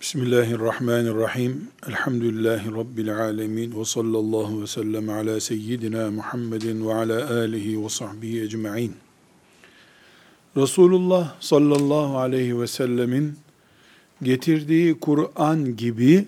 Bismillahirrahmanirrahim. 0.00 1.68
Elhamdülillahi 1.88 2.72
Rabbil 2.72 3.16
alemin. 3.16 3.80
Ve 3.80 3.84
sallallahu 3.84 4.62
ve 4.62 4.66
sellem 4.66 5.08
ala 5.08 5.40
seyyidina 5.40 6.10
Muhammedin 6.10 6.86
ve 6.86 6.94
ala 6.94 7.30
alihi 7.40 7.84
ve 7.84 7.88
sahbihi 7.88 8.42
ecma'in. 8.42 8.94
Resulullah 10.56 11.34
sallallahu 11.40 12.18
aleyhi 12.18 12.60
ve 12.60 12.66
sellemin 12.66 13.38
getirdiği 14.22 15.00
Kur'an 15.00 15.76
gibi 15.76 16.24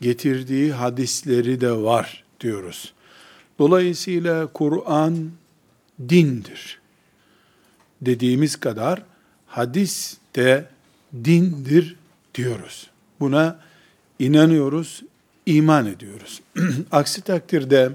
getirdiği 0.00 0.72
hadisleri 0.72 1.60
de 1.60 1.72
var 1.72 2.24
diyoruz. 2.40 2.92
Dolayısıyla 3.58 4.46
Kur'an 4.46 5.30
dindir. 6.08 6.80
Dediğimiz 8.02 8.56
kadar 8.56 9.02
hadis 9.46 10.16
de 10.36 10.68
dindir 11.24 11.96
diyoruz. 12.34 12.93
Buna 13.24 13.60
inanıyoruz, 14.18 15.02
iman 15.46 15.86
ediyoruz. 15.86 16.42
Aksi 16.92 17.22
takdirde 17.22 17.92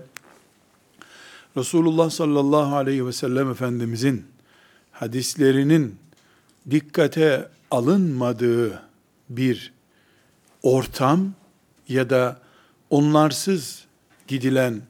Resulullah 1.58 2.10
sallallahu 2.10 2.76
aleyhi 2.76 3.06
ve 3.06 3.14
sellem 3.14 3.52
Efendimizin 3.52 4.26
hadislerinin 4.92 5.96
dikkate 6.72 7.50
alınmadığı 7.72 8.82
bir 9.30 9.74
ortam 10.64 11.34
ya 11.88 12.10
da 12.10 12.40
onlarsız 12.90 13.86
gidilen 14.28 14.82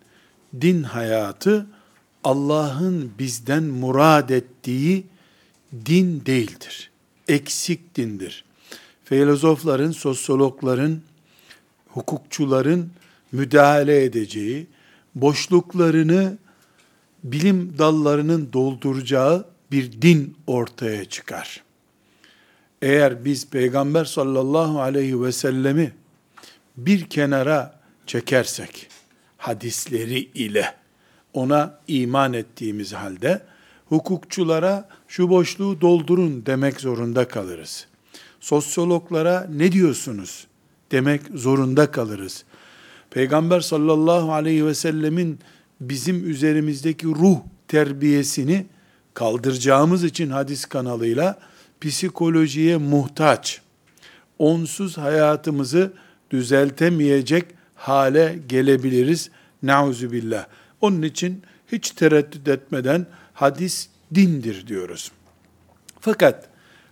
din 0.62 0.84
hayatı 0.84 1.68
Allah'ın 2.24 3.12
bizden 3.20 3.64
murad 3.64 4.30
ettiği 4.30 5.06
din 5.86 6.26
değildir. 6.26 6.92
Eksik 7.28 7.96
dindir 7.96 8.49
filozofların, 9.10 9.92
sosyologların, 9.92 11.02
hukukçuların 11.88 12.92
müdahale 13.32 14.04
edeceği, 14.04 14.68
boşluklarını 15.16 16.38
bilim 17.24 17.76
dallarının 17.78 18.54
dolduracağı 18.54 19.46
bir 19.72 20.02
din 20.02 20.38
ortaya 20.48 21.06
çıkar. 21.06 21.64
Eğer 22.82 23.26
biz 23.26 23.50
Peygamber 23.50 24.06
sallallahu 24.06 24.82
aleyhi 24.82 25.24
ve 25.24 25.32
sellemi 25.32 25.94
bir 26.78 27.06
kenara 27.06 27.80
çekersek, 28.08 28.88
hadisleri 29.38 30.20
ile 30.20 30.76
ona 31.34 31.80
iman 31.88 32.34
ettiğimiz 32.34 32.94
halde, 32.94 33.42
hukukçulara 33.86 34.90
şu 35.08 35.30
boşluğu 35.30 35.82
doldurun 35.82 36.46
demek 36.46 36.82
zorunda 36.82 37.28
kalırız 37.28 37.90
sosyologlara 38.40 39.48
ne 39.56 39.72
diyorsunuz 39.72 40.48
demek 40.92 41.22
zorunda 41.36 41.92
kalırız. 41.92 42.44
Peygamber 43.10 43.60
sallallahu 43.60 44.34
aleyhi 44.34 44.66
ve 44.66 44.76
sellemin 44.76 45.40
bizim 45.82 46.30
üzerimizdeki 46.30 47.08
ruh 47.08 47.38
terbiyesini 47.68 48.66
kaldıracağımız 49.14 50.04
için 50.04 50.30
hadis 50.30 50.66
kanalıyla 50.66 51.40
psikolojiye 51.82 52.78
muhtaç, 52.78 53.62
onsuz 54.40 54.98
hayatımızı 54.98 55.94
düzeltemeyecek 56.32 57.46
hale 57.76 58.40
gelebiliriz. 58.50 59.30
Nauzu 59.64 60.12
billah. 60.12 60.46
Onun 60.82 61.02
için 61.02 61.44
hiç 61.72 61.92
tereddüt 61.92 62.48
etmeden 62.48 63.06
hadis 63.34 63.88
dindir 64.16 64.68
diyoruz. 64.68 65.12
Fakat 66.00 66.49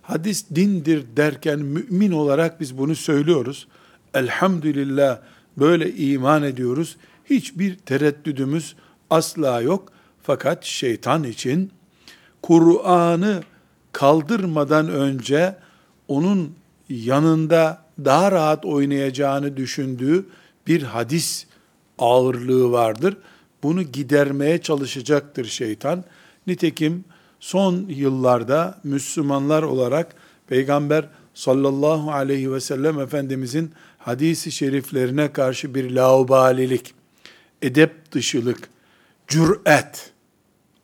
hadis 0.08 0.44
dindir 0.54 1.04
derken 1.16 1.58
mümin 1.58 2.12
olarak 2.12 2.60
biz 2.60 2.78
bunu 2.78 2.94
söylüyoruz. 2.94 3.68
Elhamdülillah 4.14 5.18
böyle 5.56 5.94
iman 5.94 6.42
ediyoruz. 6.42 6.96
Hiçbir 7.30 7.76
tereddüdümüz 7.76 8.76
asla 9.10 9.60
yok. 9.60 9.92
Fakat 10.22 10.64
şeytan 10.64 11.24
için 11.24 11.70
Kur'an'ı 12.42 13.42
kaldırmadan 13.92 14.88
önce 14.88 15.56
onun 16.08 16.54
yanında 16.88 17.82
daha 18.04 18.32
rahat 18.32 18.64
oynayacağını 18.64 19.56
düşündüğü 19.56 20.26
bir 20.66 20.82
hadis 20.82 21.46
ağırlığı 21.98 22.72
vardır. 22.72 23.16
Bunu 23.62 23.82
gidermeye 23.82 24.58
çalışacaktır 24.62 25.44
şeytan. 25.44 26.04
Nitekim 26.46 27.04
son 27.40 27.86
yıllarda 27.88 28.80
Müslümanlar 28.84 29.62
olarak 29.62 30.14
Peygamber 30.46 31.08
sallallahu 31.34 32.12
aleyhi 32.12 32.52
ve 32.52 32.60
sellem 32.60 33.00
Efendimizin 33.00 33.72
hadisi 33.98 34.52
şeriflerine 34.52 35.32
karşı 35.32 35.74
bir 35.74 35.90
laubalilik, 35.90 36.94
edep 37.62 38.12
dışılık, 38.12 38.68
cüret, 39.28 40.12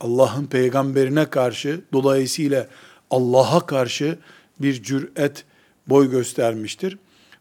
Allah'ın 0.00 0.46
peygamberine 0.46 1.30
karşı, 1.30 1.80
dolayısıyla 1.92 2.68
Allah'a 3.10 3.66
karşı 3.66 4.18
bir 4.60 4.82
cüret 4.82 5.44
boy 5.86 6.10
göstermiştir. 6.10 6.98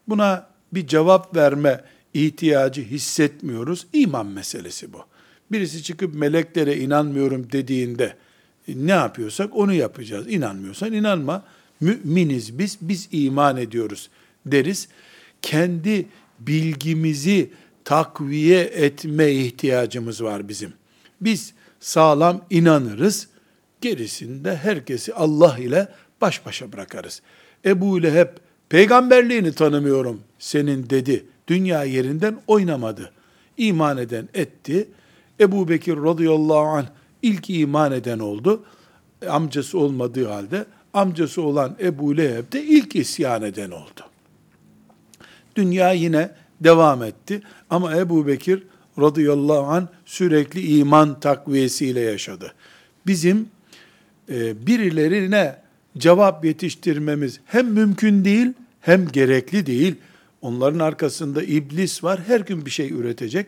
Buna 0.07 0.47
bir 0.73 0.87
cevap 0.87 1.35
verme 1.35 1.83
ihtiyacı 2.13 2.81
hissetmiyoruz. 2.81 3.87
İman 3.93 4.25
meselesi 4.25 4.93
bu. 4.93 4.97
Birisi 5.51 5.83
çıkıp 5.83 6.15
meleklere 6.15 6.77
inanmıyorum 6.77 7.51
dediğinde, 7.51 8.15
ne 8.67 8.91
yapıyorsak 8.91 9.55
onu 9.55 9.73
yapacağız. 9.73 10.27
İnanmıyorsan 10.27 10.93
inanma. 10.93 11.43
Müminiz 11.81 12.59
biz, 12.59 12.77
biz 12.81 13.09
iman 13.11 13.57
ediyoruz 13.57 14.09
deriz. 14.45 14.87
Kendi 15.41 16.05
bilgimizi 16.39 17.49
takviye 17.85 18.61
etme 18.61 19.31
ihtiyacımız 19.31 20.23
var 20.23 20.49
bizim. 20.49 20.73
Biz 21.21 21.53
sağlam 21.79 22.45
inanırız. 22.49 23.27
Gerisinde 23.81 24.55
herkesi 24.55 25.13
Allah 25.13 25.57
ile 25.57 25.87
baş 26.21 26.45
başa 26.45 26.71
bırakarız. 26.71 27.21
Ebu 27.65 28.03
Leheb 28.03 28.27
peygamberliğini 28.69 29.53
tanımıyorum 29.53 30.21
senin 30.39 30.89
dedi. 30.89 31.25
Dünya 31.47 31.83
yerinden 31.83 32.37
oynamadı. 32.47 33.11
İman 33.57 33.97
eden 33.97 34.29
etti. 34.33 34.87
Ebu 35.39 35.69
Bekir 35.69 35.97
radıyallahu 35.97 36.67
anh 36.67 36.85
ilk 37.23 37.49
iman 37.49 37.91
eden 37.91 38.19
oldu. 38.19 38.63
Amcası 39.29 39.79
olmadığı 39.79 40.27
halde 40.27 40.65
amcası 40.93 41.41
olan 41.41 41.75
Ebu 41.79 42.17
Leheb 42.17 42.51
de 42.51 42.63
ilk 42.63 42.95
isyan 42.95 43.41
eden 43.41 43.71
oldu. 43.71 44.01
Dünya 45.55 45.91
yine 45.91 46.31
devam 46.61 47.03
etti 47.03 47.41
ama 47.69 47.97
Ebu 47.97 48.27
Bekir 48.27 48.63
radıyallahu 48.99 49.65
an 49.65 49.89
sürekli 50.05 50.77
iman 50.77 51.19
takviyesiyle 51.19 51.99
yaşadı. 51.99 52.53
Bizim 53.07 53.47
e, 54.29 54.67
birilerine 54.67 55.55
cevap 55.97 56.45
yetiştirmemiz 56.45 57.39
hem 57.45 57.67
mümkün 57.67 58.25
değil 58.25 58.53
hem 58.81 59.07
gerekli 59.07 59.65
değil. 59.65 59.95
Onların 60.41 60.79
arkasında 60.79 61.43
iblis 61.43 62.03
var. 62.03 62.19
Her 62.27 62.39
gün 62.39 62.65
bir 62.65 62.71
şey 62.71 62.89
üretecek. 62.91 63.47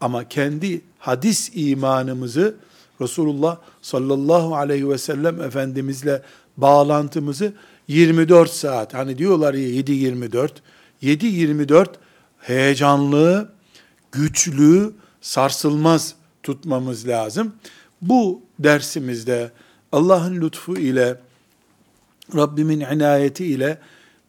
Ama 0.00 0.28
kendi 0.28 0.80
hadis 0.98 1.50
imanımızı 1.54 2.54
Resulullah 3.00 3.58
sallallahu 3.82 4.56
aleyhi 4.56 4.88
ve 4.88 4.98
sellem 4.98 5.40
Efendimizle 5.42 6.22
bağlantımızı 6.56 7.52
24 7.88 8.50
saat, 8.50 8.94
hani 8.94 9.18
diyorlar 9.18 9.54
ya 9.54 9.68
7-24, 9.68 10.50
7-24 11.02 11.86
heyecanlı, 12.38 13.52
güçlü, 14.12 14.92
sarsılmaz 15.20 16.14
tutmamız 16.42 17.08
lazım. 17.08 17.54
Bu 18.02 18.42
dersimizde 18.58 19.50
Allah'ın 19.92 20.40
lütfu 20.40 20.76
ile, 20.76 21.20
Rabbimin 22.36 22.80
inayeti 22.80 23.46
ile 23.46 23.78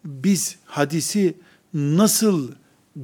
biz 0.05 0.55
hadisi 0.65 1.33
nasıl 1.73 2.51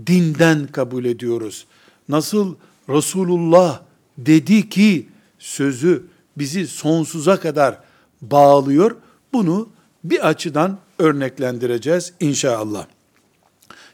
dinden 0.07 0.67
kabul 0.67 1.05
ediyoruz? 1.05 1.65
Nasıl 2.09 2.55
Resulullah 2.89 3.81
dedi 4.17 4.69
ki 4.69 5.07
sözü 5.45 6.03
bizi 6.37 6.67
sonsuza 6.67 7.39
kadar 7.39 7.79
bağlıyor. 8.21 8.95
Bunu 9.33 9.69
bir 10.03 10.27
açıdan 10.27 10.77
örneklendireceğiz 10.99 12.13
inşallah. 12.19 12.87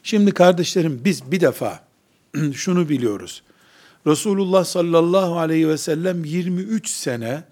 Şimdi 0.02 0.32
kardeşlerim 0.32 1.00
biz 1.04 1.32
bir 1.32 1.40
defa 1.40 1.84
şunu 2.54 2.88
biliyoruz. 2.88 3.42
Resulullah 4.06 4.64
sallallahu 4.64 5.38
aleyhi 5.38 5.68
ve 5.68 5.78
sellem 5.78 6.24
23 6.24 6.88
sene 6.88 7.44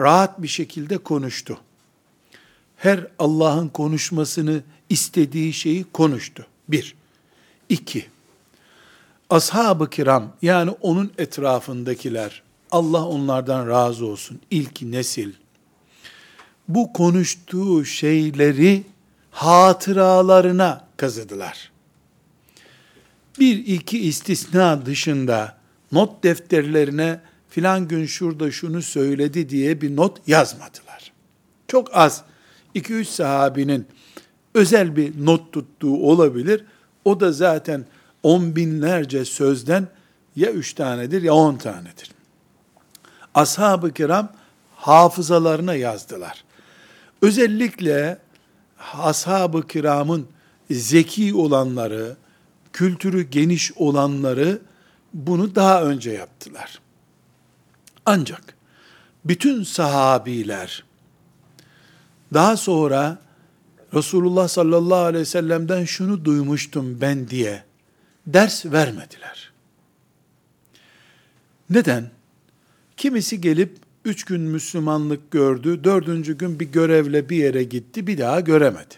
rahat 0.00 0.42
bir 0.42 0.48
şekilde 0.48 0.98
konuştu. 0.98 1.58
Her 2.76 3.06
Allah'ın 3.18 3.68
konuşmasını 3.68 4.62
istediği 4.88 5.52
şeyi 5.52 5.84
konuştu. 5.84 6.46
Bir. 6.68 6.94
İki. 7.68 8.06
Ashab-ı 9.30 9.90
kiram 9.90 10.32
yani 10.42 10.70
onun 10.70 11.12
etrafındakiler 11.18 12.42
Allah 12.74 13.06
onlardan 13.06 13.68
razı 13.68 14.06
olsun. 14.06 14.40
İlk 14.50 14.82
nesil. 14.82 15.32
Bu 16.68 16.92
konuştuğu 16.92 17.84
şeyleri 17.84 18.82
hatıralarına 19.30 20.86
kazıdılar. 20.96 21.72
Bir 23.38 23.66
iki 23.66 23.98
istisna 23.98 24.86
dışında 24.86 25.56
not 25.92 26.24
defterlerine 26.24 27.20
filan 27.50 27.88
gün 27.88 28.06
şurada 28.06 28.50
şunu 28.50 28.82
söyledi 28.82 29.48
diye 29.48 29.80
bir 29.80 29.96
not 29.96 30.28
yazmadılar. 30.28 31.12
Çok 31.68 31.96
az 31.96 32.24
2-3 32.74 33.04
sahabinin 33.04 33.86
özel 34.54 34.96
bir 34.96 35.26
not 35.26 35.52
tuttuğu 35.52 35.96
olabilir. 35.96 36.64
O 37.04 37.20
da 37.20 37.32
zaten 37.32 37.84
on 38.22 38.56
binlerce 38.56 39.24
sözden 39.24 39.88
ya 40.36 40.50
üç 40.50 40.72
tanedir 40.72 41.22
ya 41.22 41.34
on 41.34 41.56
tanedir. 41.56 42.13
Ashab-ı 43.34 43.92
kiram 43.92 44.32
hafızalarına 44.76 45.74
yazdılar. 45.74 46.44
Özellikle 47.22 48.18
ashab-ı 48.92 49.66
kiramın 49.66 50.26
zeki 50.70 51.34
olanları, 51.34 52.16
kültürü 52.72 53.22
geniş 53.22 53.72
olanları 53.76 54.58
bunu 55.14 55.54
daha 55.54 55.82
önce 55.82 56.10
yaptılar. 56.10 56.80
Ancak 58.06 58.54
bütün 59.24 59.62
sahabiler 59.62 60.84
daha 62.32 62.56
sonra 62.56 63.18
Resulullah 63.94 64.48
sallallahu 64.48 64.98
aleyhi 64.98 65.20
ve 65.20 65.24
sellem'den 65.24 65.84
şunu 65.84 66.24
duymuştum 66.24 67.00
ben 67.00 67.28
diye 67.28 67.64
ders 68.26 68.66
vermediler. 68.66 69.52
Neden? 71.70 72.10
Kimisi 72.96 73.40
gelip 73.40 73.76
üç 74.04 74.24
gün 74.24 74.40
Müslümanlık 74.40 75.30
gördü, 75.30 75.84
dördüncü 75.84 76.38
gün 76.38 76.60
bir 76.60 76.66
görevle 76.66 77.28
bir 77.28 77.36
yere 77.36 77.64
gitti, 77.64 78.06
bir 78.06 78.18
daha 78.18 78.40
göremedi. 78.40 78.94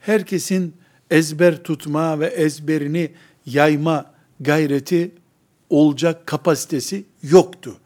Herkesin 0.00 0.74
ezber 1.10 1.62
tutma 1.62 2.20
ve 2.20 2.26
ezberini 2.26 3.12
yayma 3.46 4.12
gayreti 4.40 5.10
olacak 5.70 6.26
kapasitesi 6.26 7.04
yoktu. 7.22 7.76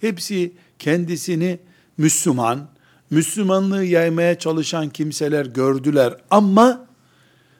Hepsi 0.00 0.52
kendisini 0.78 1.58
Müslüman, 1.98 2.68
Müslümanlığı 3.10 3.84
yaymaya 3.84 4.38
çalışan 4.38 4.88
kimseler 4.88 5.46
gördüler 5.46 6.16
ama 6.30 6.86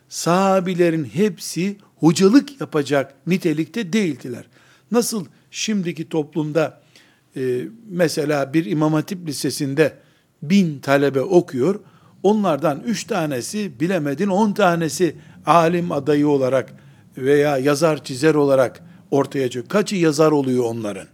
sahabilerin 0.09 1.05
hepsi 1.05 1.77
hocalık 1.97 2.61
yapacak 2.61 3.15
nitelikte 3.27 3.93
değildiler. 3.93 4.45
Nasıl 4.91 5.27
şimdiki 5.51 6.09
toplumda 6.09 6.86
e, 7.37 7.69
mesela 7.89 8.55
bir 8.55 8.65
İmam 8.65 8.93
Hatip 8.93 9.29
Lisesi'nde 9.29 9.93
bin 10.43 10.79
talebe 10.79 11.21
okuyor, 11.21 11.81
onlardan 12.23 12.83
üç 12.87 13.05
tanesi 13.05 13.81
bilemedin 13.81 14.29
on 14.29 14.53
tanesi 14.53 15.17
alim 15.47 15.93
adayı 15.93 16.29
olarak 16.29 16.73
veya 17.17 17.59
yazar 17.59 18.05
çizer 18.05 18.35
olarak 18.35 18.83
ortaya 19.11 19.51
çıkıyor. 19.51 19.69
Kaçı 19.69 19.97
yazar 19.97 20.33
oluyor 20.33 20.65
onların? 20.65 21.07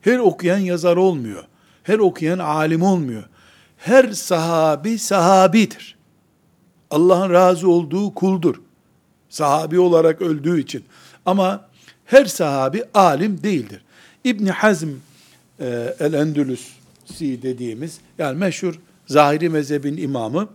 Her 0.00 0.18
okuyan 0.18 0.58
yazar 0.58 0.96
olmuyor. 0.96 1.44
Her 1.82 1.98
okuyan 1.98 2.38
alim 2.38 2.82
olmuyor. 2.82 3.24
Her 3.76 4.12
sahabi 4.12 4.98
sahabidir. 4.98 5.98
Allah'ın 6.90 7.32
razı 7.32 7.70
olduğu 7.70 8.14
kuldur. 8.14 8.54
Sahabi 9.28 9.78
olarak 9.78 10.22
öldüğü 10.22 10.60
için. 10.60 10.84
Ama 11.26 11.68
her 12.04 12.24
sahabi 12.24 12.84
alim 12.94 13.42
değildir. 13.42 13.84
İbn 14.24 14.46
Hazm 14.46 14.88
e, 15.60 15.96
el-Endülüsi 16.00 17.42
dediğimiz 17.42 18.00
yani 18.18 18.38
meşhur 18.38 18.80
zahiri 19.06 19.48
mezhebin 19.48 19.96
imamı 19.96 20.48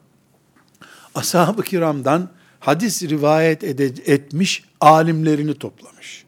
ashab-ı 1.15 1.63
kiramdan 1.63 2.29
hadis 2.59 3.03
rivayet 3.03 3.63
ede, 3.63 3.85
etmiş 3.85 4.63
alimlerini 4.81 5.53
toplamış. 5.53 6.25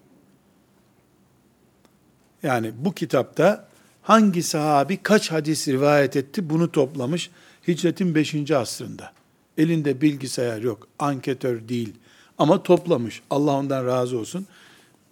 Yani 2.44 2.72
bu 2.78 2.94
kitapta 2.94 3.68
hangi 4.02 4.44
sahabi 4.44 4.98
kaç 4.98 5.32
hadis 5.32 5.68
rivayet 5.68 6.16
etti 6.16 6.50
bunu 6.50 6.72
toplamış 6.72 7.30
hicretin 7.68 8.16
5. 8.16 8.52
asrında. 8.52 9.12
Elinde 9.58 10.02
bilgisayar 10.02 10.62
yok, 10.62 10.88
anketör 11.00 11.68
değil 11.68 11.94
ama 12.38 12.64
toplamış. 12.64 13.22
Allah 13.30 13.52
ondan 13.52 13.86
razı 13.86 14.18
olsun. 14.18 14.48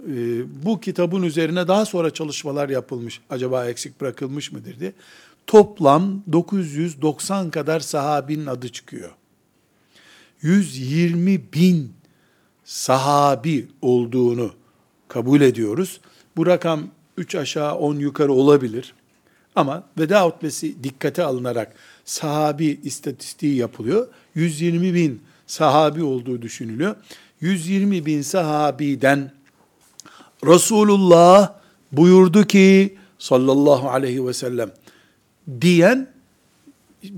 Ee, 0.10 0.66
bu 0.66 0.80
kitabın 0.80 1.24
üzerine 1.24 1.68
daha 1.68 1.86
sonra 1.86 2.12
çalışmalar 2.12 2.70
yapılmış. 2.70 3.22
Acaba 3.30 3.66
eksik 3.66 4.02
bırakılmış 4.02 4.52
mıdır 4.52 4.80
diye. 4.80 4.94
Toplam 5.48 6.24
990 6.32 7.50
kadar 7.52 7.80
sahabinin 7.80 8.46
adı 8.46 8.70
çıkıyor. 8.70 9.12
120 10.42 11.42
bin 11.54 11.94
sahabi 12.64 13.68
olduğunu 13.82 14.52
kabul 15.08 15.42
ediyoruz. 15.42 16.02
Bu 16.38 16.46
rakam 16.46 16.88
3 17.18 17.36
aşağı 17.36 17.76
10 17.76 17.96
yukarı 17.96 18.34
olabilir. 18.34 18.94
Ama 19.56 19.84
veda 20.00 20.26
hutbesi 20.26 20.84
dikkate 20.84 21.24
alınarak 21.24 21.76
sahabi 22.06 22.80
istatistiği 22.84 23.56
yapılıyor. 23.56 24.08
120 24.36 24.94
bin 24.94 25.22
sahabi 25.48 26.04
olduğu 26.04 26.42
düşünülüyor. 26.42 26.96
120 27.42 28.06
bin 28.06 28.22
sahabiden 28.22 29.32
Resulullah 30.46 31.54
buyurdu 31.92 32.48
ki 32.48 32.98
sallallahu 33.20 33.90
aleyhi 33.90 34.28
ve 34.28 34.34
sellem 34.34 34.72
diyen 35.62 36.08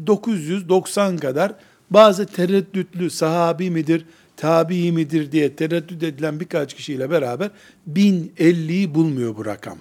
990 0.08 1.18
kadar 1.18 1.56
bazı 1.90 2.26
tereddütlü 2.26 3.10
sahabi 3.10 3.72
midir, 3.72 4.06
tabi 4.38 4.92
midir 4.92 5.32
diye 5.32 5.56
tereddüt 5.56 6.04
edilen 6.04 6.40
birkaç 6.40 6.74
kişiyle 6.74 7.10
beraber 7.10 7.52
1050'yi 7.94 8.96
bulmuyor 8.96 9.38
bu 9.38 9.46
rakam. 9.46 9.78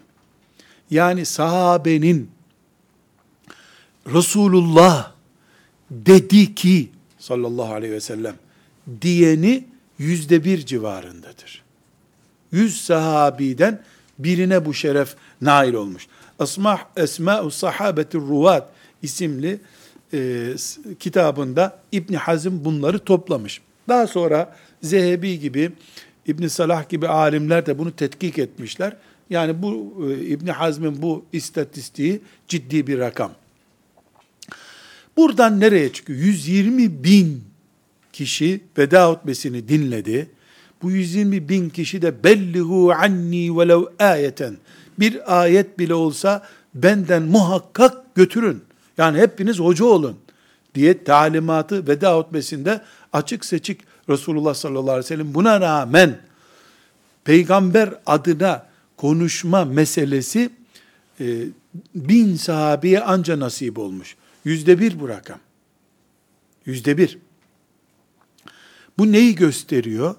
Yani 0.90 1.26
sahabenin 1.26 2.30
Resulullah 4.06 5.12
dedi 5.90 6.54
ki 6.54 6.88
sallallahu 7.18 7.74
aleyhi 7.74 7.92
ve 7.92 8.00
sellem 8.00 8.34
diyeni 9.02 9.64
yüzde 9.98 10.44
bir 10.44 10.66
civarındadır. 10.66 11.63
Yüz 12.54 12.80
sahabiden 12.80 13.82
birine 14.18 14.64
bu 14.64 14.74
şeref 14.74 15.14
nail 15.40 15.74
olmuş. 15.74 16.06
Asmah 16.38 16.78
Esma-u 16.96 17.50
Sahabetir 17.50 18.18
Ruvat 18.18 18.68
isimli 19.02 19.60
e, 20.12 20.48
kitabında 20.98 21.78
İbn 21.92 22.14
Hazm 22.14 22.64
bunları 22.64 22.98
toplamış. 22.98 23.60
Daha 23.88 24.06
sonra 24.06 24.56
Zehebi 24.82 25.40
gibi 25.40 25.72
İbn 26.26 26.46
Salah 26.46 26.88
gibi 26.88 27.08
alimler 27.08 27.66
de 27.66 27.78
bunu 27.78 27.96
tetkik 27.96 28.38
etmişler. 28.38 28.96
Yani 29.30 29.62
bu 29.62 29.94
e, 30.10 30.24
İbn 30.24 30.46
Hazm'in 30.46 31.02
bu 31.02 31.24
istatistiği 31.32 32.20
ciddi 32.48 32.86
bir 32.86 32.98
rakam. 32.98 33.32
Buradan 35.16 35.60
nereye 35.60 35.92
çıkıyor? 35.92 36.18
120 36.18 37.04
bin 37.04 37.44
kişi 38.12 38.60
veda 38.78 39.10
hutbesini 39.10 39.68
dinledi. 39.68 40.30
Bu 40.82 40.90
120 40.90 41.48
bin 41.48 41.70
kişi 41.70 42.02
de 42.02 42.24
bellihu 42.24 42.92
anni 42.92 43.58
velev 43.58 43.82
ayeten 43.98 44.56
bir 44.98 45.40
ayet 45.42 45.78
bile 45.78 45.94
olsa 45.94 46.46
benden 46.74 47.22
muhakkak 47.22 48.14
götürün. 48.14 48.62
Yani 48.98 49.18
hepiniz 49.18 49.58
hoca 49.58 49.84
olun 49.84 50.16
diye 50.74 51.04
talimatı 51.04 51.88
veda 51.88 52.18
hutbesinde 52.18 52.80
açık 53.12 53.44
seçik 53.44 53.80
Resulullah 54.08 54.54
sallallahu 54.54 54.90
aleyhi 54.90 55.04
ve 55.04 55.08
sellem 55.08 55.34
buna 55.34 55.60
rağmen 55.60 56.18
peygamber 57.24 57.94
adına 58.06 58.66
konuşma 58.96 59.64
meselesi 59.64 60.50
e, 61.20 61.44
bin 61.94 62.36
sahabeye 62.36 63.00
anca 63.00 63.40
nasip 63.40 63.78
olmuş. 63.78 64.16
Yüzde 64.44 64.80
bir 64.80 65.00
bu 65.00 65.08
rakam. 65.08 65.38
Yüzde 66.66 66.98
bir. 66.98 67.18
Bu 68.98 69.12
neyi 69.12 69.34
gösteriyor? 69.34 70.14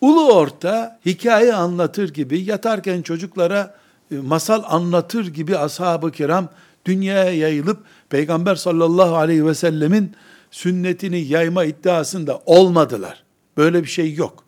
Ulu 0.00 0.32
orta 0.32 1.00
hikaye 1.06 1.54
anlatır 1.54 2.14
gibi 2.14 2.40
yatarken 2.40 3.02
çocuklara 3.02 3.76
e, 4.10 4.16
masal 4.16 4.62
anlatır 4.66 5.26
gibi 5.26 5.58
ashab-ı 5.58 6.12
kiram 6.12 6.48
dünyaya 6.84 7.32
yayılıp 7.32 7.84
Peygamber 8.10 8.54
sallallahu 8.54 9.16
aleyhi 9.16 9.46
ve 9.46 9.54
sellemin 9.54 10.14
sünnetini 10.50 11.18
yayma 11.20 11.64
iddiasında 11.64 12.42
olmadılar. 12.46 13.24
Böyle 13.56 13.82
bir 13.82 13.88
şey 13.88 14.14
yok. 14.14 14.44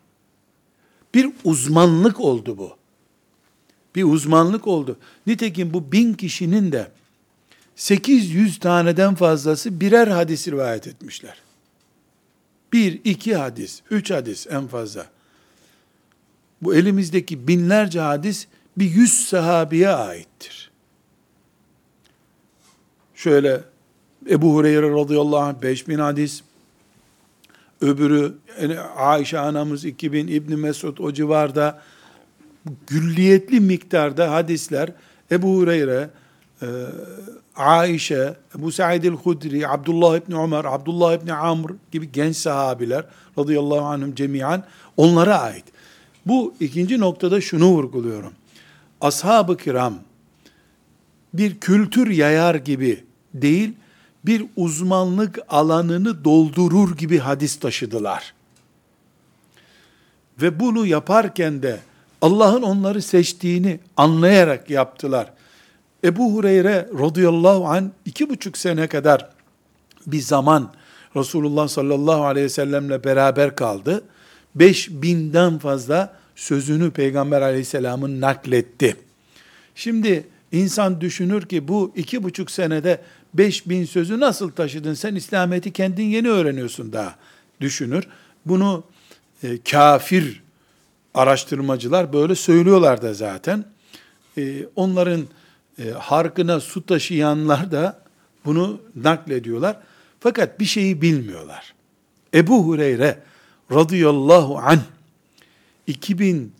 Bir 1.13 1.29
uzmanlık 1.43 2.19
oldu 2.19 2.57
bu. 2.57 2.71
Bir 3.95 4.03
uzmanlık 4.03 4.67
oldu. 4.67 4.97
Nitekim 5.27 5.73
bu 5.73 5.91
bin 5.91 6.13
kişinin 6.13 6.71
de 6.71 6.91
800 7.75 8.59
taneden 8.59 9.15
fazlası 9.15 9.81
birer 9.81 10.07
hadis 10.07 10.47
rivayet 10.47 10.87
etmişler. 10.87 11.37
Bir, 12.73 13.01
iki 13.03 13.35
hadis, 13.35 13.81
üç 13.89 14.11
hadis 14.11 14.47
en 14.47 14.67
fazla. 14.67 15.05
Bu 16.61 16.75
elimizdeki 16.75 17.47
binlerce 17.47 17.99
hadis 17.99 18.47
bir 18.77 18.91
yüz 18.91 19.27
sahabiye 19.27 19.89
aittir. 19.89 20.71
Şöyle 23.15 23.61
Ebu 24.29 24.53
Hureyre 24.53 24.89
radıyallahu 24.89 25.39
anh 25.39 25.61
beş 25.61 25.87
bin 25.87 25.99
hadis, 25.99 26.41
öbürü 27.81 28.33
Ayşe 28.95 29.39
anamız 29.39 29.85
2000, 29.85 30.27
İbni 30.27 30.55
Mesud 30.55 30.97
o 30.97 31.13
civarda 31.13 31.81
gülliyetli 32.87 33.59
miktarda 33.59 34.31
hadisler 34.31 34.89
Ebu 35.31 35.57
Hureyre, 35.57 36.09
e, 36.61 36.67
Aişe, 37.55 38.35
Ebu 38.59 38.71
Sa'id 38.71 39.03
el-Hudri, 39.03 39.67
Abdullah 39.67 40.17
İbni 40.17 40.35
Ömer, 40.35 40.65
Abdullah 40.65 41.13
İbni 41.13 41.33
Amr 41.33 41.71
gibi 41.91 42.11
genç 42.11 42.35
sahabiler 42.35 43.05
radıyallahu 43.37 43.85
anhum 43.85 44.15
cemiyen 44.15 44.63
onlara 44.97 45.39
ait. 45.39 45.65
Bu 46.25 46.53
ikinci 46.59 46.99
noktada 46.99 47.41
şunu 47.41 47.67
vurguluyorum. 47.67 48.33
Ashab-ı 49.01 49.57
kiram 49.57 49.95
bir 51.33 51.59
kültür 51.59 52.09
yayar 52.09 52.55
gibi 52.55 53.03
değil, 53.33 53.73
bir 54.25 54.45
uzmanlık 54.55 55.39
alanını 55.49 56.23
doldurur 56.23 56.97
gibi 56.97 57.17
hadis 57.17 57.55
taşıdılar. 57.55 58.33
Ve 60.41 60.59
bunu 60.59 60.85
yaparken 60.85 61.63
de 61.63 61.79
Allah'ın 62.21 62.61
onları 62.61 63.01
seçtiğini 63.01 63.79
anlayarak 63.97 64.69
yaptılar. 64.69 65.33
Ebu 66.03 66.33
Hureyre 66.33 66.89
radıyallahu 66.99 67.67
an 67.67 67.91
iki 68.05 68.29
buçuk 68.29 68.57
sene 68.57 68.87
kadar 68.87 69.29
bir 70.07 70.21
zaman 70.21 70.71
Resulullah 71.15 71.67
sallallahu 71.67 72.25
aleyhi 72.25 72.45
ve 72.45 72.49
sellemle 72.49 73.03
beraber 73.03 73.55
kaldı. 73.55 74.03
Beş 74.55 74.89
binden 74.89 75.59
fazla 75.59 76.17
sözünü 76.35 76.91
Peygamber 76.91 77.41
aleyhisselamın 77.41 78.21
nakletti. 78.21 78.95
Şimdi 79.75 80.27
insan 80.51 81.01
düşünür 81.01 81.41
ki 81.45 81.67
bu 81.67 81.93
iki 81.95 82.23
buçuk 82.23 82.51
senede 82.51 83.01
beş 83.33 83.69
bin 83.69 83.85
sözü 83.85 84.19
nasıl 84.19 84.51
taşıdın? 84.51 84.93
Sen 84.93 85.15
İslamiyet'i 85.15 85.71
kendin 85.71 86.05
yeni 86.05 86.29
öğreniyorsun 86.29 86.93
daha 86.93 87.15
düşünür. 87.61 88.07
Bunu 88.45 88.83
e, 89.43 89.57
kafir 89.71 90.43
araştırmacılar 91.13 92.13
böyle 92.13 92.35
söylüyorlar 92.35 93.01
da 93.01 93.13
zaten. 93.13 93.65
E, 94.37 94.65
onların 94.75 95.27
e, 95.79 95.89
harkına 95.89 96.59
su 96.59 96.85
taşıyanlar 96.85 97.71
da 97.71 98.01
bunu 98.45 98.81
naklediyorlar. 98.95 99.77
Fakat 100.19 100.59
bir 100.59 100.65
şeyi 100.65 101.01
bilmiyorlar. 101.01 101.73
Ebu 102.33 102.65
Hureyre 102.65 103.17
radıyallahu 103.71 104.57
anh 104.57 104.81
2000 105.87 106.53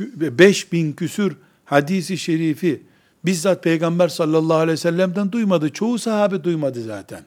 5000 0.00 0.92
küsür 0.92 1.36
hadisi 1.64 2.18
şerifi 2.18 2.82
bizzat 3.24 3.62
Peygamber 3.62 4.08
sallallahu 4.08 4.58
aleyhi 4.58 4.72
ve 4.72 4.76
sellem'den 4.76 5.32
duymadı. 5.32 5.70
Çoğu 5.70 5.98
sahabe 5.98 6.44
duymadı 6.44 6.82
zaten. 6.82 7.22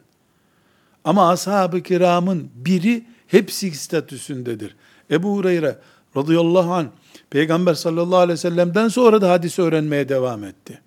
Ama 1.03 1.29
ashab-ı 1.29 1.83
kiramın 1.83 2.49
biri 2.55 3.05
hepsi 3.27 3.71
statüsündedir. 3.71 4.75
Ebu 5.11 5.35
Hureyre 5.35 5.77
radıyallahu 6.17 6.73
anh 6.73 6.87
Peygamber 7.29 7.73
sallallahu 7.73 8.17
aleyhi 8.17 8.33
ve 8.33 8.41
sellem'den 8.41 8.87
sonra 8.87 9.21
da 9.21 9.31
hadis 9.31 9.59
öğrenmeye 9.59 10.09
devam 10.09 10.43
etti. 10.43 10.81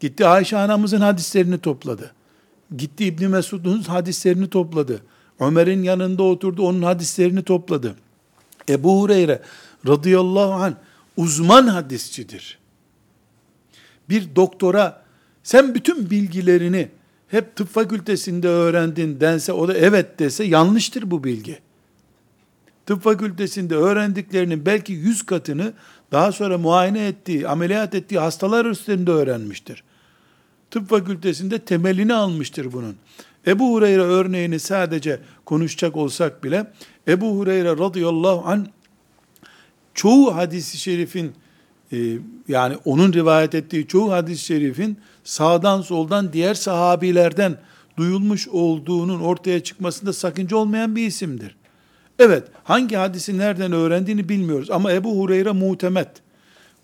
Gitti 0.00 0.26
Ayşe 0.26 0.56
anamızın 0.56 1.00
hadislerini 1.00 1.58
topladı. 1.58 2.14
Gitti 2.76 3.04
İbni 3.04 3.28
Mesud'un 3.28 3.82
hadislerini 3.82 4.50
topladı. 4.50 5.02
Ömer'in 5.40 5.82
yanında 5.82 6.22
oturdu, 6.22 6.66
onun 6.66 6.82
hadislerini 6.82 7.42
topladı. 7.42 7.96
Ebu 8.68 9.00
Hureyre 9.00 9.42
radıyallahu 9.86 10.52
anh 10.52 10.74
uzman 11.16 11.66
hadisçidir. 11.66 12.58
Bir 14.08 14.36
doktora 14.36 15.02
sen 15.42 15.74
bütün 15.74 16.10
bilgilerini 16.10 16.88
hep 17.28 17.56
tıp 17.56 17.68
fakültesinde 17.68 18.48
öğrendin 18.48 19.20
dense 19.20 19.52
o 19.52 19.68
da 19.68 19.74
evet 19.74 20.18
dese 20.18 20.44
yanlıştır 20.44 21.10
bu 21.10 21.24
bilgi. 21.24 21.58
Tıp 22.86 23.02
fakültesinde 23.02 23.76
öğrendiklerinin 23.76 24.66
belki 24.66 24.92
yüz 24.92 25.26
katını 25.26 25.72
daha 26.12 26.32
sonra 26.32 26.58
muayene 26.58 27.06
ettiği, 27.06 27.48
ameliyat 27.48 27.94
ettiği 27.94 28.18
hastalar 28.18 28.66
üstünde 28.66 29.10
öğrenmiştir. 29.10 29.84
Tıp 30.70 30.88
fakültesinde 30.88 31.58
temelini 31.58 32.14
almıştır 32.14 32.72
bunun. 32.72 32.96
Ebu 33.46 33.72
Hureyre 33.74 34.02
örneğini 34.02 34.60
sadece 34.60 35.20
konuşacak 35.44 35.96
olsak 35.96 36.44
bile 36.44 36.72
Ebu 37.08 37.38
Hureyre 37.38 37.70
radıyallahu 37.70 38.48
an 38.48 38.66
çoğu 39.94 40.34
hadisi 40.34 40.78
şerifin 40.78 41.32
e, 41.92 41.96
yani 42.48 42.76
onun 42.84 43.12
rivayet 43.12 43.54
ettiği 43.54 43.86
çoğu 43.86 44.12
hadis-i 44.12 44.44
şerifin 44.44 44.98
sağdan 45.24 45.82
soldan 45.82 46.32
diğer 46.32 46.54
sahabilerden 46.54 47.58
duyulmuş 47.96 48.48
olduğunun 48.48 49.20
ortaya 49.20 49.62
çıkmasında 49.62 50.12
sakınca 50.12 50.56
olmayan 50.56 50.96
bir 50.96 51.06
isimdir. 51.06 51.56
Evet, 52.18 52.48
hangi 52.64 52.96
hadisi 52.96 53.38
nereden 53.38 53.72
öğrendiğini 53.72 54.28
bilmiyoruz 54.28 54.70
ama 54.70 54.92
Ebu 54.92 55.18
Hureyre 55.18 55.52
mutemet, 55.52 56.08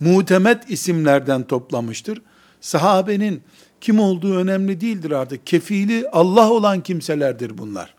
mutemet 0.00 0.71
isimlerden 0.71 1.42
toplamıştır. 1.42 2.23
Sahabenin 2.61 3.42
kim 3.83 4.01
olduğu 4.01 4.37
önemli 4.37 4.81
değildir 4.81 5.11
artık. 5.11 5.47
Kefili 5.47 6.09
Allah 6.12 6.51
olan 6.51 6.81
kimselerdir 6.83 7.59
bunlar. 7.59 7.95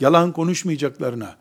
Yalan 0.00 0.32
konuşmayacaklarına, 0.32 1.36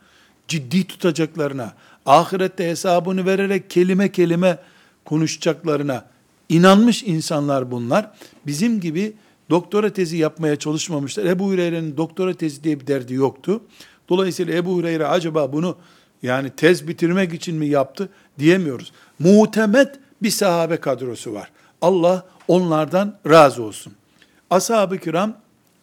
ciddi 0.48 0.88
tutacaklarına, 0.88 1.74
ahirette 2.06 2.70
hesabını 2.70 3.25
vererek 3.25 3.70
kelime 3.70 4.12
kelime 4.12 4.58
konuşacaklarına 5.06 6.06
inanmış 6.50 7.04
insanlar 7.04 7.72
bunlar. 7.72 8.12
Bizim 8.46 8.80
gibi 8.80 9.13
doktora 9.50 9.90
tezi 9.90 10.18
yapmaya 10.18 10.56
çalışmamışlar. 10.56 11.25
Ebu 11.25 11.46
Hureyre'nin 11.48 11.98
doktora 11.98 12.34
tezi 12.34 12.63
diye 12.63 12.80
bir 12.80 12.88
derdi 12.88 13.13
yoktu. 13.13 13.62
Dolayısıyla 14.10 14.54
Ebu 14.54 14.75
Hureyre 14.75 15.08
acaba 15.08 15.54
bunu 15.54 15.78
yani 16.24 16.50
tez 16.50 16.88
bitirmek 16.88 17.34
için 17.34 17.56
mi 17.56 17.68
yaptı 17.68 18.10
diyemiyoruz. 18.40 18.92
Muhtemet 19.20 20.00
bir 20.22 20.30
sahabe 20.30 20.78
kadrosu 20.78 21.34
var. 21.34 21.52
Allah 21.82 22.25
onlardan 22.48 23.16
razı 23.30 23.64
olsun. 23.64 23.94
Ashab-ı 24.50 24.98
kiram 24.98 25.34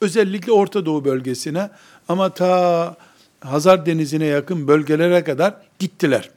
özellikle 0.01 0.53
Orta 0.53 0.87
Doğu 0.87 1.05
bölgesine 1.05 1.71
ama 2.09 2.31
ta 2.31 2.97
Hazar 3.41 3.87
Denizi'ne 3.87 4.27
yakın 4.27 4.69
bölgelere 4.69 5.25
kadar 5.25 5.55
gittiler. 5.79 6.31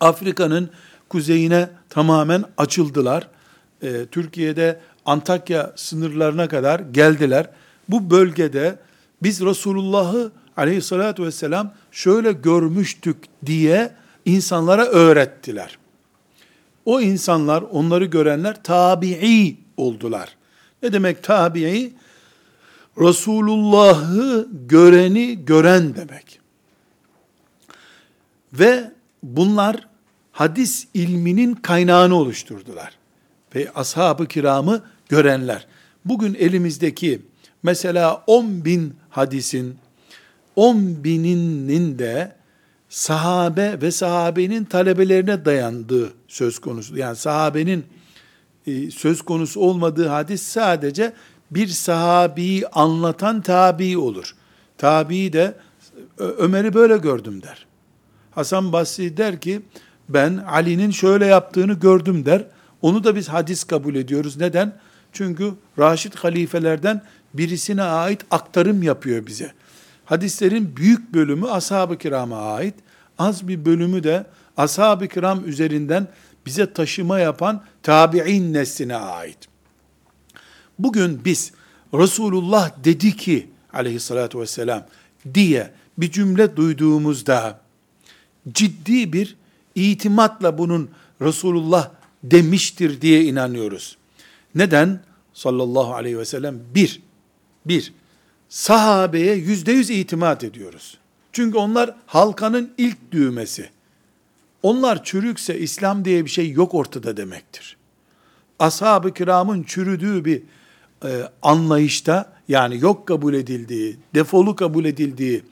Afrika'nın 0.00 0.70
kuzeyine 1.08 1.68
tamamen 1.90 2.44
açıldılar. 2.56 3.28
Ee, 3.82 4.06
Türkiye'de 4.10 4.80
Antakya 5.06 5.72
sınırlarına 5.76 6.48
kadar 6.48 6.80
geldiler. 6.80 7.50
Bu 7.88 8.10
bölgede 8.10 8.78
biz 9.22 9.40
Resulullah'ı 9.40 10.32
aleyhissalatü 10.56 11.24
vesselam 11.24 11.72
şöyle 11.92 12.32
görmüştük 12.32 13.16
diye 13.46 13.92
insanlara 14.24 14.84
öğrettiler. 14.84 15.78
O 16.84 17.00
insanlar, 17.00 17.62
onları 17.62 18.04
görenler 18.04 18.62
tabi'i 18.62 19.56
oldular. 19.76 20.36
Ne 20.82 20.92
demek 20.92 21.22
tabi'i? 21.22 21.92
Resulullah'ı 22.98 24.48
göreni 24.66 25.44
gören 25.44 25.94
demek. 25.94 26.40
Ve 28.52 28.90
bunlar 29.22 29.88
hadis 30.32 30.86
ilminin 30.94 31.54
kaynağını 31.54 32.14
oluşturdular. 32.14 32.98
Ve 33.54 33.70
ashab-ı 33.74 34.26
kiramı 34.26 34.82
görenler. 35.08 35.66
Bugün 36.04 36.34
elimizdeki 36.34 37.22
mesela 37.62 38.24
10 38.26 38.64
bin 38.64 38.96
hadisin 39.10 39.78
10 40.56 41.04
bininin 41.04 41.98
de 41.98 42.36
sahabe 42.94 43.80
ve 43.82 43.90
sahabenin 43.90 44.64
talebelerine 44.64 45.44
dayandığı 45.44 46.12
söz 46.28 46.58
konusu. 46.58 46.96
Yani 46.96 47.16
sahabenin 47.16 47.84
e, 48.66 48.90
söz 48.90 49.22
konusu 49.22 49.60
olmadığı 49.60 50.08
hadis 50.08 50.42
sadece 50.42 51.12
bir 51.50 51.66
sahabiyi 51.66 52.68
anlatan 52.68 53.40
tabi 53.40 53.98
olur. 53.98 54.34
Tabi 54.78 55.32
de 55.32 55.54
Ömer'i 56.18 56.74
böyle 56.74 56.96
gördüm 56.96 57.42
der. 57.42 57.66
Hasan 58.30 58.72
Basri 58.72 59.16
der 59.16 59.40
ki 59.40 59.62
ben 60.08 60.36
Ali'nin 60.36 60.90
şöyle 60.90 61.26
yaptığını 61.26 61.72
gördüm 61.72 62.26
der. 62.26 62.44
Onu 62.82 63.04
da 63.04 63.16
biz 63.16 63.28
hadis 63.28 63.64
kabul 63.64 63.94
ediyoruz. 63.94 64.36
Neden? 64.36 64.78
Çünkü 65.12 65.52
Raşid 65.78 66.14
halifelerden 66.14 67.02
birisine 67.34 67.82
ait 67.82 68.20
aktarım 68.30 68.82
yapıyor 68.82 69.26
bize. 69.26 69.52
Hadislerin 70.04 70.76
büyük 70.76 71.14
bölümü 71.14 71.46
ashab-ı 71.48 71.98
kirama 71.98 72.36
ait. 72.36 72.74
Az 73.18 73.48
bir 73.48 73.64
bölümü 73.64 74.04
de 74.04 74.26
ashab-ı 74.56 75.08
kiram 75.08 75.48
üzerinden 75.48 76.08
bize 76.46 76.72
taşıma 76.72 77.18
yapan 77.18 77.64
tabi'in 77.82 78.52
nesline 78.52 78.96
ait. 78.96 79.38
Bugün 80.78 81.24
biz 81.24 81.52
Resulullah 81.94 82.84
dedi 82.84 83.16
ki 83.16 83.48
aleyhissalatü 83.72 84.38
vesselam 84.38 84.86
diye 85.34 85.70
bir 85.98 86.10
cümle 86.10 86.56
duyduğumuzda 86.56 87.60
ciddi 88.52 89.12
bir 89.12 89.36
itimatla 89.74 90.58
bunun 90.58 90.90
Resulullah 91.20 91.90
demiştir 92.22 93.00
diye 93.00 93.24
inanıyoruz. 93.24 93.96
Neden? 94.54 95.00
Sallallahu 95.34 95.94
aleyhi 95.94 96.18
ve 96.18 96.24
sellem 96.24 96.58
bir, 96.74 97.02
bir, 97.66 97.92
sahabeye 98.48 99.34
yüzde 99.34 99.72
yüz 99.72 99.90
itimat 99.90 100.44
ediyoruz. 100.44 100.98
Çünkü 101.34 101.58
onlar 101.58 101.94
halkanın 102.06 102.72
ilk 102.78 103.12
düğmesi. 103.12 103.70
Onlar 104.62 105.04
çürükse 105.04 105.58
İslam 105.58 106.04
diye 106.04 106.24
bir 106.24 106.30
şey 106.30 106.50
yok 106.50 106.74
ortada 106.74 107.16
demektir. 107.16 107.76
Ashab-ı 108.58 109.14
kiramın 109.14 109.62
çürüdüğü 109.62 110.24
bir 110.24 110.42
e, 111.04 111.28
anlayışta 111.42 112.32
yani 112.48 112.80
yok 112.80 113.08
kabul 113.08 113.34
edildiği, 113.34 113.96
defolu 114.14 114.56
kabul 114.56 114.84
edildiği, 114.84 115.42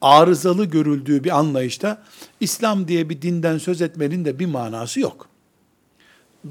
arızalı 0.00 0.64
görüldüğü 0.64 1.24
bir 1.24 1.38
anlayışta 1.38 2.02
İslam 2.40 2.88
diye 2.88 3.08
bir 3.08 3.22
dinden 3.22 3.58
söz 3.58 3.82
etmenin 3.82 4.24
de 4.24 4.38
bir 4.38 4.46
manası 4.46 5.00
yok. 5.00 5.28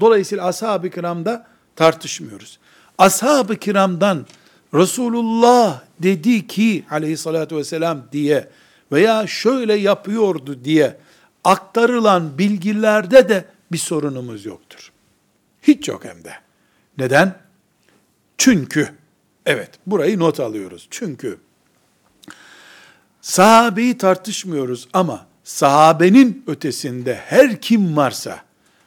Dolayısıyla 0.00 0.46
ashab-ı 0.46 0.90
kiramda 0.90 1.46
tartışmıyoruz. 1.76 2.58
Ashab-ı 2.98 3.56
kiramdan 3.56 4.26
Resulullah 4.74 5.80
dedi 6.02 6.46
ki 6.46 6.84
aleyhissalatü 6.90 7.56
vesselam 7.56 8.02
diye 8.12 8.48
veya 8.92 9.26
şöyle 9.26 9.74
yapıyordu 9.74 10.64
diye 10.64 10.96
aktarılan 11.44 12.38
bilgilerde 12.38 13.28
de 13.28 13.44
bir 13.72 13.78
sorunumuz 13.78 14.46
yoktur. 14.46 14.92
Hiç 15.62 15.88
yok 15.88 16.04
hem 16.04 16.24
de. 16.24 16.32
Neden? 16.98 17.38
Çünkü, 18.38 18.88
evet 19.46 19.70
burayı 19.86 20.18
not 20.18 20.40
alıyoruz. 20.40 20.86
Çünkü 20.90 21.38
sahabeyi 23.20 23.98
tartışmıyoruz 23.98 24.88
ama 24.92 25.26
sahabenin 25.44 26.44
ötesinde 26.46 27.14
her 27.14 27.60
kim 27.60 27.96
varsa 27.96 28.42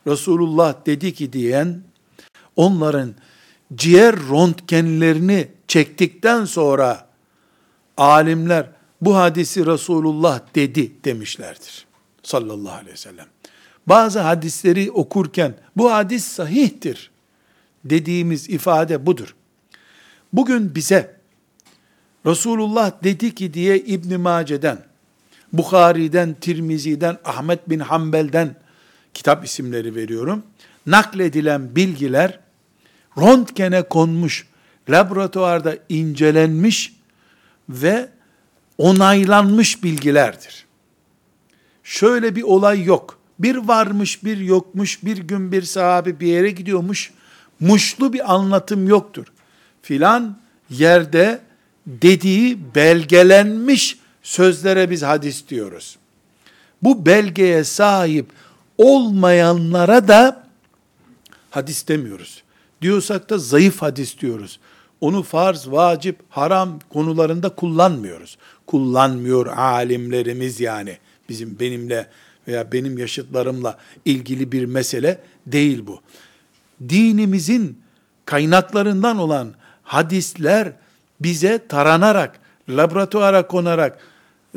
Resulullah 0.08 0.86
dedi 0.86 1.14
ki 1.14 1.34
diyen 1.34 1.82
onların 2.56 3.16
ciğer 3.76 4.16
röntgenlerini 4.16 5.48
çektikten 5.68 6.46
sonra 6.46 7.08
alimler 7.98 8.75
bu 9.06 9.16
hadisi 9.16 9.66
Resulullah 9.66 10.42
dedi 10.56 10.92
demişlerdir. 11.06 11.86
Sallallahu 12.24 12.74
aleyhi 12.74 12.92
ve 12.92 12.98
sellem. 12.98 13.26
Bazı 13.88 14.20
hadisleri 14.20 14.92
okurken 14.92 15.54
bu 15.78 15.92
hadis 15.92 16.26
sahihtir 16.26 17.12
dediğimiz 17.86 18.50
ifade 18.50 19.06
budur. 19.06 19.36
Bugün 20.34 20.76
bize 20.76 21.16
Resulullah 22.26 23.04
dedi 23.04 23.36
ki 23.36 23.54
diye 23.54 23.80
İbn 23.80 24.20
Mace'den, 24.20 24.86
Bukhari'den, 25.54 26.36
Tirmizi'den, 26.42 27.18
Ahmet 27.26 27.70
bin 27.70 27.80
Hanbel'den 27.80 28.56
kitap 29.14 29.46
isimleri 29.46 29.96
veriyorum. 29.96 30.44
Nakledilen 30.86 31.76
bilgiler 31.76 32.40
röntgene 33.18 33.82
konmuş, 33.82 34.48
laboratuvarda 34.90 35.78
incelenmiş 35.90 36.96
ve 37.70 38.15
onaylanmış 38.78 39.84
bilgilerdir. 39.84 40.66
Şöyle 41.84 42.36
bir 42.36 42.44
olay 42.44 42.84
yok. 42.84 43.20
Bir 43.40 43.56
varmış, 43.56 44.24
bir 44.24 44.38
yokmuş, 44.38 45.04
bir 45.04 45.18
gün 45.18 45.52
bir 45.52 45.62
sahabe 45.62 46.20
bir 46.20 46.28
yere 46.28 46.52
gidiyormuş. 46.52 47.12
Muşlu 47.60 48.14
bir 48.14 48.34
anlatım 48.34 48.88
yoktur. 48.88 49.26
Filan 49.82 50.38
yerde 50.70 51.42
dediği 51.88 52.76
belgelenmiş 52.76 54.00
sözlere 54.24 54.90
biz 54.90 55.04
hadis 55.04 55.48
diyoruz. 55.50 55.98
Bu 56.84 57.06
belgeye 57.06 57.64
sahip 57.64 58.26
olmayanlara 58.78 60.08
da 60.08 60.44
hadis 61.50 61.88
demiyoruz. 61.88 62.44
Diyorsak 62.82 63.30
da 63.30 63.38
zayıf 63.38 63.82
hadis 63.82 64.20
diyoruz. 64.20 64.60
Onu 65.02 65.24
farz, 65.24 65.72
vacip, 65.72 66.20
haram 66.30 66.80
konularında 66.90 67.50
kullanmıyoruz. 67.50 68.38
Kullanmıyor 68.68 69.48
alimlerimiz 69.48 70.60
yani. 70.60 70.98
Bizim 71.30 71.60
benimle 71.60 72.08
veya 72.48 72.72
benim 72.72 72.98
yaşıtlarımla 72.98 73.78
ilgili 74.06 74.52
bir 74.52 74.66
mesele 74.66 75.22
değil 75.48 75.84
bu. 75.88 76.02
Dinimizin 76.90 77.80
kaynaklarından 78.26 79.18
olan 79.18 79.54
hadisler 79.84 80.72
bize 81.20 81.68
taranarak, 81.68 82.40
laboratuvara 82.70 83.48
konarak, 83.48 84.00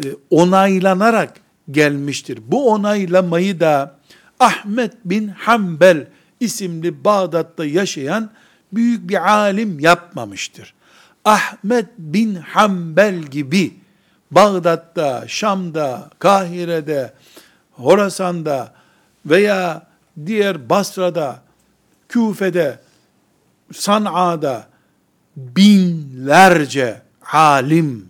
e, 0.05 0.09
onaylanarak 0.31 1.41
gelmiştir. 1.71 2.39
Bu 2.47 2.71
onaylamayı 2.73 3.61
da 3.61 3.99
Ahmet 4.41 4.93
bin 5.05 5.29
Hanbel 5.29 6.07
isimli 6.41 7.05
Bağdat'ta 7.05 7.65
yaşayan 7.65 8.31
büyük 8.73 9.09
bir 9.09 9.31
alim 9.33 9.81
yapmamıştır. 9.81 10.75
Ahmet 11.25 11.87
bin 11.99 12.35
Hanbel 12.35 13.23
gibi 13.23 13.75
Bağdat'ta, 14.31 15.25
Şam'da, 15.29 16.11
Kahire'de, 16.19 17.13
Horasan'da 17.73 18.75
veya 19.27 19.87
diğer 20.27 20.69
Basra'da, 20.69 21.43
Küfe'de, 22.09 22.79
San'a'da 23.73 24.69
binlerce 25.37 27.03
alim 27.33 28.09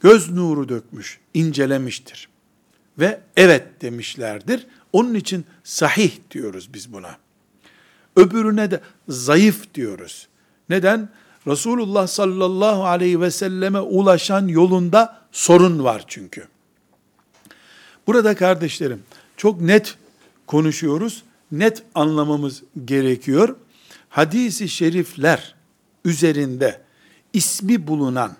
göz 0.00 0.30
nuru 0.30 0.68
dökmüş, 0.68 1.20
incelemiştir. 1.34 2.28
Ve 2.98 3.20
evet 3.36 3.82
demişlerdir. 3.82 4.66
Onun 4.92 5.14
için 5.14 5.44
sahih 5.64 6.12
diyoruz 6.30 6.74
biz 6.74 6.92
buna. 6.92 7.16
Öbürüne 8.16 8.70
de 8.70 8.80
zayıf 9.08 9.74
diyoruz. 9.74 10.28
Neden? 10.68 11.08
Resulullah 11.46 12.06
sallallahu 12.06 12.84
aleyhi 12.84 13.20
ve 13.20 13.30
selleme 13.30 13.80
ulaşan 13.80 14.48
yolunda 14.48 15.20
sorun 15.32 15.84
var 15.84 16.04
çünkü. 16.06 16.48
Burada 18.06 18.34
kardeşlerim 18.34 19.02
çok 19.36 19.60
net 19.60 19.98
konuşuyoruz. 20.46 21.22
Net 21.52 21.82
anlamamız 21.94 22.62
gerekiyor. 22.84 23.56
Hadisi 24.08 24.68
şerifler 24.68 25.54
üzerinde 26.04 26.80
ismi 27.32 27.86
bulunan, 27.86 28.36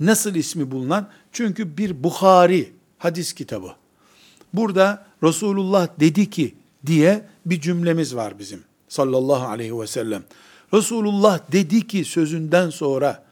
nasıl 0.00 0.34
ismi 0.34 0.70
bulunan? 0.70 1.08
Çünkü 1.32 1.76
bir 1.76 2.02
Bukhari 2.02 2.72
hadis 2.98 3.32
kitabı. 3.32 3.72
Burada 4.54 5.06
Resulullah 5.22 5.88
dedi 6.00 6.30
ki 6.30 6.54
diye 6.86 7.28
bir 7.46 7.60
cümlemiz 7.60 8.16
var 8.16 8.38
bizim 8.38 8.64
sallallahu 8.88 9.48
aleyhi 9.48 9.80
ve 9.80 9.86
sellem. 9.86 10.22
Resulullah 10.74 11.52
dedi 11.52 11.86
ki 11.86 12.04
sözünden 12.04 12.70
sonra 12.70 13.24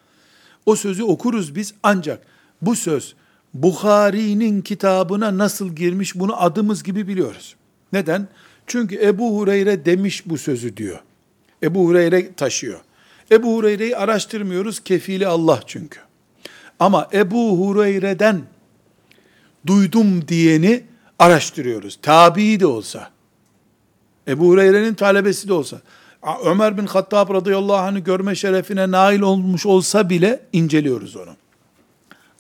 o 0.66 0.76
sözü 0.76 1.02
okuruz 1.02 1.54
biz 1.54 1.74
ancak 1.82 2.22
bu 2.62 2.76
söz 2.76 3.14
Bukhari'nin 3.54 4.62
kitabına 4.62 5.38
nasıl 5.38 5.68
girmiş 5.68 6.14
bunu 6.14 6.42
adımız 6.42 6.82
gibi 6.82 7.08
biliyoruz. 7.08 7.56
Neden? 7.92 8.28
Çünkü 8.66 8.96
Ebu 9.02 9.38
Hureyre 9.38 9.84
demiş 9.84 10.22
bu 10.26 10.38
sözü 10.38 10.76
diyor. 10.76 11.00
Ebu 11.62 11.86
Hureyre 11.86 12.34
taşıyor. 12.34 12.80
Ebu 13.30 13.56
Hureyre'yi 13.56 13.96
araştırmıyoruz, 13.96 14.80
kefili 14.80 15.26
Allah 15.26 15.60
çünkü. 15.66 16.00
Ama 16.80 17.08
Ebu 17.12 17.58
Hureyre'den 17.58 18.42
duydum 19.66 20.28
diyeni 20.28 20.84
araştırıyoruz. 21.18 21.98
Tabi 22.02 22.60
de 22.60 22.66
olsa. 22.66 23.10
Ebu 24.28 24.48
Hureyre'nin 24.48 24.94
talebesi 24.94 25.48
de 25.48 25.52
olsa. 25.52 25.80
Ömer 26.44 26.78
bin 26.78 26.86
Hattab 26.86 27.34
radıyallahu 27.34 27.76
anh'ı 27.76 27.98
görme 27.98 28.34
şerefine 28.34 28.90
nail 28.90 29.20
olmuş 29.20 29.66
olsa 29.66 30.10
bile 30.10 30.46
inceliyoruz 30.52 31.16
onu. 31.16 31.36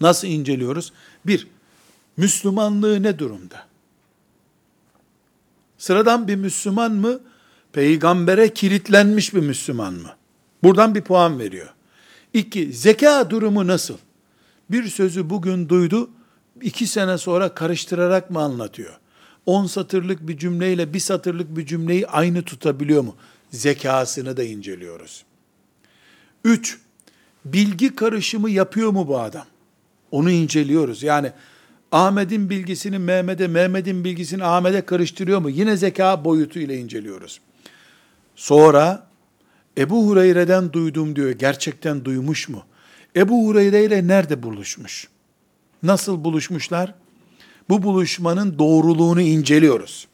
Nasıl 0.00 0.28
inceliyoruz? 0.28 0.92
Bir, 1.26 1.46
Müslümanlığı 2.16 3.02
ne 3.02 3.18
durumda? 3.18 3.66
Sıradan 5.78 6.28
bir 6.28 6.36
Müslüman 6.36 6.92
mı? 6.92 7.20
Peygambere 7.72 8.54
kilitlenmiş 8.54 9.34
bir 9.34 9.40
Müslüman 9.40 9.94
mı? 9.94 10.10
Buradan 10.62 10.94
bir 10.94 11.02
puan 11.02 11.38
veriyor. 11.38 11.74
İki, 12.32 12.72
zeka 12.72 13.30
durumu 13.30 13.66
nasıl? 13.66 13.96
Bir 14.70 14.84
sözü 14.84 15.30
bugün 15.30 15.68
duydu, 15.68 16.10
iki 16.62 16.86
sene 16.86 17.18
sonra 17.18 17.54
karıştırarak 17.54 18.30
mı 18.30 18.40
anlatıyor? 18.40 18.98
On 19.46 19.66
satırlık 19.66 20.28
bir 20.28 20.38
cümleyle 20.38 20.94
bir 20.94 20.98
satırlık 20.98 21.56
bir 21.56 21.66
cümleyi 21.66 22.06
aynı 22.06 22.42
tutabiliyor 22.42 23.02
mu? 23.02 23.14
Zekasını 23.56 24.36
da 24.36 24.44
inceliyoruz. 24.44 25.24
Üç, 26.44 26.78
bilgi 27.44 27.96
karışımı 27.96 28.50
yapıyor 28.50 28.90
mu 28.90 29.08
bu 29.08 29.18
adam? 29.18 29.46
Onu 30.10 30.30
inceliyoruz. 30.30 31.02
Yani 31.02 31.32
Ahmet'in 31.92 32.50
bilgisini 32.50 32.98
Mehmet'e, 32.98 33.48
Mehmet'in 33.48 34.04
bilgisini 34.04 34.44
Ahmet'e 34.44 34.80
karıştırıyor 34.80 35.40
mu? 35.40 35.50
Yine 35.50 35.76
zeka 35.76 36.24
boyutuyla 36.24 36.74
inceliyoruz. 36.74 37.40
Sonra 38.36 39.06
Ebu 39.78 40.06
Hureyre'den 40.06 40.72
duydum 40.72 41.16
diyor. 41.16 41.30
Gerçekten 41.30 42.04
duymuş 42.04 42.48
mu? 42.48 42.62
Ebu 43.16 43.46
Hureyre 43.46 43.84
ile 43.84 44.06
nerede 44.06 44.42
buluşmuş? 44.42 45.08
Nasıl 45.82 46.24
buluşmuşlar? 46.24 46.94
Bu 47.68 47.82
buluşmanın 47.82 48.58
doğruluğunu 48.58 49.20
inceliyoruz. 49.20 50.08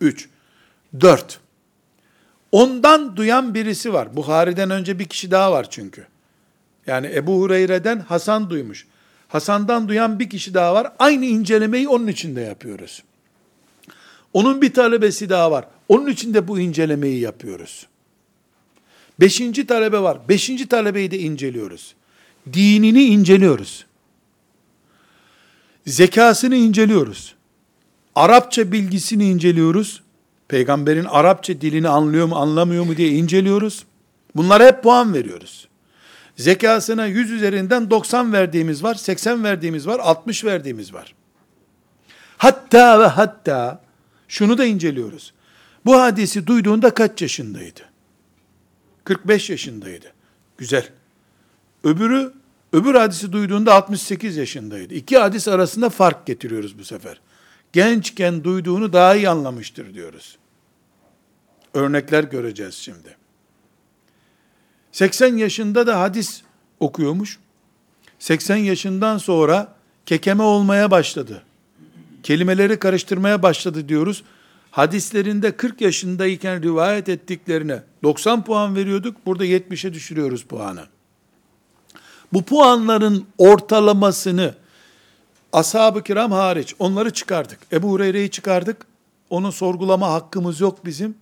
Üç. 0.00 0.28
Dört. 1.00 1.39
Ondan 2.52 3.16
duyan 3.16 3.54
birisi 3.54 3.92
var. 3.92 4.16
Buhari'den 4.16 4.70
önce 4.70 4.98
bir 4.98 5.04
kişi 5.04 5.30
daha 5.30 5.52
var 5.52 5.70
çünkü. 5.70 6.06
Yani 6.86 7.10
Ebu 7.14 7.40
Hureyre'den 7.40 7.98
Hasan 7.98 8.50
duymuş. 8.50 8.86
Hasan'dan 9.28 9.88
duyan 9.88 10.18
bir 10.18 10.30
kişi 10.30 10.54
daha 10.54 10.74
var. 10.74 10.92
Aynı 10.98 11.24
incelemeyi 11.24 11.88
onun 11.88 12.06
için 12.06 12.36
de 12.36 12.40
yapıyoruz. 12.40 13.02
Onun 14.32 14.62
bir 14.62 14.74
talebesi 14.74 15.28
daha 15.28 15.50
var. 15.50 15.64
Onun 15.88 16.06
için 16.06 16.34
de 16.34 16.48
bu 16.48 16.60
incelemeyi 16.60 17.20
yapıyoruz. 17.20 17.86
Beşinci 19.20 19.66
talebe 19.66 19.98
var. 19.98 20.18
Beşinci 20.28 20.68
talebeyi 20.68 21.10
de 21.10 21.18
inceliyoruz. 21.18 21.94
Dinini 22.52 23.02
inceliyoruz. 23.02 23.86
Zekasını 25.86 26.56
inceliyoruz. 26.56 27.34
Arapça 28.14 28.72
bilgisini 28.72 29.28
inceliyoruz. 29.28 30.02
Peygamberin 30.50 31.04
Arapça 31.04 31.60
dilini 31.60 31.88
anlıyor 31.88 32.26
mu 32.26 32.36
anlamıyor 32.36 32.84
mu 32.84 32.96
diye 32.96 33.08
inceliyoruz. 33.08 33.84
Bunlara 34.36 34.66
hep 34.66 34.82
puan 34.82 35.14
veriyoruz. 35.14 35.68
Zekasına 36.36 37.06
100 37.06 37.30
üzerinden 37.30 37.90
90 37.90 38.32
verdiğimiz 38.32 38.82
var, 38.82 38.94
80 38.94 39.44
verdiğimiz 39.44 39.86
var, 39.86 39.98
60 39.98 40.44
verdiğimiz 40.44 40.94
var. 40.94 41.14
Hatta 42.36 43.00
ve 43.00 43.06
hatta 43.06 43.82
şunu 44.28 44.58
da 44.58 44.64
inceliyoruz. 44.64 45.32
Bu 45.84 46.00
hadisi 46.00 46.46
duyduğunda 46.46 46.94
kaç 46.94 47.22
yaşındaydı? 47.22 47.80
45 49.04 49.50
yaşındaydı. 49.50 50.06
Güzel. 50.58 50.88
Öbürü, 51.84 52.32
öbür 52.72 52.94
hadisi 52.94 53.32
duyduğunda 53.32 53.74
68 53.74 54.36
yaşındaydı. 54.36 54.94
İki 54.94 55.18
hadis 55.18 55.48
arasında 55.48 55.88
fark 55.88 56.26
getiriyoruz 56.26 56.78
bu 56.78 56.84
sefer. 56.84 57.20
Gençken 57.72 58.44
duyduğunu 58.44 58.92
daha 58.92 59.14
iyi 59.14 59.28
anlamıştır 59.28 59.94
diyoruz. 59.94 60.39
Örnekler 61.74 62.24
göreceğiz 62.24 62.74
şimdi. 62.74 63.16
80 64.92 65.36
yaşında 65.36 65.86
da 65.86 66.00
hadis 66.00 66.42
okuyormuş. 66.80 67.38
80 68.18 68.56
yaşından 68.56 69.18
sonra 69.18 69.74
kekeme 70.06 70.42
olmaya 70.42 70.90
başladı. 70.90 71.42
Kelimeleri 72.22 72.78
karıştırmaya 72.78 73.42
başladı 73.42 73.88
diyoruz. 73.88 74.24
Hadislerinde 74.70 75.56
40 75.56 75.80
yaşındayken 75.80 76.62
rivayet 76.62 77.08
ettiklerine 77.08 77.82
90 78.02 78.44
puan 78.44 78.76
veriyorduk. 78.76 79.26
Burada 79.26 79.46
70'e 79.46 79.94
düşürüyoruz 79.94 80.44
puanı. 80.44 80.84
Bu 82.32 82.42
puanların 82.42 83.26
ortalamasını 83.38 84.54
ashab-ı 85.52 86.02
kiram 86.02 86.32
hariç 86.32 86.74
onları 86.78 87.10
çıkardık. 87.12 87.58
Ebu 87.72 87.90
Hureyre'yi 87.90 88.30
çıkardık. 88.30 88.86
Onu 89.30 89.52
sorgulama 89.52 90.12
hakkımız 90.12 90.60
yok 90.60 90.84
bizim. 90.84 91.14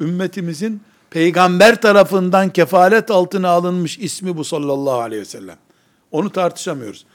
Ümmetimizin 0.00 0.80
peygamber 1.10 1.80
tarafından 1.80 2.50
kefalet 2.50 3.10
altına 3.10 3.48
alınmış 3.48 3.98
ismi 3.98 4.36
bu 4.36 4.44
sallallahu 4.44 5.00
aleyhi 5.00 5.20
ve 5.20 5.26
sellem. 5.26 5.56
Onu 6.12 6.30
tartışamıyoruz. 6.30 7.06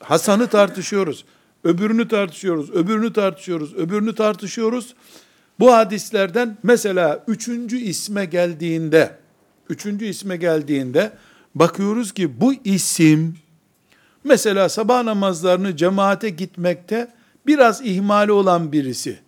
Hasan'ı 0.00 0.46
tartışıyoruz. 0.46 1.24
Öbürünü 1.64 2.08
tartışıyoruz. 2.08 2.70
Öbürünü 2.70 3.12
tartışıyoruz. 3.12 3.74
Öbürünü 3.74 4.14
tartışıyoruz. 4.14 4.94
Bu 5.58 5.72
hadislerden 5.72 6.58
mesela 6.62 7.24
üçüncü 7.28 7.78
isme 7.78 8.24
geldiğinde, 8.24 9.18
üçüncü 9.68 10.04
isme 10.04 10.36
geldiğinde 10.36 11.12
bakıyoruz 11.54 12.12
ki 12.12 12.40
bu 12.40 12.54
isim 12.64 13.36
mesela 14.24 14.68
sabah 14.68 15.02
namazlarını 15.02 15.76
cemaate 15.76 16.30
gitmekte 16.30 17.08
biraz 17.46 17.82
ihmali 17.82 18.32
olan 18.32 18.72
birisi 18.72 19.18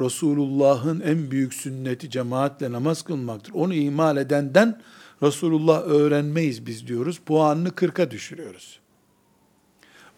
Resulullah'ın 0.00 1.00
en 1.00 1.30
büyük 1.30 1.54
sünneti 1.54 2.10
cemaatle 2.10 2.72
namaz 2.72 3.02
kılmaktır. 3.02 3.52
Onu 3.54 3.74
ihmal 3.74 4.16
edenden 4.16 4.80
Resulullah 5.22 5.82
öğrenmeyiz 5.82 6.66
biz 6.66 6.86
diyoruz. 6.86 7.20
Puanını 7.26 7.68
40'a 7.68 8.10
düşürüyoruz. 8.10 8.80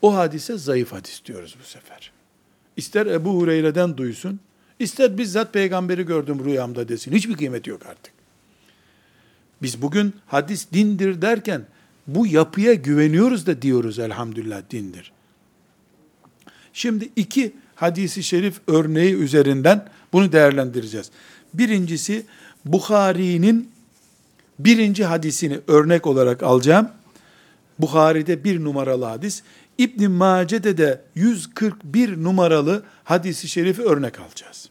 O 0.03 0.15
hadise 0.17 0.59
zayıf 0.59 0.93
hadis 0.93 1.25
diyoruz 1.25 1.57
bu 1.61 1.65
sefer. 1.65 2.13
İster 2.77 3.07
Ebu 3.07 3.31
Hureyre'den 3.31 3.97
duysun, 3.97 4.41
ister 4.79 5.19
bizzat 5.19 5.53
peygamberi 5.53 6.07
gördüm 6.07 6.45
rüyamda 6.45 6.89
desin. 6.89 7.13
Hiçbir 7.13 7.35
kıymeti 7.35 7.71
yok 7.71 7.87
artık. 7.87 8.13
Biz 9.63 9.83
bugün 9.83 10.15
hadis 10.27 10.73
dindir 10.73 11.23
derken 11.23 11.67
bu 12.07 12.27
yapıya 12.27 12.75
güveniyoruz 12.75 13.47
da 13.47 13.63
diyoruz 13.63 13.99
elhamdülillah 13.99 14.63
dindir. 14.71 15.13
Şimdi 16.73 17.09
iki 17.17 17.53
hadisi 17.83 18.23
şerif 18.23 18.61
örneği 18.67 19.15
üzerinden 19.15 19.89
bunu 20.13 20.33
değerlendireceğiz. 20.33 21.11
Birincisi 21.55 22.27
Bukhari'nin 22.65 23.71
birinci 24.59 25.05
hadisini 25.05 25.59
örnek 25.67 26.07
olarak 26.07 26.43
alacağım. 26.43 26.89
Bukhari'de 27.79 28.45
bir 28.45 28.65
numaralı 28.65 29.05
hadis. 29.05 29.43
İbn 29.79 30.11
Mace'de 30.11 30.77
de 30.77 31.01
141 31.15 32.23
numaralı 32.23 32.83
hadisi 33.05 33.49
şerifi 33.49 33.83
örnek 33.83 34.21
alacağız. 34.21 34.69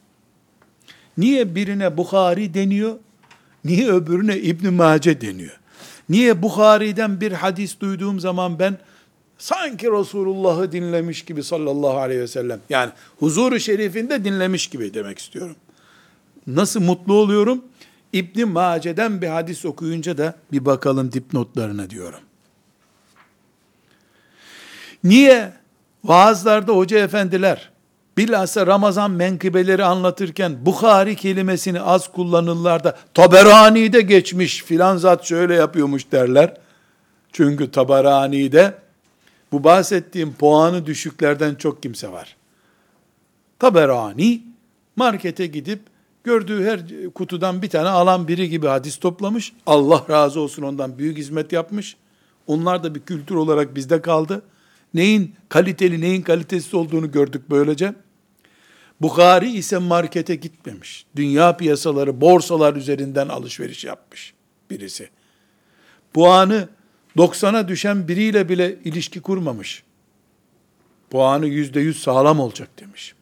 Niye 1.18 1.56
birine 1.56 1.98
Bukhari 1.98 2.54
deniyor? 2.54 2.96
Niye 3.66 3.92
öbürüne 3.92 4.38
İbn 4.38 4.74
Mace 4.74 5.22
deniyor? 5.22 5.60
Niye 6.10 6.42
Bukhari'den 6.42 7.22
bir 7.22 7.32
hadis 7.32 7.80
duyduğum 7.80 8.20
zaman 8.20 8.60
ben 8.60 8.78
sanki 9.42 9.92
Resulullah'ı 9.92 10.72
dinlemiş 10.72 11.26
gibi 11.26 11.44
sallallahu 11.44 11.98
aleyhi 11.98 12.22
ve 12.22 12.28
sellem. 12.28 12.60
Yani 12.70 12.92
huzuru 13.20 13.60
şerifinde 13.60 14.26
dinlemiş 14.26 14.68
gibi 14.68 14.94
demek 14.94 15.20
istiyorum. 15.20 15.56
Nasıl 16.48 16.82
mutlu 16.82 17.14
oluyorum? 17.14 17.66
İbn 18.14 18.48
Mace'den 18.48 19.22
bir 19.22 19.28
hadis 19.28 19.66
okuyunca 19.66 20.18
da 20.18 20.36
bir 20.52 20.66
bakalım 20.66 21.12
dipnotlarına 21.12 21.90
diyorum. 21.90 22.20
Niye 25.04 25.54
vaazlarda 26.04 26.74
hoca 26.74 26.98
efendiler 26.98 27.72
bilhassa 28.18 28.68
Ramazan 28.68 29.12
menkıbeleri 29.12 29.84
anlatırken 29.84 30.66
Bukhari 30.66 31.16
kelimesini 31.16 31.82
az 31.82 32.12
kullanırlar 32.12 32.84
da 32.84 32.98
Taberani'de 33.14 34.02
geçmiş 34.02 34.64
filan 34.64 34.98
zat 34.98 35.26
şöyle 35.26 35.56
yapıyormuş 35.56 36.12
derler. 36.12 36.58
Çünkü 37.32 37.72
Taberani'de 37.72 38.81
bu 39.52 39.64
bahsettiğim 39.64 40.34
puanı 40.34 40.86
düşüklerden 40.86 41.56
çok 41.56 41.84
kimse 41.84 42.12
var. 42.12 42.36
Taberani 43.60 44.44
markete 44.96 45.48
gidip 45.48 45.80
gördüğü 46.24 46.66
her 46.66 47.10
kutudan 47.14 47.62
bir 47.62 47.70
tane 47.70 47.90
alan 47.90 48.28
biri 48.28 48.50
gibi 48.50 48.68
hadis 48.68 48.98
toplamış. 48.98 49.54
Allah 49.66 50.06
razı 50.10 50.40
olsun 50.40 50.64
ondan 50.64 50.98
büyük 50.98 51.18
hizmet 51.18 51.52
yapmış. 51.52 51.98
Onlar 52.48 52.84
da 52.84 52.96
bir 52.96 53.00
kültür 53.00 53.36
olarak 53.36 53.76
bizde 53.76 54.02
kaldı. 54.02 54.42
Neyin 54.94 55.36
kaliteli 55.50 56.02
neyin 56.02 56.22
kalitesiz 56.22 56.74
olduğunu 56.74 57.12
gördük 57.12 57.42
böylece. 57.50 57.94
Bukhari 59.02 59.52
ise 59.52 59.78
markete 59.78 60.36
gitmemiş. 60.36 61.06
Dünya 61.16 61.58
piyasaları, 61.58 62.22
borsalar 62.22 62.76
üzerinden 62.76 63.28
alışveriş 63.28 63.86
yapmış 63.86 64.34
birisi. 64.70 65.10
Puanı 66.14 66.70
90'a 67.18 67.68
düşen 67.68 68.08
biriyle 68.08 68.50
bile 68.50 68.78
ilişki 68.86 69.22
kurmamış. 69.22 69.84
Puanı 71.10 71.48
yüzde 71.48 71.80
yüz 71.80 72.02
sağlam 72.02 72.40
olacak 72.40 72.70
demiş. 72.80 73.16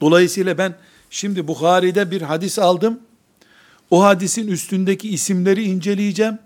Dolayısıyla 0.00 0.58
ben 0.58 0.74
şimdi 1.10 1.48
Bukhari'de 1.48 2.10
bir 2.10 2.22
hadis 2.22 2.58
aldım. 2.58 3.00
O 3.90 4.02
hadisin 4.02 4.48
üstündeki 4.48 5.08
isimleri 5.08 5.64
inceleyeceğim. 5.64 6.38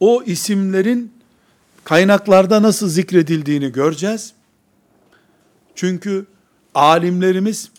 O 0.00 0.22
isimlerin 0.22 1.12
kaynaklarda 1.84 2.62
nasıl 2.62 2.88
zikredildiğini 2.88 3.72
göreceğiz. 3.72 4.32
Çünkü 5.74 6.26
alimlerimiz 6.74 7.70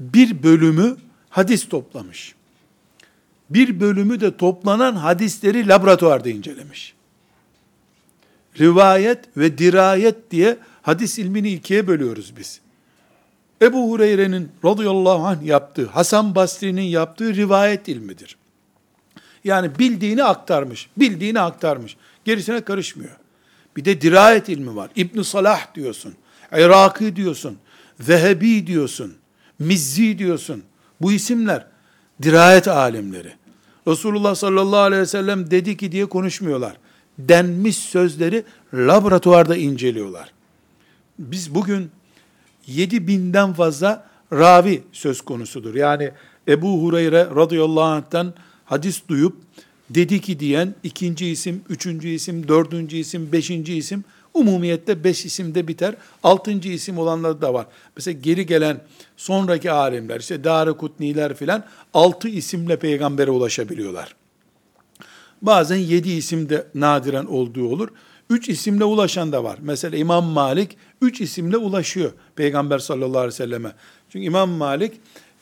bir 0.00 0.42
bölümü 0.42 0.96
hadis 1.30 1.68
toplamış 1.68 2.34
bir 3.50 3.80
bölümü 3.80 4.20
de 4.20 4.36
toplanan 4.36 4.96
hadisleri 4.96 5.68
laboratuvarda 5.68 6.28
incelemiş. 6.28 6.94
Rivayet 8.60 9.36
ve 9.36 9.58
dirayet 9.58 10.30
diye 10.30 10.58
hadis 10.82 11.18
ilmini 11.18 11.52
ikiye 11.52 11.86
bölüyoruz 11.86 12.36
biz. 12.36 12.60
Ebu 13.62 13.90
Hureyre'nin 13.90 14.48
radıyallahu 14.64 15.26
anh 15.26 15.42
yaptığı, 15.42 15.86
Hasan 15.86 16.34
Basri'nin 16.34 16.82
yaptığı 16.82 17.34
rivayet 17.34 17.88
ilmidir. 17.88 18.36
Yani 19.44 19.78
bildiğini 19.78 20.24
aktarmış, 20.24 20.88
bildiğini 20.96 21.40
aktarmış. 21.40 21.96
Gerisine 22.24 22.60
karışmıyor. 22.60 23.16
Bir 23.76 23.84
de 23.84 24.00
dirayet 24.00 24.48
ilmi 24.48 24.76
var. 24.76 24.90
İbn 24.96 25.22
Salah 25.22 25.74
diyorsun, 25.74 26.14
Iraki 26.52 27.16
diyorsun, 27.16 27.58
Zehebi 28.00 28.66
diyorsun, 28.66 29.14
Mizzi 29.58 30.18
diyorsun. 30.18 30.62
Bu 31.00 31.12
isimler 31.12 31.66
dirayet 32.22 32.68
alimleri. 32.68 33.32
Resulullah 33.88 34.34
sallallahu 34.34 34.80
aleyhi 34.80 35.02
ve 35.02 35.06
sellem 35.06 35.50
dedi 35.50 35.76
ki 35.76 35.92
diye 35.92 36.06
konuşmuyorlar. 36.06 36.76
Denmiş 37.18 37.76
sözleri 37.76 38.44
laboratuvarda 38.74 39.56
inceliyorlar. 39.56 40.32
Biz 41.18 41.54
bugün 41.54 41.90
7 42.66 43.06
binden 43.06 43.52
fazla 43.52 44.06
ravi 44.32 44.82
söz 44.92 45.20
konusudur. 45.20 45.74
Yani 45.74 46.10
Ebu 46.48 46.82
Hureyre 46.82 47.26
radıyallahu 47.36 47.84
anh'tan 47.84 48.34
hadis 48.64 49.02
duyup 49.08 49.36
dedi 49.90 50.20
ki 50.20 50.40
diyen 50.40 50.74
ikinci 50.82 51.26
isim, 51.26 51.62
üçüncü 51.68 52.08
isim, 52.08 52.48
dördüncü 52.48 52.96
isim, 52.96 53.32
beşinci 53.32 53.74
isim 53.74 54.04
umumiyette 54.34 55.04
beş 55.04 55.24
isimde 55.24 55.68
biter. 55.68 55.94
Altıncı 56.22 56.68
isim 56.68 56.98
olanlar 56.98 57.40
da 57.40 57.54
var. 57.54 57.66
Mesela 57.96 58.20
geri 58.22 58.46
gelen 58.46 58.80
sonraki 59.18 59.72
alimler 59.72 60.20
işte 60.20 60.44
Dara 60.44 60.72
Kutniler 60.72 61.34
filan 61.34 61.64
altı 61.94 62.28
isimle 62.28 62.78
peygambere 62.78 63.30
ulaşabiliyorlar. 63.30 64.14
Bazen 65.42 65.76
yedi 65.76 66.10
isim 66.10 66.48
de 66.48 66.66
nadiren 66.74 67.24
olduğu 67.24 67.68
olur. 67.68 67.88
Üç 68.30 68.48
isimle 68.48 68.84
ulaşan 68.84 69.32
da 69.32 69.44
var. 69.44 69.58
Mesela 69.62 69.96
İmam 69.96 70.24
Malik 70.24 70.76
üç 71.02 71.20
isimle 71.20 71.56
ulaşıyor 71.56 72.12
Peygamber 72.36 72.78
sallallahu 72.78 73.18
aleyhi 73.18 73.26
ve 73.26 73.36
selleme. 73.36 73.72
Çünkü 74.10 74.26
İmam 74.26 74.50
Malik 74.50 74.92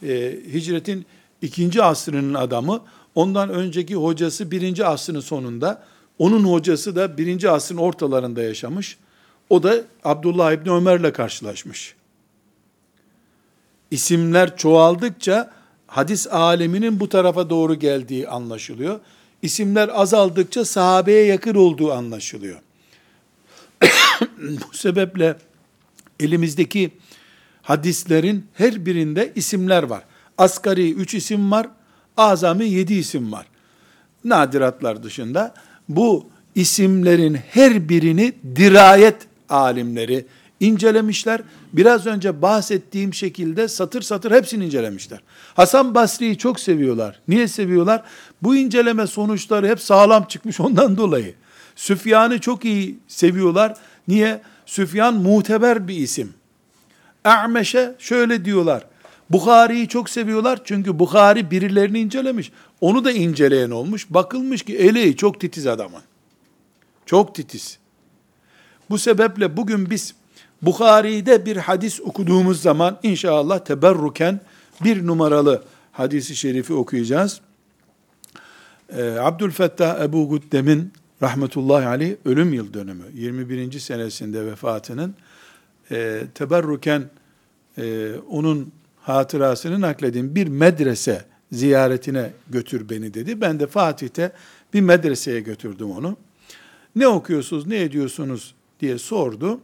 e, 0.02 0.38
hicretin 0.52 1.06
ikinci 1.42 1.82
asrının 1.82 2.34
adamı. 2.34 2.80
Ondan 3.14 3.50
önceki 3.50 3.94
hocası 3.94 4.50
birinci 4.50 4.86
asrın 4.86 5.20
sonunda. 5.20 5.82
Onun 6.18 6.44
hocası 6.44 6.96
da 6.96 7.18
birinci 7.18 7.50
asrın 7.50 7.76
ortalarında 7.76 8.42
yaşamış. 8.42 8.96
O 9.50 9.62
da 9.62 9.76
Abdullah 10.04 10.52
İbni 10.52 10.72
Ömer'le 10.72 11.12
karşılaşmış. 11.12 11.94
İsimler 13.96 14.56
çoğaldıkça 14.56 15.50
hadis 15.86 16.26
aleminin 16.26 17.00
bu 17.00 17.08
tarafa 17.08 17.50
doğru 17.50 17.74
geldiği 17.74 18.28
anlaşılıyor. 18.28 19.00
İsimler 19.42 19.90
azaldıkça 19.92 20.64
sahabeye 20.64 21.24
yakın 21.24 21.54
olduğu 21.54 21.92
anlaşılıyor. 21.92 22.60
bu 24.40 24.76
sebeple 24.76 25.36
elimizdeki 26.20 26.90
hadislerin 27.62 28.46
her 28.54 28.86
birinde 28.86 29.32
isimler 29.34 29.82
var. 29.82 30.02
Asgari 30.38 30.92
üç 30.92 31.14
isim 31.14 31.50
var, 31.50 31.68
azami 32.16 32.64
yedi 32.64 32.94
isim 32.94 33.32
var. 33.32 33.46
Nadiratlar 34.24 35.02
dışında 35.02 35.54
bu 35.88 36.26
isimlerin 36.54 37.34
her 37.34 37.88
birini 37.88 38.32
dirayet 38.56 39.16
alimleri 39.48 40.26
incelemişler. 40.60 41.40
Biraz 41.76 42.06
önce 42.06 42.42
bahsettiğim 42.42 43.14
şekilde 43.14 43.68
satır 43.68 44.02
satır 44.02 44.30
hepsini 44.30 44.64
incelemişler. 44.64 45.20
Hasan 45.54 45.94
Basri'yi 45.94 46.38
çok 46.38 46.60
seviyorlar. 46.60 47.20
Niye 47.28 47.48
seviyorlar? 47.48 48.02
Bu 48.42 48.56
inceleme 48.56 49.06
sonuçları 49.06 49.68
hep 49.68 49.80
sağlam 49.80 50.24
çıkmış 50.24 50.60
ondan 50.60 50.96
dolayı. 50.96 51.34
Süfyan'ı 51.76 52.40
çok 52.40 52.64
iyi 52.64 52.98
seviyorlar. 53.08 53.74
Niye? 54.08 54.42
Süfyan 54.66 55.14
muteber 55.14 55.88
bir 55.88 55.96
isim. 55.96 56.34
A'meş'e 57.24 57.94
şöyle 57.98 58.44
diyorlar. 58.44 58.86
Bukhari'yi 59.30 59.88
çok 59.88 60.10
seviyorlar 60.10 60.60
çünkü 60.64 60.98
Bukhari 60.98 61.50
birilerini 61.50 62.00
incelemiş. 62.00 62.52
Onu 62.80 63.04
da 63.04 63.12
inceleyen 63.12 63.70
olmuş. 63.70 64.06
Bakılmış 64.10 64.62
ki 64.62 64.76
eleği 64.76 65.16
çok 65.16 65.40
titiz 65.40 65.66
adamın. 65.66 66.02
Çok 67.06 67.34
titiz. 67.34 67.78
Bu 68.90 68.98
sebeple 68.98 69.56
bugün 69.56 69.90
biz 69.90 70.14
Bukhari'de 70.66 71.46
bir 71.46 71.56
hadis 71.56 72.00
okuduğumuz 72.00 72.62
zaman 72.62 72.98
inşallah 73.02 73.58
teberruken 73.58 74.40
bir 74.84 75.06
numaralı 75.06 75.62
hadisi 75.92 76.36
şerifi 76.36 76.72
okuyacağız. 76.72 77.40
Ee, 78.96 79.02
Abdülfettah 79.02 80.04
Ebu 80.04 80.28
Guddem'in 80.28 80.92
rahmetullahi 81.22 81.86
aleyh 81.86 82.16
ölüm 82.24 82.52
yıl 82.52 82.74
dönümü 82.74 83.04
21. 83.14 83.78
senesinde 83.78 84.46
vefatının 84.46 85.14
e, 85.90 86.22
teberruken 86.34 87.04
e, 87.78 88.14
onun 88.30 88.72
hatırasını 89.00 89.80
nakledin 89.80 90.34
bir 90.34 90.46
medrese 90.46 91.24
ziyaretine 91.52 92.32
götür 92.50 92.88
beni 92.88 93.14
dedi. 93.14 93.40
Ben 93.40 93.60
de 93.60 93.66
Fatih'te 93.66 94.32
bir 94.74 94.80
medreseye 94.80 95.40
götürdüm 95.40 95.90
onu. 95.90 96.16
Ne 96.96 97.08
okuyorsunuz, 97.08 97.66
ne 97.66 97.80
ediyorsunuz 97.80 98.54
diye 98.80 98.98
sordu. 98.98 99.60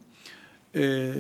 Ee, 0.77 1.13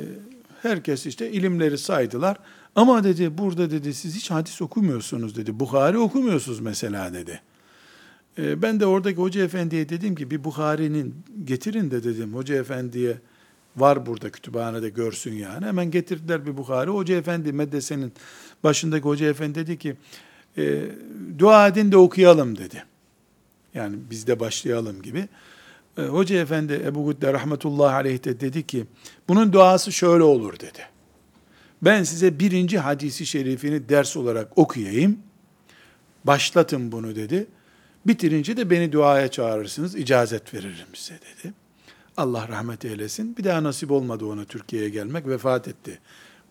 herkes 0.63 1.07
işte 1.07 1.31
ilimleri 1.31 1.79
saydılar. 1.79 2.37
Ama 2.75 3.05
dedi 3.05 3.39
burada 3.39 3.71
dedi 3.71 3.95
siz 3.95 4.17
hiç 4.17 4.31
hadis 4.31 4.63
okumuyorsunuz 4.63 5.37
dedi. 5.37 5.61
Bukhari 5.61 5.99
okumuyorsunuz 5.99 6.61
mesela 6.61 7.13
dedi. 7.13 7.41
Ee, 8.39 8.63
ben 8.63 8.81
de 8.81 8.87
oradaki 8.87 9.17
hoca 9.17 9.45
efendiye 9.45 9.89
dedim 9.89 10.15
ki 10.15 10.31
bir 10.31 10.45
Bukhari'nin 10.45 11.15
getirin 11.45 11.91
de 11.91 12.05
dedim 12.05 12.35
hoca 12.35 12.55
efendiye 12.55 13.17
var 13.77 14.07
burada 14.07 14.31
kütüphanede 14.31 14.89
görsün 14.89 15.35
yani. 15.35 15.67
Hemen 15.67 15.91
getirdiler 15.91 16.47
bir 16.47 16.57
Bukhari. 16.57 16.91
Hoca 16.91 17.17
efendi 17.17 17.53
medresenin 17.53 18.13
başındaki 18.65 19.05
hoca 19.05 19.27
efendi 19.27 19.55
dedi 19.55 19.79
ki 19.79 19.97
e, 20.59 20.83
dua 21.39 21.69
edin 21.69 21.93
de 21.93 21.97
okuyalım 21.97 22.59
dedi. 22.59 22.85
Yani 23.75 23.97
biz 24.11 24.27
de 24.27 24.41
başlayalım 24.41 25.03
gibi. 25.03 25.29
E, 25.99 26.03
hoca 26.03 26.37
efendi 26.37 26.83
Ebu 26.87 27.05
Gudde 27.05 27.33
rahmetullahi 27.33 27.95
aleyh 27.95 28.25
de 28.25 28.41
dedi 28.41 28.67
ki 28.67 28.87
bunun 29.29 29.53
duası 29.53 29.93
şöyle 29.93 30.23
olur 30.23 30.59
dedi. 30.61 30.79
Ben 31.83 32.03
size 32.03 32.39
birinci 32.39 32.79
hadisi 32.79 33.27
şerifini 33.27 33.89
ders 33.89 34.17
olarak 34.17 34.59
okuyayım. 34.59 35.19
Başlatın 36.25 36.93
bunu 36.93 37.17
dedi. 37.17 37.47
Bitirince 38.07 38.57
de 38.57 38.71
beni 38.71 38.93
duaya 38.93 39.29
çağırırsınız, 39.29 39.97
icazet 39.97 40.55
veririm 40.55 40.87
size 40.95 41.15
dedi. 41.15 41.55
Allah 42.17 42.49
rahmet 42.49 42.85
eylesin. 42.85 43.37
Bir 43.37 43.45
daha 43.45 43.63
nasip 43.63 43.91
olmadı 43.91 44.25
ona 44.27 44.45
Türkiye'ye 44.45 44.89
gelmek. 44.89 45.27
Vefat 45.27 45.69
etti 45.69 45.99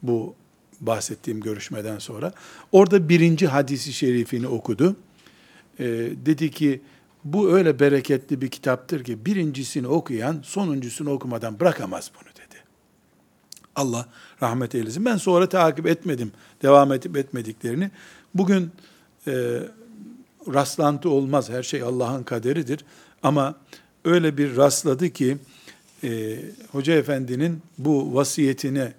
bu 0.04 0.36
bahsettiğim 0.82 1.42
görüşmeden 1.42 2.00
sonra. 2.00 2.34
Orada 2.72 3.10
birinci 3.10 3.48
hadisi 3.48 3.94
şerifini 3.94 4.48
okudu. 4.48 4.96
Ee, 5.80 5.86
dedi 6.26 6.52
ki 6.52 6.82
bu 7.24 7.52
öyle 7.52 7.80
bereketli 7.80 8.42
bir 8.42 8.48
kitaptır 8.48 9.04
ki 9.04 9.26
birincisini 9.26 9.88
okuyan 9.88 10.40
sonuncusunu 10.44 11.12
okumadan 11.12 11.60
bırakamaz 11.60 12.12
bunu 12.16 12.30
dedi. 12.30 12.64
Allah 13.76 14.06
rahmet 14.42 14.76
eylesin. 14.76 15.06
Ben 15.06 15.18
sonra 15.18 15.50
takip 15.50 15.88
etmedim. 15.88 16.32
Devam 16.62 16.94
edip 16.94 17.18
etmediklerini. 17.18 17.92
Bugün 18.36 18.72
e, 19.28 19.60
rastlantı 20.54 21.10
olmaz. 21.10 21.50
Her 21.50 21.64
şey 21.64 21.82
Allah'ın 21.82 22.24
kaderidir. 22.24 22.86
Ama 23.24 23.56
öyle 24.06 24.38
bir 24.38 24.58
rastladı 24.58 25.10
ki 25.10 25.38
e, 26.04 26.40
Hoca 26.72 26.94
Efendi'nin 26.94 27.62
bu 27.78 28.16
vasiyetini 28.16 28.94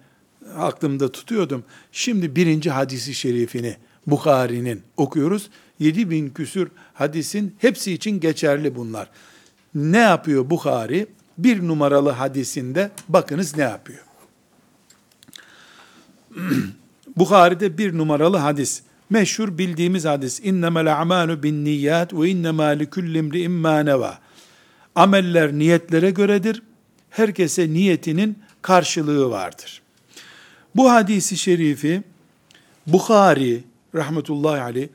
aklımda 0.57 1.11
tutuyordum. 1.11 1.63
Şimdi 1.91 2.35
birinci 2.35 2.71
hadisi 2.71 3.13
şerifini 3.13 3.77
Bukhari'nin 4.07 4.81
okuyoruz. 4.97 5.49
7 5.79 6.09
bin 6.09 6.29
küsür 6.29 6.71
hadisin 6.93 7.55
hepsi 7.59 7.93
için 7.93 8.19
geçerli 8.19 8.75
bunlar. 8.75 9.09
Ne 9.75 9.97
yapıyor 9.97 10.49
Bukhari? 10.49 11.07
Bir 11.37 11.67
numaralı 11.67 12.09
hadisinde 12.09 12.91
bakınız 13.09 13.57
ne 13.57 13.63
yapıyor. 13.63 14.03
Bukhari'de 17.17 17.77
bir 17.77 17.97
numaralı 17.97 18.37
hadis. 18.37 18.81
Meşhur 19.09 19.57
bildiğimiz 19.57 20.05
hadis. 20.05 20.39
İnnemel 20.43 21.01
a'malu 21.01 21.43
bin 21.43 21.65
niyat 21.65 22.13
ve 22.13 22.29
innemâ 22.29 22.65
likullimri 22.65 23.63
neva. 23.85 24.19
Ameller 24.95 25.53
niyetlere 25.53 26.11
göredir. 26.11 26.61
Herkese 27.09 27.73
niyetinin 27.73 28.39
karşılığı 28.61 29.29
vardır. 29.29 29.81
Bu 30.75 30.91
hadisi 30.91 31.37
şerifi 31.37 32.03
Bukhari 32.87 33.63
rahmetullahi 33.95 34.61
aleyh 34.61 34.87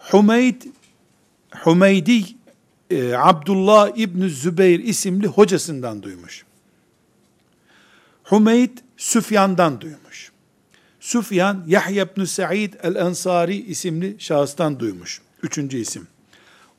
Humeyd 0.00 0.62
Humeydi 1.62 2.24
e, 2.90 3.14
Abdullah 3.14 3.96
İbni 3.96 4.30
Zübeyir 4.30 4.78
isimli 4.78 5.26
hocasından 5.26 6.02
duymuş. 6.02 6.44
Humeyd 8.24 8.78
Süfyan'dan 8.96 9.80
duymuş. 9.80 10.32
Süfyan 11.00 11.64
Yahya 11.66 12.04
ibn 12.04 12.24
Sa'id 12.24 12.74
el-Ensari 12.82 13.56
isimli 13.56 14.16
şahıstan 14.18 14.80
duymuş. 14.80 15.20
Üçüncü 15.42 15.78
isim. 15.78 16.06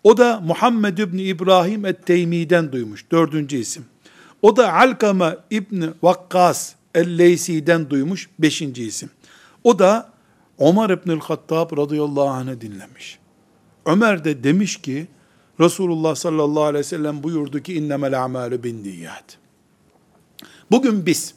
O 0.04 0.18
da 0.18 0.40
Muhammed 0.40 0.98
İbni 0.98 1.22
İbrahim 1.24 1.86
et-Teymi'den 1.86 2.72
duymuş. 2.72 3.06
Dördüncü 3.12 3.58
isim. 3.58 3.86
O 4.42 4.58
da 4.58 4.74
Alkama 4.74 5.38
İbni 5.50 5.90
Vakkas 6.04 6.74
el-Leysi'den 6.96 7.90
duymuş. 7.90 8.30
Beşinci 8.40 8.84
isim. 8.84 9.10
O 9.64 9.80
da 9.80 10.11
Ömer 10.62 10.90
İbnül 10.90 11.20
Hattab 11.20 11.78
radıyallahu 11.78 12.28
anh'ı 12.28 12.62
dinlemiş. 12.62 13.20
Ömer 13.86 14.24
de 14.24 14.44
demiş 14.44 14.82
ki, 14.82 15.08
Resulullah 15.60 16.16
sallallahu 16.16 16.64
aleyhi 16.64 16.80
ve 16.80 16.88
sellem 16.88 17.24
buyurdu 17.24 17.60
ki, 17.60 17.74
innemel 17.74 18.24
a'malu 18.24 18.64
bin 18.64 18.84
niyat. 18.84 19.38
Bugün 20.72 21.06
biz, 21.06 21.36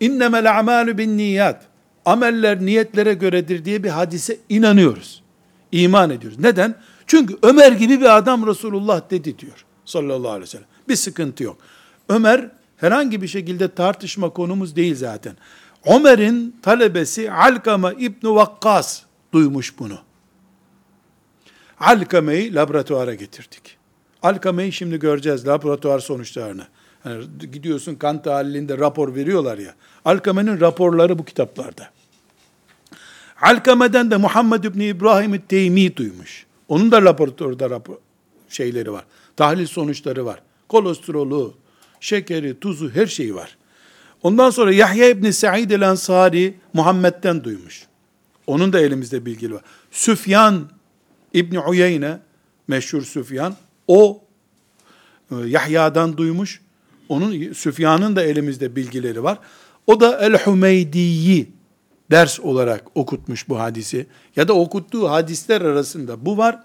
innemel 0.00 0.58
a'malu 0.58 0.98
bin 0.98 1.18
niyat, 1.18 1.66
ameller 2.04 2.60
niyetlere 2.60 3.14
göredir 3.14 3.64
diye 3.64 3.84
bir 3.84 3.88
hadise 3.88 4.38
inanıyoruz. 4.48 5.22
İman 5.72 6.10
ediyoruz. 6.10 6.38
Neden? 6.38 6.74
Çünkü 7.06 7.38
Ömer 7.42 7.72
gibi 7.72 8.00
bir 8.00 8.16
adam 8.16 8.46
Resulullah 8.46 9.10
dedi 9.10 9.38
diyor 9.38 9.64
sallallahu 9.84 10.30
aleyhi 10.30 10.42
ve 10.42 10.46
sellem. 10.46 10.66
Bir 10.88 10.96
sıkıntı 10.96 11.44
yok. 11.44 11.58
Ömer 12.08 12.50
herhangi 12.76 13.22
bir 13.22 13.28
şekilde 13.28 13.74
tartışma 13.74 14.30
konumuz 14.30 14.76
değil 14.76 14.94
zaten. 14.94 15.36
Ömer'in 15.86 16.56
talebesi 16.62 17.32
Alkama 17.32 17.92
İbn 17.92 18.26
Vakkas 18.26 19.02
duymuş 19.32 19.78
bunu. 19.78 19.98
Alkame'yi 21.80 22.54
laboratuvara 22.54 23.14
getirdik. 23.14 23.76
Alkame'yi 24.22 24.72
şimdi 24.72 24.98
göreceğiz 24.98 25.46
laboratuvar 25.46 25.98
sonuçlarını. 25.98 26.66
Yani 27.04 27.24
gidiyorsun 27.52 27.94
kan 27.94 28.22
tahlilinde 28.22 28.78
rapor 28.78 29.14
veriyorlar 29.14 29.58
ya. 29.58 29.74
Alkame'nin 30.04 30.60
raporları 30.60 31.18
bu 31.18 31.24
kitaplarda. 31.24 31.90
Alkame'den 33.42 34.10
de 34.10 34.16
Muhammed 34.16 34.64
İbni 34.64 34.84
İbrahim 34.84 35.40
Teymi 35.48 35.96
duymuş. 35.96 36.46
Onun 36.68 36.92
da 36.92 37.04
laboratuvarda 37.04 37.70
rapor 37.70 37.96
şeyleri 38.48 38.92
var. 38.92 39.04
Tahlil 39.36 39.66
sonuçları 39.66 40.24
var. 40.26 40.42
Kolesterolü, 40.68 41.50
şekeri, 42.00 42.60
tuzu 42.60 42.90
her 42.90 43.06
şeyi 43.06 43.34
var. 43.34 43.56
Ondan 44.22 44.50
sonra 44.50 44.72
Yahya 44.72 45.08
İbni 45.08 45.32
Sa'id 45.32 45.70
el-Ansari 45.70 46.54
Muhammed'den 46.72 47.44
duymuş. 47.44 47.86
Onun 48.46 48.72
da 48.72 48.80
elimizde 48.80 49.26
bilgi 49.26 49.54
var. 49.54 49.62
Süfyan 49.90 50.70
İbni 51.32 51.60
Uyeyne, 51.60 52.18
meşhur 52.68 53.02
Süfyan, 53.02 53.56
o 53.88 54.22
e, 55.30 55.34
Yahya'dan 55.34 56.16
duymuş. 56.16 56.60
Onun 57.08 57.52
Süfyan'ın 57.52 58.16
da 58.16 58.22
elimizde 58.22 58.76
bilgileri 58.76 59.22
var. 59.22 59.38
O 59.86 60.00
da 60.00 60.18
El-Hümeydi'yi 60.18 61.50
ders 62.10 62.40
olarak 62.40 62.84
okutmuş 62.94 63.48
bu 63.48 63.58
hadisi. 63.58 64.06
Ya 64.36 64.48
da 64.48 64.52
okuttuğu 64.52 65.10
hadisler 65.10 65.60
arasında 65.60 66.26
bu 66.26 66.36
var. 66.36 66.58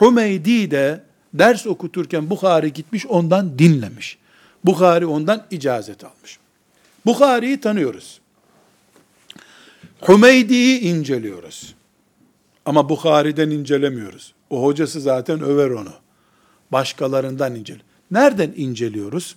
Hümeydi 0.00 0.70
de 0.70 1.04
ders 1.34 1.66
okuturken 1.66 2.30
Bukhari 2.30 2.72
gitmiş 2.72 3.06
ondan 3.06 3.58
dinlemiş. 3.58 4.18
Bukhari 4.64 5.06
ondan 5.06 5.46
icazet 5.50 6.04
almış. 6.04 6.41
Bukhari'yi 7.06 7.60
tanıyoruz. 7.60 8.20
Hümeydi'yi 10.08 10.80
inceliyoruz. 10.80 11.74
Ama 12.66 12.88
Bukhari'den 12.88 13.50
incelemiyoruz. 13.50 14.34
O 14.50 14.62
hocası 14.62 15.00
zaten 15.00 15.42
över 15.42 15.70
onu. 15.70 15.92
Başkalarından 16.72 17.54
incel. 17.54 17.78
Nereden 18.10 18.52
inceliyoruz? 18.56 19.36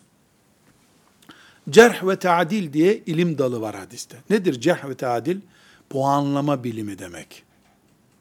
Cerh 1.70 2.08
ve 2.08 2.16
ta'dil 2.16 2.74
diye 2.74 2.98
ilim 2.98 3.38
dalı 3.38 3.62
var 3.62 3.76
hadiste. 3.76 4.18
Nedir 4.30 4.62
cerh 4.62 4.90
ve 4.90 4.96
ta'dil? 4.96 5.40
Puanlama 5.90 6.64
bilimi 6.64 7.00
demek. 7.00 7.44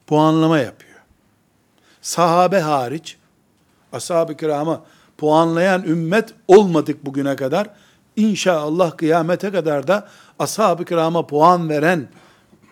Puanlama 0.07 0.59
yapıyor. 0.59 0.95
Sahabe 2.03 2.61
hariç, 2.61 3.17
ashab-ı 3.93 4.37
kirama 4.37 4.85
puanlayan 5.19 5.83
ümmet 5.83 6.35
olmadık 6.49 7.07
bugüne 7.07 7.37
kadar. 7.37 7.71
İnşallah 8.17 8.97
kıyamete 8.97 9.51
kadar 9.51 9.87
da 9.87 10.09
ashab-ı 10.39 10.85
kirama 10.85 11.27
puan 11.27 11.69
veren 11.69 12.09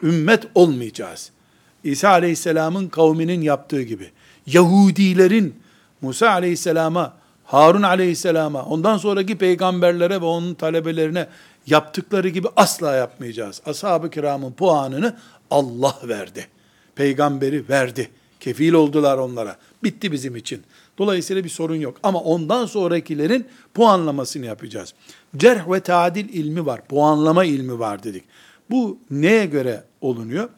ümmet 0.03 0.47
olmayacağız. 0.55 1.31
İsa 1.85 2.09
aleyhisselamın 2.09 2.89
kavminin 2.89 3.41
yaptığı 3.41 3.83
gibi. 3.83 4.11
Yahudilerin 4.47 5.55
Musa 6.01 6.31
aleyhisselama, 6.31 7.15
Harun 7.45 7.83
aleyhisselama, 7.83 8.65
ondan 8.65 8.99
sonraki 8.99 9.39
peygamberlere 9.39 10.21
ve 10.21 10.25
onun 10.25 10.55
talebelerine 10.55 11.27
yaptıkları 11.67 12.29
gibi 12.29 12.49
asla 12.57 12.95
yapmayacağız. 12.95 13.63
Ashab-ı 13.67 14.11
kiramın 14.11 14.53
puanını 14.53 15.17
Allah 15.51 15.97
verdi. 16.05 16.47
Peygamberi 16.95 17.69
verdi. 17.69 18.11
Kefil 18.41 18.73
oldular 18.73 19.19
onlara. 19.19 19.57
Bitti 19.85 20.13
bizim 20.13 20.37
için. 20.37 20.63
Dolayısıyla 20.99 21.45
bir 21.45 21.49
sorun 21.49 21.77
yok. 21.77 21.97
Ama 22.03 22.21
ondan 22.21 22.67
sonrakilerin 22.67 23.47
puanlamasını 23.75 24.47
yapacağız. 24.47 24.95
Cerh 25.37 25.71
ve 25.71 25.81
tadil 25.81 26.29
ilmi 26.29 26.67
var. 26.67 26.87
Puanlama 26.87 27.45
ilmi 27.45 27.79
var 27.79 28.03
dedik. 28.03 28.25
Bu 28.71 28.99
neye 29.11 29.47
göre 29.47 29.85
olunuyor? 30.01 30.49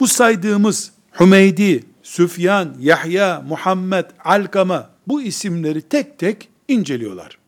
Bu 0.00 0.06
saydığımız 0.06 0.92
Hümeydi, 1.20 1.84
Süfyan, 2.02 2.74
Yahya, 2.80 3.44
Muhammed, 3.48 4.04
Alkama 4.24 4.90
bu 5.06 5.22
isimleri 5.22 5.82
tek 5.82 6.18
tek 6.18 6.48
inceliyorlar. 6.68 7.38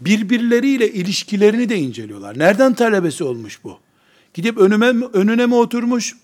Birbirleriyle 0.00 0.92
ilişkilerini 0.92 1.68
de 1.68 1.78
inceliyorlar. 1.78 2.38
Nereden 2.38 2.74
talebesi 2.74 3.24
olmuş 3.24 3.64
bu? 3.64 3.78
Gidip 4.34 4.58
önüme, 4.58 4.86
önüne 5.12 5.46
mi 5.46 5.54
oturmuş? 5.54 6.16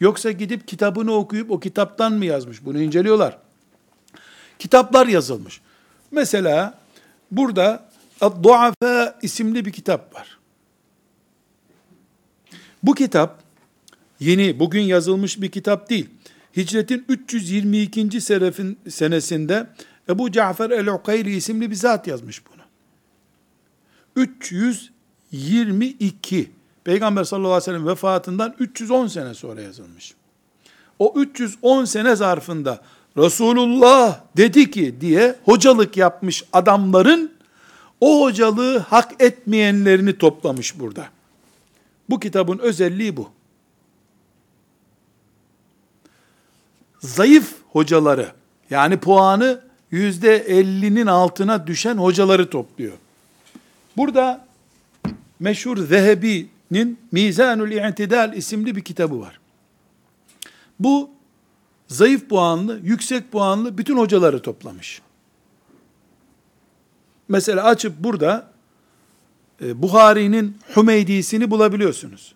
Yoksa 0.00 0.30
gidip 0.30 0.68
kitabını 0.68 1.12
okuyup 1.12 1.50
o 1.50 1.60
kitaptan 1.60 2.12
mı 2.12 2.24
yazmış? 2.24 2.64
Bunu 2.64 2.82
inceliyorlar. 2.82 3.38
Kitaplar 4.58 5.06
yazılmış. 5.06 5.60
Mesela 6.10 6.78
burada 7.30 7.88
Duafa 8.42 9.18
isimli 9.22 9.64
bir 9.64 9.72
kitap 9.72 10.14
var. 10.14 10.38
Bu 12.82 12.94
kitap 12.94 13.42
yeni, 14.20 14.58
bugün 14.58 14.82
yazılmış 14.82 15.40
bir 15.40 15.50
kitap 15.50 15.90
değil. 15.90 16.08
Hicretin 16.56 17.04
322. 17.08 18.20
serefin, 18.20 18.78
senesinde 18.88 19.66
Ebu 20.08 20.32
Cafer 20.32 20.70
el-Ukayri 20.70 21.36
isimli 21.36 21.70
bir 21.70 21.74
zat 21.74 22.06
yazmış 22.06 22.42
bunu. 22.46 22.56
322 24.16 26.50
Peygamber 26.84 27.24
sallallahu 27.24 27.52
aleyhi 27.52 27.62
ve 27.62 27.64
sellem 27.64 27.86
vefatından 27.86 28.54
310 28.58 29.06
sene 29.06 29.34
sonra 29.34 29.60
yazılmış. 29.60 30.14
O 30.98 31.12
310 31.16 31.84
sene 31.84 32.16
zarfında 32.16 32.80
Resulullah 33.18 34.20
dedi 34.36 34.70
ki 34.70 34.94
diye 35.00 35.34
hocalık 35.44 35.96
yapmış 35.96 36.44
adamların 36.52 37.32
o 38.00 38.22
hocalığı 38.22 38.78
hak 38.78 39.22
etmeyenlerini 39.22 40.18
toplamış 40.18 40.80
burada. 40.80 41.08
Bu 42.10 42.20
kitabın 42.20 42.58
özelliği 42.58 43.16
bu. 43.16 43.30
Zayıf 47.00 47.54
hocaları, 47.72 48.32
yani 48.70 48.96
puanı 48.96 49.60
yüzde 49.90 50.36
ellinin 50.36 51.06
altına 51.06 51.66
düşen 51.66 51.96
hocaları 51.96 52.50
topluyor. 52.50 52.92
Burada 53.96 54.46
meşhur 55.40 55.78
Zehebi'nin 55.78 56.98
Mizanul 57.12 57.70
İ'tidal 57.70 58.32
isimli 58.32 58.76
bir 58.76 58.84
kitabı 58.84 59.20
var. 59.20 59.40
Bu 60.80 61.15
zayıf 61.88 62.28
puanlı, 62.28 62.80
yüksek 62.82 63.32
puanlı 63.32 63.78
bütün 63.78 63.96
hocaları 63.96 64.42
toplamış. 64.42 65.02
Mesela 67.28 67.64
açıp 67.64 67.92
burada 67.98 68.50
e, 69.62 69.82
Buhari'nin 69.82 70.56
Hümeydisini 70.76 71.50
bulabiliyorsunuz. 71.50 72.34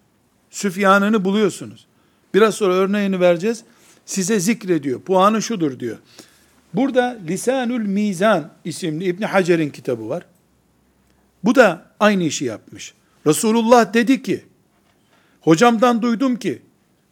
Süfyan'ını 0.51 1.25
buluyorsunuz. 1.25 1.87
Biraz 2.35 2.55
sonra 2.55 2.75
örneğini 2.75 3.21
vereceğiz. 3.21 3.65
Size 4.07 4.41
zikrediyor. 4.41 5.01
Puanı 5.01 5.43
şudur 5.43 5.81
diyor. 5.81 5.99
Burada 6.75 7.19
Lisanül 7.29 7.87
Mizan 7.87 8.51
isimli 8.65 9.05
İbni 9.05 9.27
Hacer'in 9.27 9.71
kitabı 9.71 10.09
var. 10.09 10.27
Bu 11.45 11.55
da 11.55 11.87
aynı 12.01 12.23
işi 12.23 12.45
yapmış. 12.45 12.95
Resulullah 13.27 13.95
dedi 13.95 14.23
ki, 14.23 14.45
hocamdan 15.41 16.03
duydum 16.03 16.37
ki, 16.37 16.63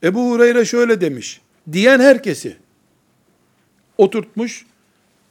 Ebu 0.03 0.31
Hureyre 0.31 0.65
şöyle 0.65 1.01
demiş, 1.01 1.41
diyen 1.73 2.01
herkesi 2.01 2.57
oturtmuş, 3.99 4.67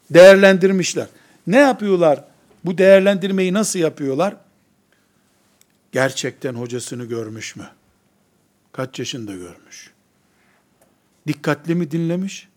değerlendirmişler. 0.10 1.08
Ne 1.47 1.58
yapıyorlar? 1.58 2.23
Bu 2.65 2.78
değerlendirmeyi 2.78 3.54
nasıl 3.54 3.80
yapıyorlar? 3.80 4.36
Gerçekten 5.91 6.54
hocasını 6.54 7.06
görmüş 7.06 7.56
mü? 7.56 7.69
Kaç 8.71 9.00
yaşında 9.00 9.36
görmüş? 9.36 9.91
Dikkatli 11.28 11.76
mi 11.76 11.91
dinlemiş? 11.91 12.47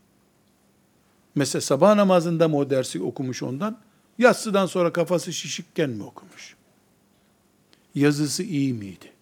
Mesela 1.34 1.62
sabah 1.62 1.94
namazında 1.94 2.48
mı 2.48 2.56
o 2.56 2.70
dersi 2.70 3.02
okumuş 3.02 3.42
ondan? 3.42 3.78
Yatsıdan 4.18 4.66
sonra 4.66 4.92
kafası 4.92 5.32
şişikken 5.32 5.90
mi 5.90 6.02
okumuş? 6.02 6.56
Yazısı 7.94 8.42
iyi 8.42 8.74
miydi? 8.74 9.12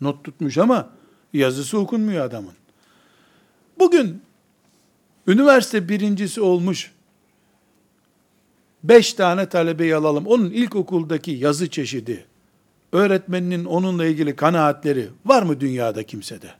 Not 0.00 0.24
tutmuş 0.24 0.58
ama 0.58 0.90
yazısı 1.32 1.78
okunmuyor 1.78 2.24
adamın. 2.24 2.54
Bugün 3.80 4.22
üniversite 5.26 5.88
birincisi 5.88 6.40
olmuş 6.40 6.92
beş 8.84 9.14
tane 9.14 9.48
talebeyi 9.48 9.94
alalım. 9.96 10.26
Onun 10.26 10.50
ilkokuldaki 10.50 11.30
yazı 11.30 11.70
çeşidi, 11.70 12.24
öğretmeninin 12.92 13.64
onunla 13.64 14.06
ilgili 14.06 14.36
kanaatleri 14.36 15.08
var 15.26 15.42
mı 15.42 15.60
dünyada 15.60 16.02
kimsede? 16.02 16.50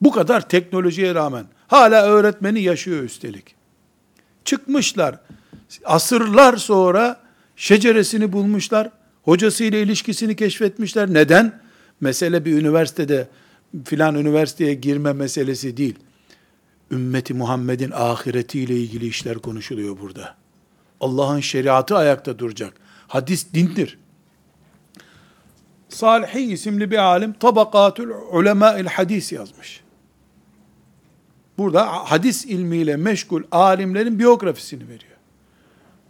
Bu 0.00 0.10
kadar 0.10 0.48
teknolojiye 0.48 1.14
rağmen 1.14 1.44
hala 1.66 2.06
öğretmeni 2.06 2.62
yaşıyor 2.62 3.02
üstelik. 3.02 3.54
Çıkmışlar. 4.44 5.20
Asırlar 5.84 6.56
sonra 6.56 7.20
şeceresini 7.56 8.32
bulmuşlar. 8.32 8.90
Hocasıyla 9.22 9.78
ilişkisini 9.78 10.36
keşfetmişler. 10.36 11.14
Neden? 11.14 11.60
Mesele 12.00 12.44
bir 12.44 12.52
üniversitede 12.52 13.28
filan 13.84 14.14
üniversiteye 14.14 14.74
girme 14.74 15.12
meselesi 15.12 15.76
değil. 15.76 15.98
Ümmeti 16.90 17.34
Muhammed'in 17.34 17.90
ahiretiyle 17.90 18.76
ilgili 18.76 19.06
işler 19.06 19.38
konuşuluyor 19.38 20.00
burada. 20.00 20.34
Allah'ın 21.00 21.40
şeriatı 21.40 21.96
ayakta 21.96 22.38
duracak. 22.38 22.72
Hadis 23.08 23.54
dindir. 23.54 23.98
Salihi 25.88 26.40
isimli 26.40 26.90
bir 26.90 26.98
alim 26.98 27.32
Tabakatül 27.32 28.10
Ulemâ'il 28.32 28.86
Hadis 28.86 29.32
yazmış. 29.32 29.80
Burada 31.58 31.86
hadis 31.86 32.46
ilmiyle 32.46 32.96
meşgul 32.96 33.42
alimlerin 33.52 34.18
biyografisini 34.18 34.82
veriyor. 34.82 35.16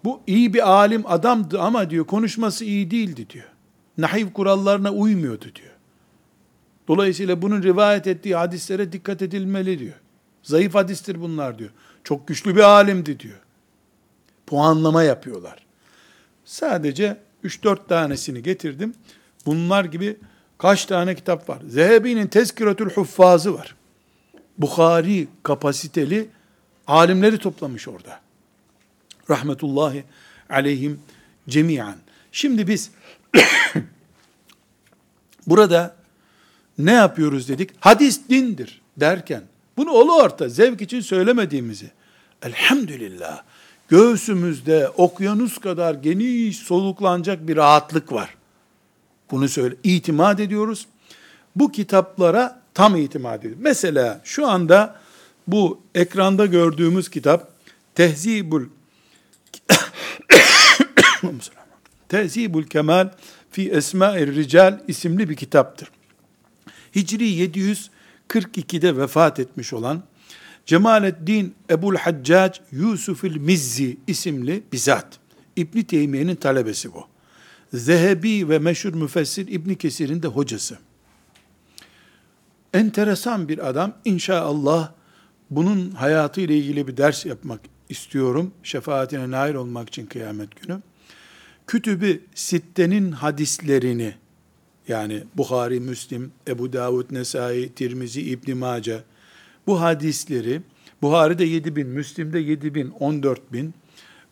Bu 0.05 0.21
iyi 0.27 0.55
bir 0.55 0.71
alim 0.71 1.05
adamdı 1.07 1.61
ama 1.61 1.91
diyor 1.91 2.07
konuşması 2.07 2.65
iyi 2.65 2.91
değildi 2.91 3.31
diyor. 3.31 3.49
Nahiv 3.99 4.33
kurallarına 4.33 4.91
uymuyordu 4.91 5.45
diyor. 5.55 5.78
Dolayısıyla 6.89 7.43
bunun 7.43 7.63
rivayet 7.63 8.07
ettiği 8.07 8.35
hadislere 8.35 8.93
dikkat 8.93 9.23
edilmeli 9.23 9.79
diyor. 9.79 9.95
Zayıf 10.43 10.75
hadistir 10.75 11.21
bunlar 11.21 11.59
diyor. 11.59 11.71
Çok 12.05 12.29
güçlü 12.29 12.57
bir 12.57 12.61
alimdi 12.61 13.21
diyor. 13.21 13.39
Puanlama 14.47 15.03
yapıyorlar. 15.03 15.67
Sadece 16.45 17.17
3-4 17.45 17.87
tanesini 17.89 18.43
getirdim. 18.43 18.95
Bunlar 19.47 19.85
gibi 19.85 20.17
kaç 20.59 20.85
tane 20.85 21.15
kitap 21.15 21.49
var? 21.49 21.59
Zehebi'nin 21.69 22.27
Tezkiratül 22.27 22.91
Huffazı 22.91 23.55
var. 23.55 23.75
Bukhari 24.59 25.29
kapasiteli 25.43 26.29
alimleri 26.87 27.39
toplamış 27.39 27.89
orada. 27.89 28.21
Rahmetullahi 29.31 30.05
aleyhim 30.51 31.01
cemiyen. 31.49 31.97
Şimdi 32.33 32.69
biz 32.69 32.91
burada 35.47 35.98
ne 36.79 36.93
yapıyoruz 36.93 37.49
dedik? 37.49 37.71
Hadis 37.81 38.21
dindir 38.29 38.81
derken 38.97 39.43
bunu 39.77 39.91
olu 39.91 40.17
orta 40.17 40.49
zevk 40.49 40.83
için 40.83 41.01
söylemediğimizi 41.01 41.91
elhamdülillah 42.43 43.43
göğsümüzde 43.89 44.89
okyanus 44.89 45.59
kadar 45.59 45.95
geniş 45.95 46.57
soluklanacak 46.57 47.49
bir 47.49 47.57
rahatlık 47.57 48.13
var. 48.13 48.35
Bunu 49.31 49.49
söyle 49.49 49.75
itimat 49.83 50.41
ediyoruz. 50.41 50.87
Bu 51.57 51.73
kitaplara 51.73 52.63
tam 52.75 52.97
itimat 52.97 53.41
ediyoruz. 53.41 53.59
Mesela 53.63 54.21
şu 54.25 54.47
anda 54.47 55.01
bu 55.47 55.81
ekranda 55.95 56.47
gördüğümüz 56.47 57.11
kitap 57.11 57.51
Tehzibul 57.95 58.63
Tehzibul 62.09 62.63
Kemal 62.63 63.09
fi 63.51 63.71
Esma'ir 63.71 64.35
Rical 64.35 64.81
isimli 64.89 65.29
bir 65.29 65.37
kitaptır. 65.37 65.91
Hicri 66.97 67.51
742'de 68.29 68.97
vefat 68.97 69.41
etmiş 69.41 69.73
olan 69.73 70.03
Cemalettin 70.67 71.55
Ebul 71.71 71.97
Haccac 71.97 72.61
Yusufül 72.73 73.37
Mizzi 73.37 73.97
isimli 74.07 74.63
bizzat 74.73 75.19
İbni 75.57 75.85
Teymiye'nin 75.85 76.37
talebesi 76.37 76.95
bu. 76.95 77.05
Zehebi 77.73 78.49
ve 78.49 78.59
meşhur 78.59 78.95
müfessir 78.95 79.49
İbni 79.49 79.79
Kesir'in 79.79 80.23
de 80.23 80.29
hocası. 80.29 80.79
Enteresan 82.75 83.49
bir 83.49 83.69
adam. 83.69 83.93
İnşallah 84.05 84.93
bunun 85.51 85.91
hayatı 85.91 86.41
ile 86.41 86.57
ilgili 86.57 86.89
bir 86.89 86.97
ders 86.97 87.27
yapmak 87.27 87.61
istiyorum. 87.89 88.53
Şefaatine 88.63 89.31
nail 89.31 89.55
olmak 89.55 89.89
için 89.89 90.07
kıyamet 90.07 90.63
günü. 90.63 90.81
Kütübü 91.67 92.25
Sitte'nin 92.35 93.13
hadislerini 93.13 94.15
yani 94.89 95.25
Bukhari, 95.35 95.81
Müslim, 95.81 96.33
Ebu 96.49 96.73
Davud, 96.73 97.07
Nesai, 97.11 97.73
Tirmizi, 97.75 98.23
İbn 98.23 98.57
Mace 98.57 99.03
bu 99.67 99.81
hadisleri 99.81 100.63
Buhari'de 101.03 101.45
7 101.45 101.77
bin, 101.77 101.87
Müslim'de 101.89 102.39
7 102.39 102.75
bin, 102.75 102.91
14 102.91 103.53
bin, 103.53 103.75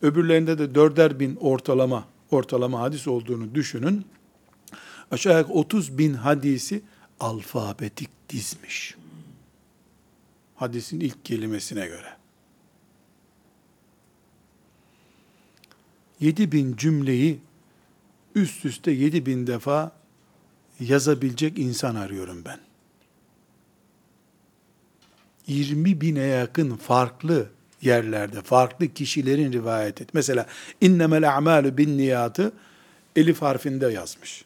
öbürlerinde 0.01 0.57
de 0.57 0.63
4'er 0.63 1.19
bin 1.19 1.35
ortalama 1.35 2.07
ortalama 2.31 2.79
hadis 2.79 3.07
olduğunu 3.07 3.55
düşünün. 3.55 4.05
Aşağı 5.11 5.39
yukarı 5.39 5.53
30 5.53 5.97
bin 5.97 6.13
hadisi 6.13 6.81
alfabetik 7.19 8.09
dizmiş. 8.29 8.95
Hadisin 10.55 10.99
ilk 10.99 11.25
kelimesine 11.25 11.87
göre. 11.87 12.17
7 16.19 16.51
bin 16.51 16.75
cümleyi 16.75 17.39
üst 18.35 18.65
üste 18.65 18.91
7 18.91 19.25
bin 19.25 19.47
defa 19.47 19.91
yazabilecek 20.79 21.59
insan 21.59 21.95
arıyorum 21.95 22.45
ben. 22.45 22.59
20 25.47 26.01
bine 26.01 26.23
yakın 26.23 26.75
farklı 26.75 27.49
yerlerde, 27.81 28.41
farklı 28.41 28.87
kişilerin 28.87 29.53
rivayet 29.53 30.01
et. 30.01 30.13
Mesela 30.13 30.45
innemel 30.81 31.37
a'malu 31.37 31.77
bin 31.77 31.97
niyatı 31.97 32.51
elif 33.15 33.41
harfinde 33.41 33.87
yazmış. 33.87 34.45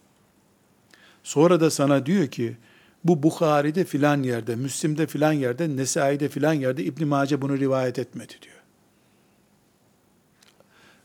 Sonra 1.24 1.60
da 1.60 1.72
sana 1.72 2.06
diyor 2.06 2.28
ki 2.28 2.58
bu 3.04 3.24
Bukhari'de 3.24 3.86
filan 3.86 4.24
yerde, 4.24 4.56
Müslim'de 4.56 5.08
filan 5.08 5.34
yerde, 5.34 5.76
Nesai'de 5.78 6.30
filan 6.30 6.54
yerde 6.54 6.84
İbn 6.84 7.06
Mace 7.06 7.42
bunu 7.42 7.60
rivayet 7.60 8.00
etmedi 8.00 8.34
diyor. 8.42 8.56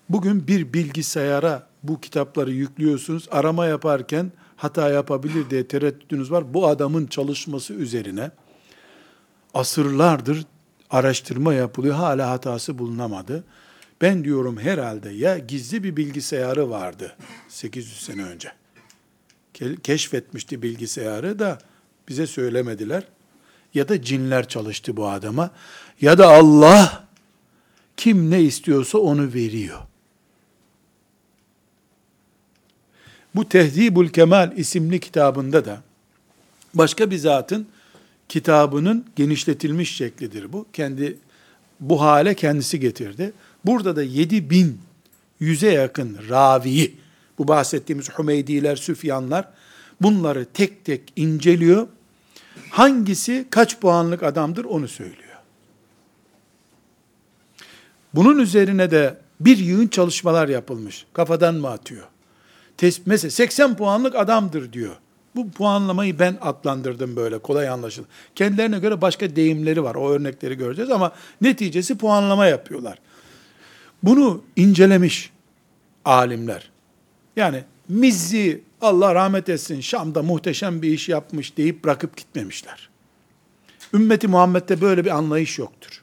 Bugün 0.09 0.49
bir 0.49 0.73
bilgisayara 0.73 1.67
bu 1.83 2.01
kitapları 2.01 2.51
yüklüyorsunuz. 2.51 3.29
Arama 3.31 3.67
yaparken 3.67 4.33
hata 4.57 4.91
yapabilir 4.91 5.51
diye 5.51 5.69
tereddütünüz 5.69 6.31
var. 6.31 6.55
Bu 6.55 6.67
adamın 6.67 7.07
çalışması 7.07 7.75
üzerine 7.75 8.31
asırlardır 9.55 10.45
araştırma 10.91 11.55
yapılıyor. 11.55 11.95
Hala 11.95 12.31
hatası 12.31 12.79
bulunamadı. 12.79 13.45
Ben 14.01 14.25
diyorum 14.25 14.59
herhalde 14.59 15.11
ya 15.11 15.39
gizli 15.39 15.85
bir 15.85 15.97
bilgisayarı 15.97 16.71
vardı 16.71 17.17
800 17.49 18.01
sene 18.01 18.23
önce. 18.23 18.53
Keşfetmişti 19.83 20.63
bilgisayarı 20.63 21.39
da 21.39 21.59
bize 22.09 22.27
söylemediler. 22.27 23.03
Ya 23.75 23.89
da 23.89 24.03
cinler 24.03 24.49
çalıştı 24.49 24.97
bu 24.97 25.09
adama. 25.09 25.51
Ya 26.01 26.19
da 26.19 26.29
Allah 26.29 27.07
kim 27.97 28.31
ne 28.31 28.43
istiyorsa 28.43 28.99
onu 28.99 29.35
veriyor. 29.35 29.79
Bu 33.37 33.49
Tehdibul 33.49 34.09
Kemal 34.09 34.53
isimli 34.57 35.01
kitabında 35.01 35.65
da 35.65 35.83
başka 36.75 37.11
bir 37.11 37.17
zatın 37.17 37.67
kitabının 38.29 39.05
genişletilmiş 39.17 39.97
şeklidir 39.97 40.53
bu. 40.53 40.67
Kendi 40.73 41.19
bu 41.81 42.01
hale 42.01 42.35
kendisi 42.35 42.81
getirdi. 42.81 43.33
Burada 43.65 43.97
da 43.97 44.03
7 44.03 44.51
bin 44.51 44.81
yüze 45.41 45.73
yakın 45.73 46.19
raviyi, 46.29 46.97
bu 47.39 47.49
bahsettiğimiz 47.49 48.19
Hümeydiler, 48.19 48.77
Süfyanlar, 48.77 49.49
bunları 50.03 50.47
tek 50.55 50.85
tek 50.85 51.13
inceliyor. 51.17 51.89
Hangisi 52.71 53.47
kaç 53.51 53.81
puanlık 53.81 54.23
adamdır 54.23 54.65
onu 54.65 54.89
söylüyor. 54.89 55.37
Bunun 58.15 58.39
üzerine 58.39 58.91
de 58.91 59.19
bir 59.41 59.59
yığın 59.59 59.89
çalışmalar 59.89 60.49
yapılmış. 60.49 61.07
Kafadan 61.13 61.55
mı 61.55 61.69
atıyor? 61.69 62.07
Mesela 63.07 63.31
80 63.31 63.77
puanlık 63.77 64.15
adamdır 64.15 64.73
diyor. 64.73 64.97
Bu 65.37 65.51
puanlamayı 65.51 66.19
ben 66.19 66.39
adlandırdım 66.41 67.17
böyle 67.17 67.39
kolay 67.39 67.69
anlaşılır. 67.69 68.09
Kendilerine 68.35 68.79
göre 68.79 69.01
başka 69.01 69.37
deyimleri 69.37 69.83
var. 69.83 69.95
O 69.95 70.11
örnekleri 70.11 70.55
göreceğiz 70.55 70.91
ama 70.91 71.13
neticesi 71.41 71.99
puanlama 71.99 72.47
yapıyorlar. 72.47 72.99
Bunu 74.03 74.43
incelemiş 74.57 75.31
alimler. 76.05 76.71
Yani 77.37 77.65
Mizzi 77.89 78.63
Allah 78.81 79.15
rahmet 79.15 79.49
etsin 79.49 79.81
Şam'da 79.81 80.23
muhteşem 80.23 80.83
bir 80.83 80.91
iş 80.91 81.09
yapmış 81.09 81.57
deyip 81.57 81.85
bırakıp 81.85 82.17
gitmemişler. 82.17 82.89
Ümmeti 83.95 84.29
Muhammed'de 84.29 84.81
böyle 84.81 85.05
bir 85.05 85.11
anlayış 85.11 85.59
yoktur. 85.59 86.03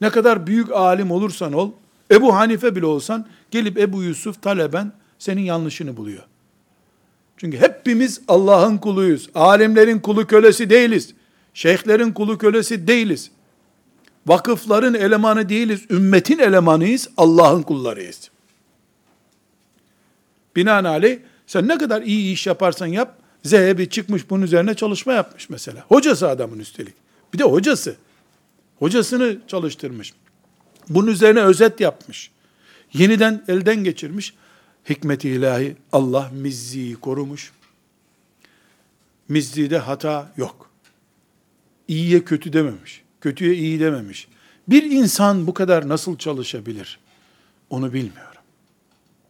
Ne 0.00 0.10
kadar 0.10 0.46
büyük 0.46 0.72
alim 0.72 1.10
olursan 1.10 1.52
ol, 1.52 1.72
Ebu 2.10 2.34
Hanife 2.34 2.76
bile 2.76 2.86
olsan 2.86 3.26
gelip 3.50 3.78
Ebu 3.78 4.02
Yusuf 4.02 4.42
taleben 4.42 4.92
senin 5.20 5.42
yanlışını 5.42 5.96
buluyor. 5.96 6.22
Çünkü 7.36 7.58
hepimiz 7.58 8.20
Allah'ın 8.28 8.78
kuluyuz. 8.78 9.30
Alimlerin 9.34 9.98
kulu 9.98 10.26
kölesi 10.26 10.70
değiliz. 10.70 11.14
Şeyhlerin 11.54 12.12
kulu 12.12 12.38
kölesi 12.38 12.86
değiliz. 12.86 13.30
Vakıfların 14.26 14.94
elemanı 14.94 15.48
değiliz. 15.48 15.80
Ümmetin 15.90 16.38
elemanıyız. 16.38 17.08
Allah'ın 17.16 17.62
kullarıyız. 17.62 18.30
Binaenaleyh 20.56 21.18
sen 21.46 21.68
ne 21.68 21.78
kadar 21.78 22.02
iyi 22.02 22.32
iş 22.32 22.46
yaparsan 22.46 22.86
yap, 22.86 23.16
Zehebi 23.44 23.88
çıkmış 23.88 24.30
bunun 24.30 24.42
üzerine 24.42 24.74
çalışma 24.74 25.12
yapmış 25.12 25.50
mesela. 25.50 25.84
Hocası 25.88 26.28
adamın 26.28 26.58
üstelik. 26.58 26.94
Bir 27.32 27.38
de 27.38 27.44
hocası. 27.44 27.96
Hocasını 28.78 29.36
çalıştırmış. 29.46 30.12
Bunun 30.88 31.06
üzerine 31.06 31.40
özet 31.40 31.80
yapmış. 31.80 32.30
Yeniden 32.92 33.44
elden 33.48 33.84
geçirmiş 33.84 34.34
hikmeti 34.88 35.28
ilahi 35.28 35.76
Allah 35.92 36.30
Mizzi'yi 36.34 36.96
korumuş. 36.96 37.52
Mizzi'de 39.28 39.78
hata 39.78 40.32
yok. 40.36 40.70
İyiye 41.88 42.24
kötü 42.24 42.52
dememiş. 42.52 43.02
Kötüye 43.20 43.54
iyi 43.54 43.80
dememiş. 43.80 44.28
Bir 44.68 44.82
insan 44.82 45.46
bu 45.46 45.54
kadar 45.54 45.88
nasıl 45.88 46.18
çalışabilir? 46.18 46.98
Onu 47.70 47.92
bilmiyorum. 47.92 48.42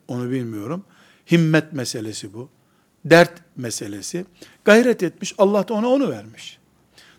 Onu 0.08 0.30
bilmiyorum. 0.30 0.84
Himmet 1.30 1.72
meselesi 1.72 2.34
bu. 2.34 2.48
Dert 3.04 3.32
meselesi. 3.56 4.24
Gayret 4.64 5.02
etmiş. 5.02 5.34
Allah 5.38 5.68
da 5.68 5.74
ona 5.74 5.88
onu 5.88 6.10
vermiş. 6.10 6.58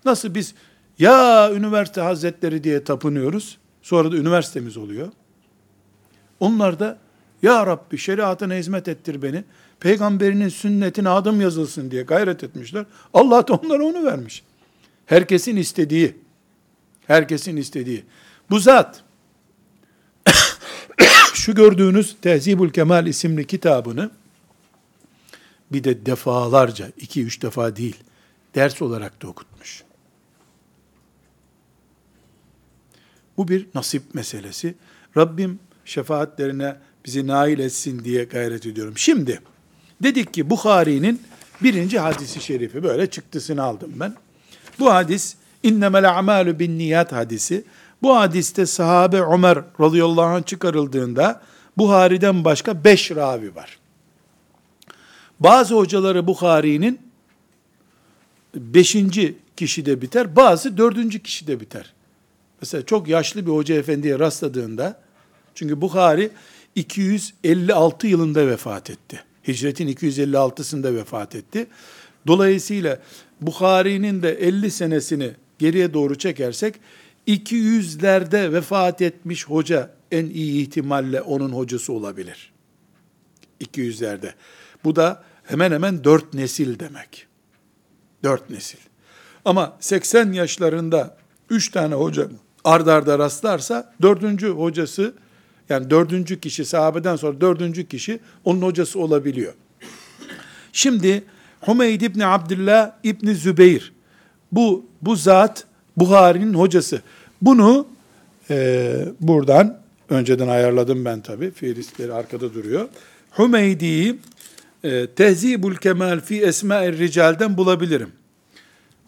Nasıl 0.05 0.35
biz 0.35 0.53
Ya 0.99 1.51
üniversite 1.53 2.01
hazretleri 2.01 2.63
diye 2.63 2.83
tapınıyoruz. 2.83 3.57
Sonra 3.81 4.11
da 4.11 4.15
üniversitemiz 4.15 4.77
oluyor. 4.77 5.11
Onlar 6.39 6.79
da 6.79 6.97
ya 7.41 7.67
Rabbi 7.67 7.97
şeriatına 7.97 8.53
hizmet 8.53 8.87
ettir 8.87 9.21
beni. 9.21 9.43
Peygamberinin 9.79 10.49
sünnetine 10.49 11.09
adım 11.09 11.41
yazılsın 11.41 11.91
diye 11.91 12.03
gayret 12.03 12.43
etmişler. 12.43 12.85
Allah 13.13 13.47
da 13.47 13.53
onlara 13.53 13.83
onu 13.83 14.05
vermiş. 14.05 14.43
Herkesin 15.05 15.55
istediği, 15.55 16.17
herkesin 17.07 17.57
istediği. 17.57 18.03
Bu 18.49 18.59
zat, 18.59 19.03
şu 21.33 21.55
gördüğünüz 21.55 22.15
Tehzibül 22.21 22.69
Kemal 22.69 23.07
isimli 23.07 23.47
kitabını, 23.47 24.11
bir 25.71 25.83
de 25.83 26.05
defalarca, 26.05 26.91
iki 26.97 27.23
üç 27.23 27.41
defa 27.41 27.75
değil, 27.75 27.97
ders 28.55 28.81
olarak 28.81 29.21
da 29.21 29.27
okutmuş. 29.27 29.83
Bu 33.37 33.47
bir 33.47 33.67
nasip 33.75 34.15
meselesi. 34.15 34.75
Rabbim 35.17 35.59
şefaatlerine 35.85 36.75
bizi 37.05 37.27
nail 37.27 37.59
etsin 37.59 38.03
diye 38.03 38.23
gayret 38.23 38.65
ediyorum. 38.65 38.93
Şimdi 38.97 39.41
dedik 40.03 40.33
ki 40.33 40.49
Bukhari'nin 40.49 41.21
birinci 41.63 41.99
hadisi 41.99 42.41
şerifi 42.41 42.83
böyle 42.83 43.09
çıktısını 43.09 43.63
aldım 43.63 43.91
ben. 43.95 44.13
Bu 44.79 44.93
hadis 44.93 45.35
innemel 45.63 46.09
a'malu 46.09 46.59
bin 46.59 46.77
niyat 46.77 47.11
hadisi. 47.11 47.63
Bu 48.01 48.15
hadiste 48.15 48.65
sahabe 48.65 49.21
Ömer 49.21 49.57
radıyallahu 49.79 50.25
anh 50.25 50.45
çıkarıldığında 50.45 51.41
Buhari'den 51.77 52.45
başka 52.45 52.83
beş 52.83 53.11
ravi 53.11 53.55
var. 53.55 53.79
Bazı 55.39 55.75
hocaları 55.75 56.27
Bukhari'nin 56.27 56.99
beşinci 58.55 59.35
kişide 59.57 60.01
biter, 60.01 60.35
bazı 60.35 60.77
dördüncü 60.77 61.23
kişide 61.23 61.59
biter. 61.59 61.93
Mesela 62.61 62.85
çok 62.85 63.07
yaşlı 63.07 63.45
bir 63.45 63.51
hoca 63.51 63.75
efendiye 63.75 64.19
rastladığında, 64.19 65.01
çünkü 65.55 65.81
Bukhari 65.81 66.31
256 66.75 68.07
yılında 68.07 68.47
vefat 68.47 68.89
etti. 68.89 69.23
Hicretin 69.47 69.87
256'sında 69.87 70.95
vefat 70.95 71.35
etti. 71.35 71.67
Dolayısıyla 72.27 72.99
Bukhari'nin 73.41 74.23
de 74.23 74.31
50 74.31 74.71
senesini 74.71 75.31
geriye 75.59 75.93
doğru 75.93 76.17
çekersek 76.17 76.75
200'lerde 77.27 78.53
vefat 78.53 79.01
etmiş 79.01 79.47
hoca 79.47 79.91
en 80.11 80.25
iyi 80.25 80.61
ihtimalle 80.61 81.21
onun 81.21 81.49
hocası 81.49 81.93
olabilir. 81.93 82.51
200'lerde. 83.61 84.33
Bu 84.83 84.95
da 84.95 85.23
hemen 85.43 85.71
hemen 85.71 86.03
4 86.03 86.33
nesil 86.33 86.79
demek. 86.79 87.27
4 88.23 88.49
nesil. 88.49 88.79
Ama 89.45 89.77
80 89.79 90.31
yaşlarında 90.31 91.17
3 91.49 91.71
tane 91.71 91.95
hoca 91.95 92.29
ardarda 92.63 92.93
arda 93.13 93.19
rastlarsa 93.19 93.93
dördüncü 94.01 94.49
hocası 94.49 95.13
yani 95.71 95.89
dördüncü 95.89 96.39
kişi 96.39 96.65
sahabeden 96.65 97.15
sonra 97.15 97.41
dördüncü 97.41 97.87
kişi 97.87 98.19
onun 98.45 98.61
hocası 98.61 98.99
olabiliyor. 98.99 99.53
Şimdi 100.73 101.23
Hümeyd 101.67 102.01
İbni 102.01 102.25
Abdullah 102.25 102.91
İbni 103.03 103.35
Zübeyir 103.35 103.93
bu, 104.51 104.85
bu 105.01 105.15
zat 105.15 105.65
Buhari'nin 105.97 106.53
hocası. 106.53 107.01
Bunu 107.41 107.87
e, 108.49 109.05
buradan 109.19 109.79
önceden 110.09 110.47
ayarladım 110.47 111.05
ben 111.05 111.21
tabi. 111.21 111.51
Fiilistleri 111.51 112.13
arkada 112.13 112.53
duruyor. 112.53 112.89
Hümeydi'yi 113.37 114.19
e, 114.83 115.07
Tehzibul 115.07 115.75
Kemal 115.75 116.19
fi 116.19 116.41
Esma'ir 116.41 116.97
Rical'den 116.97 117.57
bulabilirim. 117.57 118.09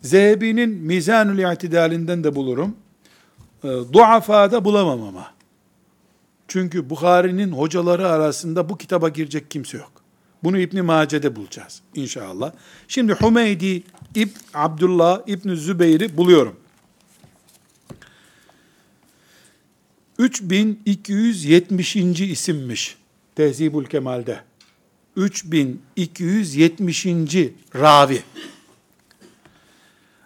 Zehebi'nin 0.01 0.69
Mizanül 0.69 1.53
İtidalinden 1.53 2.23
de 2.23 2.35
bulurum. 2.35 2.75
E, 3.63 3.67
Duafa'da 3.93 4.65
bulamam 4.65 5.01
ama. 5.01 5.32
Çünkü 6.47 6.89
Bukhari'nin 6.89 7.51
hocaları 7.51 8.07
arasında 8.07 8.69
bu 8.69 8.77
kitaba 8.77 9.09
girecek 9.09 9.51
kimse 9.51 9.77
yok. 9.77 9.91
Bunu 10.43 10.59
İbn 10.59 10.81
Mace'de 10.85 11.35
bulacağız 11.35 11.81
inşallah. 11.95 12.51
Şimdi 12.87 13.13
Hümeydi 13.13 13.83
İbn 14.15 14.37
Abdullah 14.53 15.21
İbn 15.27 15.53
Zübeyir'i 15.53 16.17
buluyorum. 16.17 16.55
3270. 20.17 21.95
isimmiş 22.21 22.97
Tehzibul 23.35 23.85
Kemal'de. 23.85 24.39
3270. 25.15 27.05
ravi. 27.75 28.23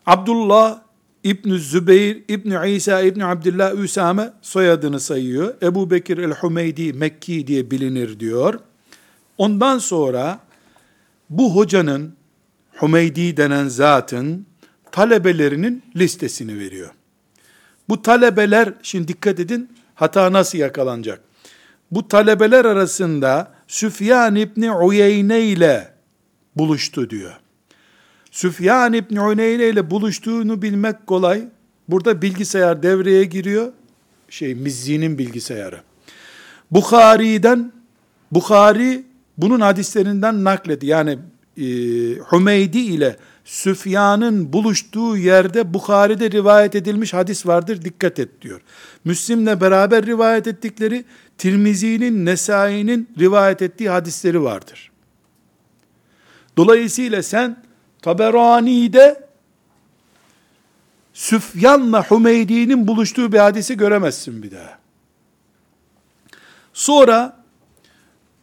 Abdullah 0.06 0.82
İbn 1.28 1.56
Zübeyir, 1.56 2.24
İbn 2.28 2.68
İsa, 2.68 3.02
İbn 3.02 3.20
Abdullah 3.20 3.76
Üsame 3.76 4.34
soyadını 4.42 5.00
sayıyor. 5.00 5.54
Ebu 5.62 5.92
Bekir 5.92 6.18
el-Hümeydi 6.18 6.94
Mekki 6.94 7.48
diye 7.48 7.72
bilinir 7.72 8.20
diyor. 8.20 8.60
Ondan 9.38 9.78
sonra 9.78 10.40
bu 11.30 11.56
hocanın 11.56 12.16
Hümeydi 12.82 13.38
denen 13.38 13.68
zatın 13.68 14.46
talebelerinin 14.92 15.84
listesini 15.96 16.60
veriyor. 16.60 16.90
Bu 17.90 18.02
talebeler, 18.02 18.74
şimdi 18.84 19.08
dikkat 19.08 19.40
edin, 19.40 19.70
hata 19.96 20.34
nasıl 20.34 20.58
yakalanacak? 20.58 21.22
Bu 21.92 22.08
talebeler 22.08 22.66
arasında 22.66 23.52
Süfyan 23.68 24.36
İbni 24.36 24.72
Uyeyne 24.72 25.42
ile 25.42 25.94
buluştu 26.56 27.10
diyor. 27.10 27.34
Süfyan 28.38 28.94
İbni 28.94 29.22
Uyeyne 29.22 29.70
ile 29.70 29.92
buluştuğunu 29.92 30.62
bilmek 30.62 31.08
kolay. 31.08 31.48
Burada 31.88 32.22
bilgisayar 32.22 32.84
devreye 32.84 33.24
giriyor. 33.24 33.72
Şey 34.30 34.56
Mizzi'nin 34.56 35.18
bilgisayarı. 35.18 35.82
Bukhari'den 36.72 37.72
Bukhari 38.32 39.04
bunun 39.38 39.60
hadislerinden 39.60 40.44
nakledi. 40.44 40.86
Yani 40.86 41.20
e, 41.58 41.64
Hümeydi 42.32 42.80
ile 42.80 43.18
Süfyan'ın 43.46 44.54
buluştuğu 44.54 45.18
yerde 45.18 45.74
Bukhari'de 45.74 46.32
rivayet 46.32 46.76
edilmiş 46.76 47.14
hadis 47.14 47.46
vardır 47.46 47.82
dikkat 47.82 48.20
et 48.20 48.42
diyor. 48.42 48.62
Müslim'le 49.06 49.62
beraber 49.62 50.06
rivayet 50.06 50.48
ettikleri 50.48 51.06
Tirmizi'nin, 51.38 52.26
Nesai'nin 52.26 53.10
rivayet 53.20 53.62
ettiği 53.62 53.90
hadisleri 53.90 54.44
vardır. 54.44 54.92
Dolayısıyla 56.58 57.24
sen 57.24 57.67
Taberani'de 58.02 59.28
Süfyan'la 61.14 62.12
Hümeydi'nin 62.12 62.88
buluştuğu 62.88 63.32
bir 63.32 63.38
hadisi 63.38 63.78
göremezsin 63.78 64.44
bir 64.44 64.52
daha. 64.52 64.80
Sonra 66.74 67.44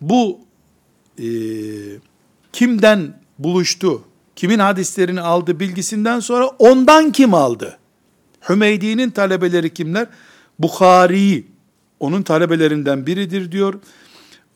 bu 0.01 0.41
e, 1.19 1.27
kimden 2.53 3.21
buluştu, 3.39 4.05
kimin 4.37 4.59
hadislerini 4.59 5.21
aldı 5.21 5.61
bilgisinden 5.61 6.21
sonra 6.21 6.47
ondan 6.47 7.13
kim 7.13 7.35
aldı? 7.35 7.79
Hümeydi'nin 8.49 9.11
talebeleri 9.11 9.75
kimler? 9.75 10.07
Bukhari, 10.59 11.45
onun 12.01 12.23
talebelerinden 12.23 13.07
biridir 13.07 13.53
diyor. 13.53 13.75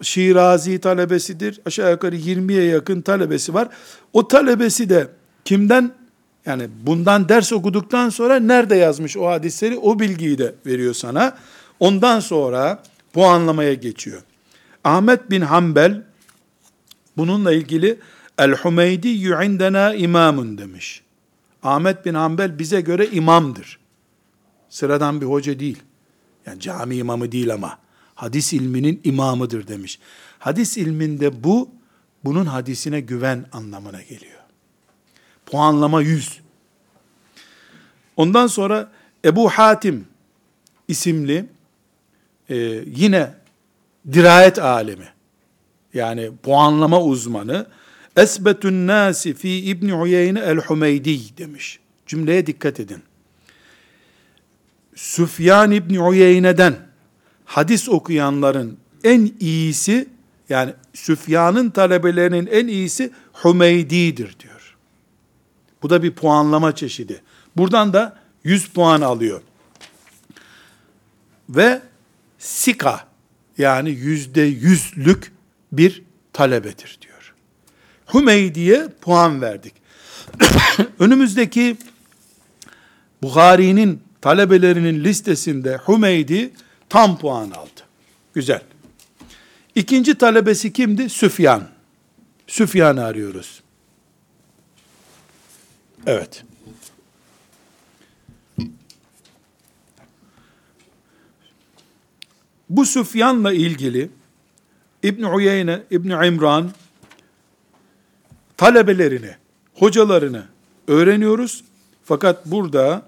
Şirazi 0.02 0.78
talebesidir. 0.78 1.60
Aşağı 1.66 1.90
yukarı 1.90 2.16
20'ye 2.16 2.64
yakın 2.64 3.00
talebesi 3.00 3.54
var. 3.54 3.68
O 4.12 4.28
talebesi 4.28 4.90
de 4.90 5.08
kimden 5.44 5.92
yani 6.46 6.68
bundan 6.82 7.28
ders 7.28 7.52
okuduktan 7.52 8.08
sonra 8.08 8.40
nerede 8.40 8.74
yazmış 8.74 9.16
o 9.16 9.26
hadisleri 9.26 9.78
o 9.78 9.98
bilgiyi 9.98 10.38
de 10.38 10.54
veriyor 10.66 10.94
sana. 10.94 11.36
Ondan 11.80 12.20
sonra 12.20 12.82
bu 13.14 13.26
anlamaya 13.26 13.74
geçiyor. 13.74 14.22
Ahmet 14.84 15.30
bin 15.30 15.40
Hanbel 15.40 16.02
bununla 17.16 17.52
ilgili 17.52 17.98
El-Hümeydi 18.38 19.08
indena 19.08 19.94
imamun 19.94 20.58
demiş. 20.58 21.02
Ahmet 21.62 22.06
bin 22.06 22.14
Hanbel 22.14 22.58
bize 22.58 22.80
göre 22.80 23.06
imamdır. 23.06 23.78
Sıradan 24.68 25.20
bir 25.20 25.26
hoca 25.26 25.60
değil. 25.60 25.82
Yani 26.46 26.60
cami 26.60 26.96
imamı 26.96 27.32
değil 27.32 27.54
ama 27.54 27.78
hadis 28.18 28.52
ilminin 28.52 29.00
imamıdır 29.04 29.68
demiş. 29.68 29.98
Hadis 30.38 30.76
ilminde 30.76 31.44
bu, 31.44 31.70
bunun 32.24 32.46
hadisine 32.46 33.00
güven 33.00 33.46
anlamına 33.52 34.02
geliyor. 34.02 34.40
Puanlama 35.46 36.02
100. 36.02 36.40
Ondan 38.16 38.46
sonra 38.46 38.92
Ebu 39.24 39.50
Hatim 39.50 40.06
isimli 40.88 41.46
e, 42.48 42.56
yine 42.96 43.34
dirayet 44.12 44.58
alemi 44.58 45.08
yani 45.94 46.30
puanlama 46.42 47.02
uzmanı 47.02 47.66
Esbetün 48.16 48.86
nasi 48.86 49.34
fi 49.34 49.48
İbni 49.48 49.94
Uyeyne 49.94 50.40
el-Hümeydi 50.40 51.38
demiş. 51.38 51.78
Cümleye 52.06 52.46
dikkat 52.46 52.80
edin. 52.80 53.02
Süfyan 54.94 55.70
İbni 55.70 56.00
Uyeyne'den 56.00 56.87
hadis 57.48 57.88
okuyanların 57.88 58.78
en 59.04 59.32
iyisi 59.40 60.08
yani 60.48 60.72
Süfyan'ın 60.94 61.70
talebelerinin 61.70 62.46
en 62.46 62.66
iyisi 62.66 63.10
Hümeydi'dir 63.44 64.36
diyor. 64.40 64.76
Bu 65.82 65.90
da 65.90 66.02
bir 66.02 66.14
puanlama 66.14 66.74
çeşidi. 66.74 67.22
Buradan 67.56 67.92
da 67.92 68.18
100 68.44 68.68
puan 68.68 69.00
alıyor. 69.00 69.40
Ve 71.48 71.82
sika 72.38 73.06
yani 73.58 73.90
yüzde 73.90 74.42
yüzlük 74.42 75.32
bir 75.72 76.02
talebedir 76.32 76.98
diyor. 77.02 77.34
Hümeydi'ye 78.14 78.88
puan 79.00 79.40
verdik. 79.40 79.74
Önümüzdeki 80.98 81.76
Bukhari'nin 83.22 84.02
talebelerinin 84.20 85.04
listesinde 85.04 85.78
Hümeydi 85.88 86.50
tam 86.88 87.18
puan 87.18 87.50
aldı. 87.50 87.80
Güzel. 88.34 88.62
İkinci 89.74 90.14
talebesi 90.14 90.72
kimdi? 90.72 91.08
Süfyan. 91.08 91.68
Süfyan'ı 92.46 93.04
arıyoruz. 93.04 93.62
Evet. 96.06 96.44
Bu 102.68 102.84
Süfyan'la 102.84 103.52
ilgili 103.52 104.10
İbn 105.02 105.22
Uyeyne, 105.22 105.82
İbn 105.90 106.10
İmran 106.10 106.70
talebelerini, 108.56 109.36
hocalarını 109.74 110.46
öğreniyoruz. 110.88 111.64
Fakat 112.04 112.46
burada 112.46 113.07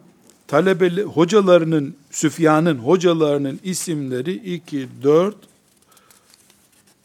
talebeli 0.51 1.03
hocalarının 1.03 1.97
Süfyan'ın 2.11 2.79
hocalarının 2.79 3.61
isimleri 3.65 4.33
2 4.33 4.89
4 5.03 5.37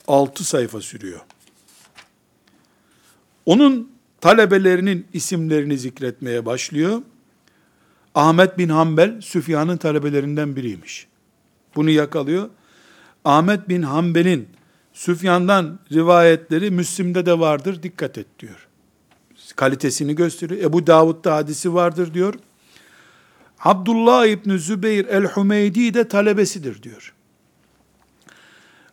6 0.08 0.44
sayfa 0.44 0.82
sürüyor. 0.82 1.20
Onun 3.46 3.92
talebelerinin 4.22 5.08
isimlerini 5.14 5.78
zikretmeye 5.78 6.46
başlıyor. 6.46 7.02
Ahmet 8.16 8.58
bin 8.58 8.70
Hanbel 8.70 9.22
Süfyan'ın 9.22 9.78
talebelerinden 9.78 10.56
biriymiş. 10.56 11.08
Bunu 11.76 11.90
yakalıyor. 11.90 12.50
Ahmet 13.26 13.70
bin 13.70 13.82
Hanbel'in 13.82 14.48
Süfyan'dan 14.94 15.80
rivayetleri 15.92 16.72
Müslim'de 16.72 17.26
de 17.26 17.40
vardır 17.40 17.84
dikkat 17.84 18.18
et 18.18 18.28
diyor. 18.40 18.68
Kalitesini 19.56 20.16
gösteriyor. 20.16 20.62
Ebu 20.62 20.88
Davud'da 20.88 21.36
hadisi 21.36 21.74
vardır 21.74 22.14
diyor. 22.14 22.34
Abdullah 23.60 24.26
İbni 24.26 24.60
Zübeyir 24.60 25.06
el-Hümeydi 25.06 25.94
de 25.94 26.08
talebesidir 26.08 26.84
diyor. 26.84 27.14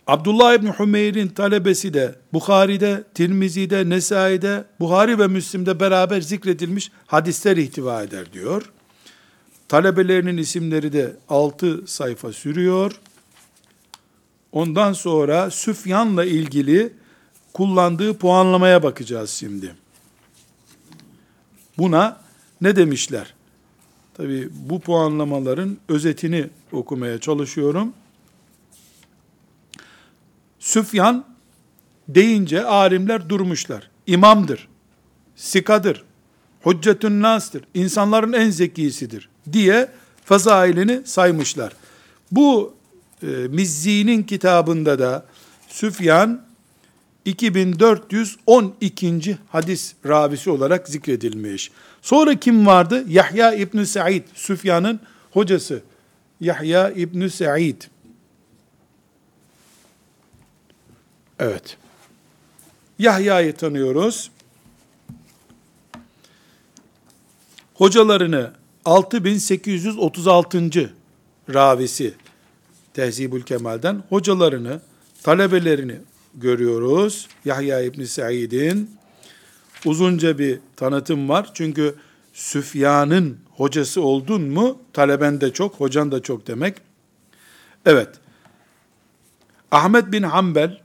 Abdullah 0.06 0.54
İbni 0.54 0.70
Hümeyr'in 0.78 1.28
talebesi 1.28 1.94
de 1.94 2.14
Bukhari'de, 2.32 3.04
Tirmizi'de, 3.14 3.88
Nesai'de, 3.88 4.64
Buhari 4.80 5.18
ve 5.18 5.26
Müslim'de 5.26 5.80
beraber 5.80 6.20
zikredilmiş 6.20 6.90
hadisler 7.06 7.56
ihtiva 7.56 8.02
eder 8.02 8.32
diyor. 8.32 8.72
Talebelerinin 9.68 10.36
isimleri 10.36 10.92
de 10.92 11.16
6 11.28 11.86
sayfa 11.86 12.32
sürüyor. 12.32 12.92
Ondan 14.52 14.92
sonra 14.92 15.50
Süfyan'la 15.50 16.24
ilgili 16.24 16.92
kullandığı 17.52 18.18
puanlamaya 18.18 18.82
bakacağız 18.82 19.30
şimdi. 19.30 19.74
Buna 21.78 22.20
ne 22.60 22.76
demişler? 22.76 23.34
Tabi 24.14 24.48
bu 24.52 24.80
puanlamaların 24.80 25.78
özetini 25.88 26.50
okumaya 26.72 27.18
çalışıyorum. 27.18 27.92
Süfyan 30.58 31.24
deyince 32.08 32.64
alimler 32.64 33.28
durmuşlar. 33.28 33.90
İmamdır, 34.06 34.68
sikadır, 35.36 36.04
hüccetün 36.66 37.22
nas'tır, 37.22 37.64
insanların 37.74 38.32
en 38.32 38.50
zekisidir 38.50 39.28
diye 39.52 39.88
fazailini 40.24 41.02
saymışlar. 41.04 41.72
Bu 42.32 42.74
e, 43.22 43.26
Mizzi'nin 43.26 44.22
kitabında 44.22 44.98
da 44.98 45.26
Süfyan 45.68 46.42
2412. 47.24 49.38
hadis 49.48 49.94
ravisi 50.06 50.50
olarak 50.50 50.88
zikredilmiş. 50.88 51.70
Sonra 52.02 52.40
kim 52.40 52.66
vardı? 52.66 53.04
Yahya 53.08 53.54
İbn 53.54 53.82
Said, 53.82 54.22
Süfyan'ın 54.34 55.00
hocası. 55.30 55.82
Yahya 56.40 56.90
İbn 56.90 57.26
Said. 57.26 57.82
Evet. 61.38 61.76
Yahya'yı 62.98 63.56
tanıyoruz. 63.56 64.30
Hocalarını 67.74 68.52
6836. 68.84 70.92
ravisi 71.54 72.14
Tehzibül 72.94 73.42
Kemal'den 73.42 74.02
hocalarını, 74.08 74.80
talebelerini 75.22 75.96
görüyoruz. 76.34 77.28
Yahya 77.44 77.80
İbn 77.80 78.02
Said'in 78.04 78.90
uzunca 79.84 80.38
bir 80.38 80.58
tanıtım 80.76 81.28
var. 81.28 81.50
Çünkü 81.54 81.94
Süfyan'ın 82.32 83.38
hocası 83.50 84.02
oldun 84.02 84.42
mu 84.42 84.78
taleben 84.92 85.40
de 85.40 85.52
çok, 85.52 85.74
hocan 85.74 86.12
da 86.12 86.22
çok 86.22 86.46
demek. 86.46 86.76
Evet. 87.86 88.08
Ahmet 89.70 90.12
bin 90.12 90.22
Hanbel 90.22 90.82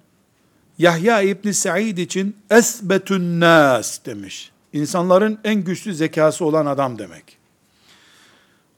Yahya 0.78 1.22
İbn 1.22 1.52
Said 1.52 1.98
için 1.98 2.36
esbetün 2.52 3.40
nas 3.40 4.06
demiş. 4.06 4.52
İnsanların 4.74 5.40
en 5.44 5.64
güçlü 5.64 5.94
zekası 5.96 6.46
olan 6.46 6.66
adam 6.66 7.00
demek. 7.00 7.38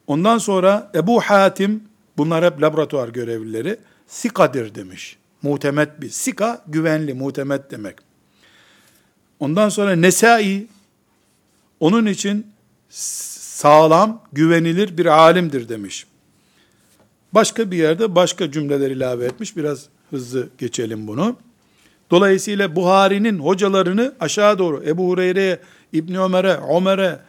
Ondan 0.07 0.37
sonra 0.37 0.91
Ebu 0.95 1.21
Hatim, 1.21 1.83
bunlar 2.17 2.45
hep 2.45 2.61
laboratuvar 2.61 3.09
görevlileri, 3.09 3.79
sikadir 4.07 4.75
demiş. 4.75 5.17
Muhtemet 5.41 6.01
bir. 6.01 6.09
Sika, 6.09 6.63
güvenli, 6.67 7.13
muhtemet 7.13 7.71
demek. 7.71 7.95
Ondan 9.39 9.69
sonra 9.69 9.95
Nesai, 9.95 10.67
onun 11.79 12.05
için 12.05 12.47
sağlam, 12.89 14.23
güvenilir 14.33 14.97
bir 14.97 15.05
alimdir 15.05 15.69
demiş. 15.69 16.05
Başka 17.33 17.71
bir 17.71 17.77
yerde 17.77 18.15
başka 18.15 18.51
cümleler 18.51 18.91
ilave 18.91 19.25
etmiş. 19.25 19.57
Biraz 19.57 19.85
hızlı 20.09 20.49
geçelim 20.57 21.07
bunu. 21.07 21.35
Dolayısıyla 22.11 22.75
Buhari'nin 22.75 23.39
hocalarını 23.39 24.13
aşağı 24.19 24.59
doğru 24.59 24.83
Ebu 24.87 25.09
Hureyre'ye, 25.09 25.59
İbni 25.93 26.19
Ömer'e, 26.19 26.59
Ömer'e, 26.77 27.19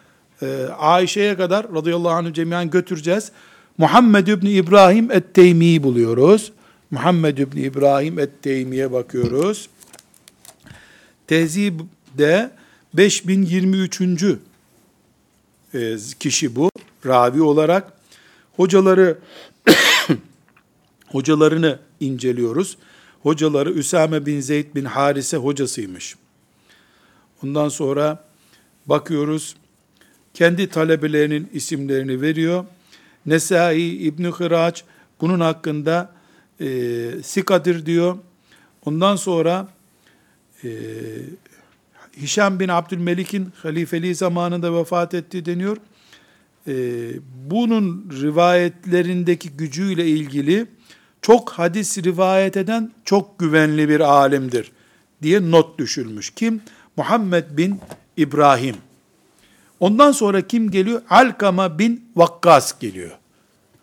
e, 0.43 0.67
Ayşe'ye 0.79 1.37
kadar 1.37 1.75
radıyallahu 1.75 2.13
anh 2.13 2.35
cemiyen 2.35 2.71
götüreceğiz. 2.71 3.33
Muhammed 3.79 4.27
İbni 4.27 4.51
İbrahim 4.51 5.11
et-Teymi'yi 5.11 5.83
buluyoruz. 5.83 6.53
Muhammed 6.91 7.39
İbni 7.39 7.61
İbrahim 7.61 8.19
et-Teymi'ye 8.19 8.93
bakıyoruz. 8.93 9.69
Tehzib'de 11.27 12.51
5023. 12.95 14.01
E, 15.75 15.97
kişi 16.21 16.57
bu. 16.57 16.71
Ravi 17.07 17.43
olarak. 17.43 17.93
Hocaları 18.57 19.19
hocalarını 21.07 21.79
inceliyoruz. 22.01 22.77
Hocaları 23.23 23.71
Üsame 23.71 24.27
bin 24.27 24.41
Zeyd 24.41 24.75
bin 24.75 24.85
Harise 24.85 25.37
hocasıymış. 25.37 26.17
Ondan 27.45 27.69
sonra 27.69 28.25
bakıyoruz 28.87 29.57
kendi 30.35 30.69
talebelerinin 30.69 31.51
isimlerini 31.53 32.21
veriyor. 32.21 32.65
Nesai, 33.27 33.83
İbn 33.83 34.25
Hıraç 34.25 34.85
bunun 35.21 35.41
hakkında 35.41 36.20
e, 36.61 36.67
sikadir 37.23 37.87
diyor. 37.87 38.19
Ondan 38.85 39.17
sonra 39.17 39.69
e, 40.65 40.69
Hişam 42.17 42.61
bin 42.61 42.69
Abdülmelik'in 42.69 43.53
halifeliği 43.63 44.15
zamanında 44.15 44.75
vefat 44.75 45.15
etti 45.15 45.47
deniyor. 45.47 45.77
E, 46.69 46.73
bunun 47.51 48.11
rivayetlerindeki 48.23 49.51
gücüyle 49.51 50.07
ilgili 50.07 50.67
çok 51.23 51.51
hadis 51.51 51.99
rivayet 51.99 52.57
eden 52.57 52.93
çok 53.05 53.39
güvenli 53.39 53.89
bir 53.89 54.01
alimdir 54.01 54.73
diye 55.23 55.51
not 55.51 55.79
düşülmüş. 55.79 56.31
Kim? 56.31 56.61
Muhammed 56.97 57.45
bin 57.51 57.81
İbrahim. 58.17 58.77
Ondan 59.81 60.13
sonra 60.13 60.47
kim 60.47 60.71
geliyor? 60.71 61.03
Alkama 61.11 61.79
bin 61.79 62.05
Vakkas 62.17 62.79
geliyor. 62.79 63.11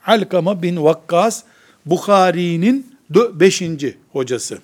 Alkama 0.06 0.62
bin 0.62 0.84
Vakkas 0.84 1.44
Bukhari'nin 1.90 2.98
beşinci 3.10 3.98
hocası. 4.12 4.60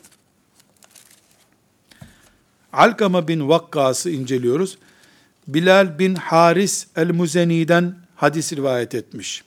Alkama 2.73 3.27
bin 3.27 3.49
Vakkas'ı 3.49 4.09
inceliyoruz. 4.09 4.77
Bilal 5.47 5.99
bin 5.99 6.15
Haris 6.15 6.87
el-Muzeni'den 6.95 7.95
hadis 8.15 8.53
rivayet 8.53 8.95
etmiş. 8.95 9.43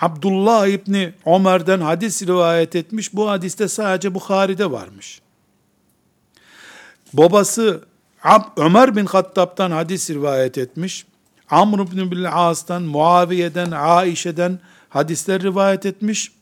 Abdullah 0.00 0.66
İbni 0.66 1.12
Ömer'den 1.26 1.80
hadis 1.80 2.22
rivayet 2.22 2.76
etmiş. 2.76 3.14
Bu 3.14 3.30
hadiste 3.30 3.68
sadece 3.68 4.14
Bukhari'de 4.14 4.70
varmış. 4.70 5.20
Babası 7.12 7.84
Ab 8.22 8.44
Ömer 8.56 8.96
bin 8.96 9.06
Hattab'tan 9.06 9.70
hadis 9.70 10.10
rivayet 10.10 10.58
etmiş. 10.58 11.06
Amr 11.50 11.78
ibn 11.78 12.10
bil 12.10 12.32
As'tan, 12.32 12.82
Muaviye'den, 12.82 13.70
Aişe'den 13.70 14.58
hadisler 14.88 15.42
rivayet 15.42 15.86
etmiş. 15.86 16.32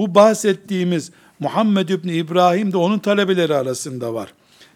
Bu 0.00 0.14
bahsettiğimiz 0.14 1.10
Muhammed 1.40 1.88
İbni 1.88 2.12
İbrahim 2.12 2.72
de 2.72 2.76
onun 2.76 2.98
talebeleri 2.98 3.54
arasında 3.54 4.14
var. 4.14 4.34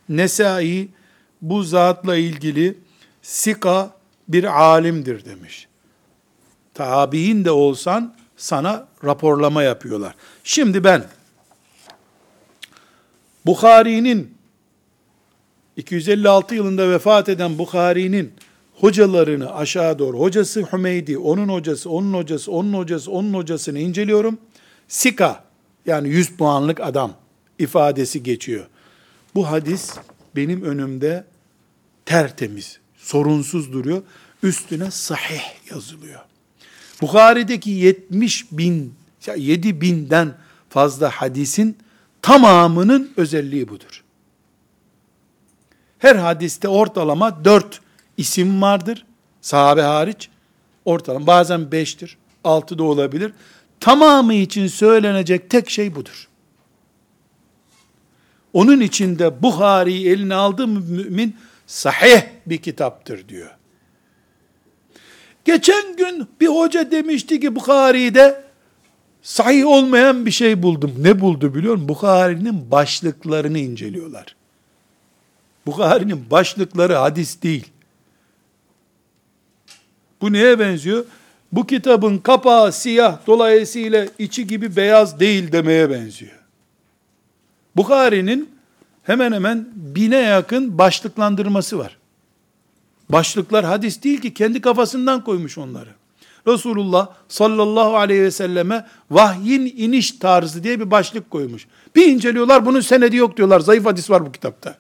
Nesai 0.09 0.89
bu 1.43 1.63
zatla 1.63 2.17
ilgili 2.17 2.79
sika 3.23 3.91
bir 4.29 4.61
alimdir 4.61 5.25
demiş. 5.25 5.69
Tabi'in 6.75 7.45
de 7.45 7.51
olsan 7.51 8.15
sana 8.37 8.89
raporlama 9.05 9.63
yapıyorlar. 9.63 10.15
Şimdi 10.45 10.85
ben 10.85 11.05
Bukhari'nin 13.47 14.35
256 15.77 16.55
yılında 16.55 16.91
vefat 16.91 17.29
eden 17.29 17.59
Bukhari'nin 17.59 18.33
hocalarını 18.75 19.55
aşağı 19.55 19.99
doğru, 19.99 20.19
hocası 20.19 20.63
Hümeydi, 20.73 21.19
onun 21.19 21.49
hocası, 21.49 21.91
onun 21.91 22.15
hocası, 22.15 22.53
onun 22.53 22.73
hocası, 22.73 23.11
onun 23.11 23.35
hocasını 23.35 23.79
inceliyorum. 23.79 24.39
Sika, 24.89 25.45
yani 25.87 26.09
100 26.09 26.31
puanlık 26.37 26.81
adam 26.81 27.13
ifadesi 27.59 28.23
geçiyor. 28.23 28.67
Bu 29.35 29.51
hadis 29.51 29.95
benim 30.37 30.63
önümde 30.63 31.25
tertemiz, 32.05 32.79
sorunsuz 32.97 33.73
duruyor. 33.73 34.03
Üstüne 34.43 34.91
sahih 34.91 35.71
yazılıyor. 35.71 36.21
Bukhari'deki 37.01 37.71
70 37.71 38.53
bin, 38.53 38.95
7 39.37 39.81
binden 39.81 40.35
fazla 40.69 41.11
hadisin 41.11 41.79
tamamının 42.23 43.13
özelliği 43.17 43.69
budur. 43.69 44.05
Her 45.99 46.17
hadiste 46.17 46.69
ortalama 46.69 47.45
4 47.45 47.81
isim 48.17 48.63
vardır. 48.63 49.05
Sahabe 49.41 49.83
hariç. 49.83 50.29
Ortalama 50.85 51.27
bazen 51.27 51.61
5'tir. 51.61 52.17
6 52.45 52.79
da 52.79 52.83
olabilir. 52.83 53.33
Tamamı 53.85 54.35
için 54.35 54.67
söylenecek 54.67 55.51
tek 55.51 55.71
şey 55.71 55.95
budur. 55.95 56.29
Onun 58.53 58.81
içinde 58.81 59.43
Buhari'yi 59.43 60.09
eline 60.09 60.35
aldı 60.35 60.67
mümin 60.69 61.37
sahih 61.67 62.23
bir 62.47 62.57
kitaptır 62.57 63.29
diyor. 63.29 63.51
Geçen 65.45 65.97
gün 65.97 66.29
bir 66.41 66.47
hoca 66.47 66.91
demişti 66.91 67.41
ki 67.41 67.57
Bukhari'de 67.57 68.45
sahih 69.23 69.67
olmayan 69.67 70.27
bir 70.27 70.31
şey 70.31 70.63
buldum. 70.63 70.95
Ne 70.99 71.21
buldu 71.21 71.55
biliyor 71.55 71.75
musun? 71.75 71.89
Bukhari'nin 71.89 72.71
başlıklarını 72.71 73.59
inceliyorlar. 73.59 74.37
Bukhari'nin 75.67 76.31
başlıkları 76.31 76.95
hadis 76.95 77.43
değil. 77.43 77.67
Bu 80.21 80.33
neye 80.33 80.59
benziyor? 80.59 81.05
Bu 81.55 81.67
kitabın 81.67 82.19
kapağı 82.19 82.73
siyah, 82.73 83.19
dolayısıyla 83.27 84.07
içi 84.19 84.47
gibi 84.47 84.77
beyaz 84.77 85.21
değil 85.21 85.53
demeye 85.53 85.91
benziyor. 85.91 86.41
Bukhari'nin 87.77 88.51
hemen 89.03 89.33
hemen 89.33 89.69
bine 89.75 90.17
yakın 90.17 90.79
başlıklandırması 90.79 91.79
var. 91.79 91.97
Başlıklar 93.09 93.65
hadis 93.65 94.03
değil 94.03 94.21
ki 94.21 94.35
kendi 94.35 94.61
kafasından 94.61 95.25
koymuş 95.25 95.59
onları. 95.59 95.91
Resulullah 96.47 97.09
sallallahu 97.29 97.97
aleyhi 97.97 98.23
ve 98.23 98.31
selleme 98.31 98.87
vahyin 99.11 99.75
iniş 99.77 100.13
tarzı 100.13 100.65
diye 100.65 100.81
bir 100.81 100.91
başlık 100.91 101.31
koymuş. 101.31 101.67
Bir 101.97 102.07
inceliyorlar 102.07 102.67
bunun 102.67 102.81
senedi 102.81 103.17
yok 103.17 103.37
diyorlar. 103.37 103.61
Zayıf 103.61 103.85
hadis 103.85 104.11
var 104.11 104.27
bu 104.27 104.33
kitapta. 104.33 104.79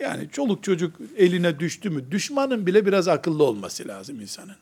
Yani 0.00 0.28
çoluk 0.32 0.62
çocuk 0.62 0.96
eline 1.16 1.58
düştü 1.58 1.90
mü 1.90 2.10
düşmanın 2.10 2.66
bile 2.66 2.86
biraz 2.86 3.08
akıllı 3.08 3.44
olması 3.44 3.88
lazım 3.88 4.20
insanın. 4.20 4.56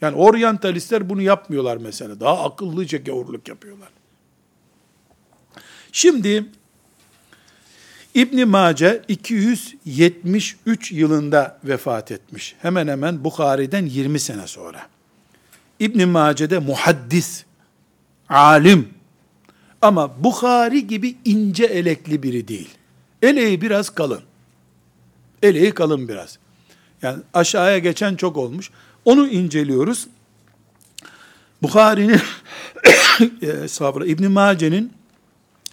Yani 0.00 0.16
oryantalistler 0.16 1.08
bunu 1.10 1.22
yapmıyorlar 1.22 1.76
mesela. 1.76 2.20
Daha 2.20 2.44
akıllıca 2.44 2.98
gavurluk 2.98 3.48
yapıyorlar. 3.48 3.88
Şimdi 5.92 6.44
İbn 8.14 8.48
Mace 8.48 9.02
273 9.08 10.92
yılında 10.92 11.58
vefat 11.64 12.12
etmiş. 12.12 12.54
Hemen 12.62 12.88
hemen 12.88 13.24
Bukhari'den 13.24 13.86
20 13.86 14.20
sene 14.20 14.46
sonra. 14.46 14.86
İbn 15.80 16.08
Mace'de 16.08 16.58
muhaddis, 16.58 17.44
alim 18.28 18.88
ama 19.82 20.24
Bukhari 20.24 20.86
gibi 20.86 21.16
ince 21.24 21.64
elekli 21.64 22.22
biri 22.22 22.48
değil. 22.48 22.70
Eleği 23.22 23.60
biraz 23.60 23.90
kalın. 23.90 24.22
Eleği 25.42 25.74
kalın 25.74 26.08
biraz. 26.08 26.38
Yani 27.02 27.22
aşağıya 27.34 27.78
geçen 27.78 28.16
çok 28.16 28.36
olmuş. 28.36 28.70
Onu 29.04 29.28
inceliyoruz. 29.28 30.06
Bukhari'nin 31.62 32.20
e, 34.02 34.10
İbn 34.10 34.30
Mace'nin 34.30 34.92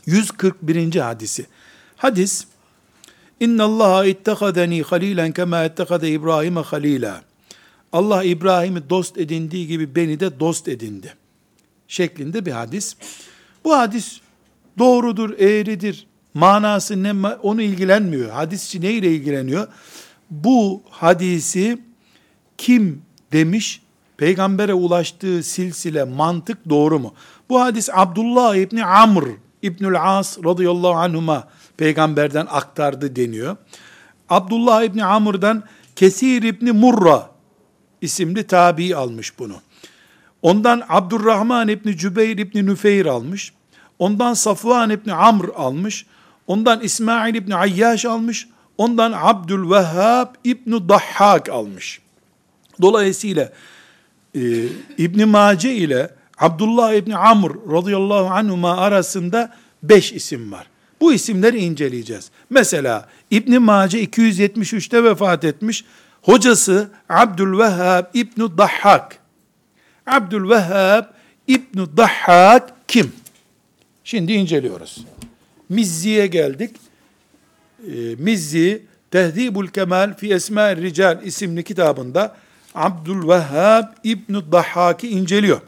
141. 0.06 0.96
hadisi. 0.96 1.46
Hadis 1.96 2.46
İnna 3.42 3.64
Allah 3.64 4.06
ittehadeni 4.06 4.82
halilen 4.82 5.32
kema 5.32 5.66
ittehade 5.66 6.10
İbrahim'e 6.12 6.60
halila. 6.60 7.22
Allah 7.92 8.24
İbrahim'i 8.24 8.90
dost 8.90 9.18
edindiği 9.18 9.68
gibi 9.68 9.96
beni 9.96 10.20
de 10.20 10.40
dost 10.40 10.68
edindi. 10.68 11.14
Şeklinde 11.88 12.46
bir 12.46 12.52
hadis. 12.52 12.96
Bu 13.64 13.78
hadis 13.78 14.22
doğrudur, 14.78 15.40
eğridir. 15.40 16.08
Manası 16.34 17.04
ne 17.04 17.28
onu 17.28 17.62
ilgilenmiyor. 17.62 18.30
Hadisçi 18.30 18.82
ne 18.82 18.92
ile 18.92 19.12
ilgileniyor? 19.12 19.68
Bu 20.30 20.84
hadisi 20.90 21.82
kim 22.58 23.02
demiş? 23.32 23.82
Peygambere 24.18 24.74
ulaştığı 24.74 25.44
silsile, 25.44 26.04
mantık 26.04 26.70
doğru 26.70 27.00
mu? 27.00 27.14
Bu 27.50 27.62
hadis 27.62 27.90
Abdullah 27.94 28.56
İbni 28.56 28.86
Amr 28.86 29.24
İbnül 29.62 30.20
As 30.20 30.38
radıyallahu 30.46 30.94
anhuma 30.94 31.48
peygamberden 31.78 32.48
aktardı 32.50 33.16
deniyor. 33.16 33.58
Abdullah 34.30 34.84
İbni 34.84 35.06
Amr'dan 35.06 35.64
Kesir 35.96 36.44
İbni 36.44 36.72
Murra 36.72 37.30
isimli 38.02 38.48
tabi 38.48 38.96
almış 38.96 39.40
bunu. 39.40 39.56
Ondan 40.42 40.84
Abdurrahman 40.90 41.68
İbni 41.68 41.98
Cübeyr 41.98 42.38
İbni 42.38 42.66
Nüfeyr 42.66 43.06
almış. 43.06 43.54
Ondan 44.00 44.34
Safvan 44.34 44.90
İbni 44.90 45.14
Amr 45.14 45.50
almış. 45.56 46.06
Ondan 46.48 46.82
İsmail 46.82 47.36
İbni 47.36 47.56
Ayyaş 47.56 48.06
almış. 48.06 48.48
Ondan 48.78 49.14
Abdülvehhab 49.16 50.36
İbni 50.44 50.90
Dahhak 50.90 51.50
almış. 51.50 52.01
Dolayısıyla 52.82 53.52
e, 54.36 54.42
İbni 54.98 55.26
Mace 55.26 55.76
ile 55.76 56.10
Abdullah 56.38 56.94
İbni 56.94 57.18
Amr 57.18 57.52
radıyallahu 57.72 58.28
anhuma 58.28 58.78
arasında 58.78 59.56
beş 59.84 60.14
isim 60.14 60.52
var. 60.52 60.68
Bu 61.02 61.14
isimleri 61.14 61.60
inceleyeceğiz. 61.60 62.32
Mesela 62.50 63.08
İbn 63.32 63.62
Mace 63.62 64.04
273'te 64.04 65.04
vefat 65.04 65.44
etmiş. 65.44 65.86
Hocası 66.22 66.92
Abdülvehhab 67.10 68.06
İbn 68.14 68.42
Dahhak. 68.58 69.18
Abdülvehhab 70.06 71.06
İbn 71.48 71.80
Dahhak 71.98 72.74
kim? 72.88 73.12
Şimdi 74.04 74.34
inceliyoruz. 74.34 75.06
Mizzi'ye 75.70 76.28
geldik. 76.28 76.76
Ee, 77.88 77.92
Mizzi 78.18 78.84
Tehdibul 79.12 79.68
Kemal 79.68 80.14
fi 80.18 80.34
Esma 80.34 80.76
Rical 80.76 81.24
isimli 81.24 81.64
kitabında 81.64 82.36
Abdülvehhab 82.76 83.86
İbn 84.04 84.34
Dahhak'ı 84.52 85.08
inceliyor. 85.08 85.62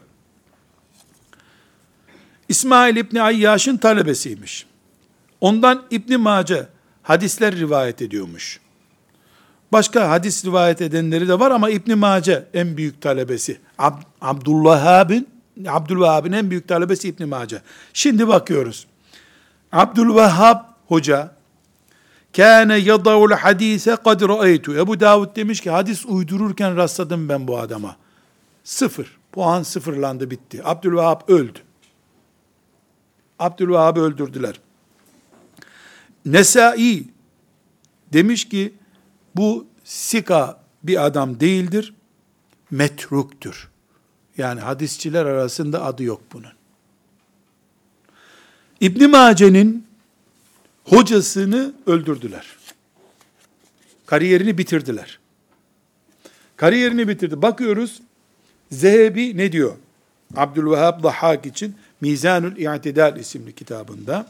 İsmail 2.48 2.96
İbni 2.96 3.22
Ayyaş'ın 3.22 3.76
talebesiymiş. 3.76 4.66
Ondan 5.40 5.82
İbn 5.90 6.20
Mace 6.20 6.68
hadisler 7.02 7.56
rivayet 7.56 8.02
ediyormuş. 8.02 8.60
Başka 9.72 10.10
hadis 10.10 10.44
rivayet 10.44 10.82
edenleri 10.82 11.28
de 11.28 11.40
var 11.40 11.50
ama 11.50 11.70
İbn 11.70 11.98
Mace 11.98 12.46
en 12.54 12.76
büyük 12.76 13.02
talebesi. 13.02 13.58
Ab 13.78 13.96
Abdülvehhab'in 14.20 15.28
Abdülvehhab'in 15.66 16.32
en 16.32 16.50
büyük 16.50 16.68
talebesi 16.68 17.08
İbn 17.08 17.28
Mace. 17.28 17.62
Şimdi 17.92 18.28
bakıyoruz. 18.28 18.86
Abdülvehhab 19.72 20.60
hoca 20.86 21.34
kâne 22.36 22.76
yadavul 22.76 23.30
hadise 23.30 23.96
kad 23.96 24.20
ra'eytu. 24.20 24.76
Ebu 24.76 25.00
Davud 25.00 25.36
demiş 25.36 25.60
ki 25.60 25.70
hadis 25.70 26.06
uydururken 26.06 26.76
rastladım 26.76 27.28
ben 27.28 27.48
bu 27.48 27.58
adama. 27.58 27.96
Sıfır. 28.64 29.16
Puan 29.32 29.62
sıfırlandı 29.62 30.30
bitti. 30.30 30.60
Abdülvehhab 30.64 31.20
öldü. 31.28 31.58
Abdülvehhab'ı 33.38 34.00
öldürdüler. 34.00 34.60
Nesai 36.26 37.04
demiş 38.12 38.48
ki 38.48 38.74
bu 39.36 39.66
sika 39.84 40.60
bir 40.82 41.06
adam 41.06 41.40
değildir, 41.40 41.94
metruktur. 42.70 43.70
Yani 44.36 44.60
hadisçiler 44.60 45.26
arasında 45.26 45.84
adı 45.84 46.02
yok 46.02 46.20
bunun. 46.32 46.52
İbn 48.80 49.10
Mace'nin 49.10 49.86
hocasını 50.84 51.72
öldürdüler. 51.86 52.46
Kariyerini 54.06 54.58
bitirdiler. 54.58 55.18
Kariyerini 56.56 57.08
bitirdi. 57.08 57.42
Bakıyoruz 57.42 58.00
Zehebi 58.70 59.36
ne 59.36 59.52
diyor? 59.52 59.76
Abdülvehhab 60.36 61.02
Dahhak 61.02 61.46
için 61.46 61.76
Mizanül 62.00 62.56
İ'tidal 62.56 63.16
isimli 63.16 63.54
kitabında. 63.54 64.26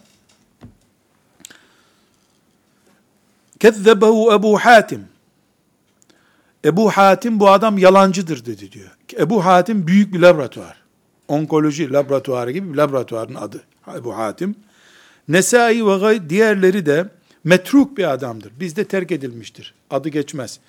Kezzebehu 3.61 4.32
Ebu 4.32 4.59
Hatim. 4.59 5.05
Ebu 6.64 6.90
Hatim 6.90 7.40
bu 7.40 7.50
adam 7.50 7.78
yalancıdır 7.78 8.46
dedi 8.46 8.72
diyor. 8.72 8.90
Ebu 9.18 9.44
Hatim 9.44 9.86
büyük 9.86 10.14
bir 10.14 10.20
laboratuvar. 10.20 10.76
Onkoloji 11.28 11.92
laboratuvarı 11.92 12.50
gibi 12.50 12.72
bir 12.72 12.78
laboratuvarın 12.78 13.34
adı. 13.34 13.62
Ebu 13.96 14.16
Hatim. 14.16 14.57
Nesai 15.28 15.86
ve 15.86 16.30
diğerleri 16.30 16.86
de 16.86 17.08
metruk 17.44 17.98
bir 17.98 18.12
adamdır. 18.12 18.52
Bizde 18.60 18.84
terk 18.84 19.12
edilmiştir. 19.12 19.74
Adı 19.90 20.08
geçmez. 20.08 20.60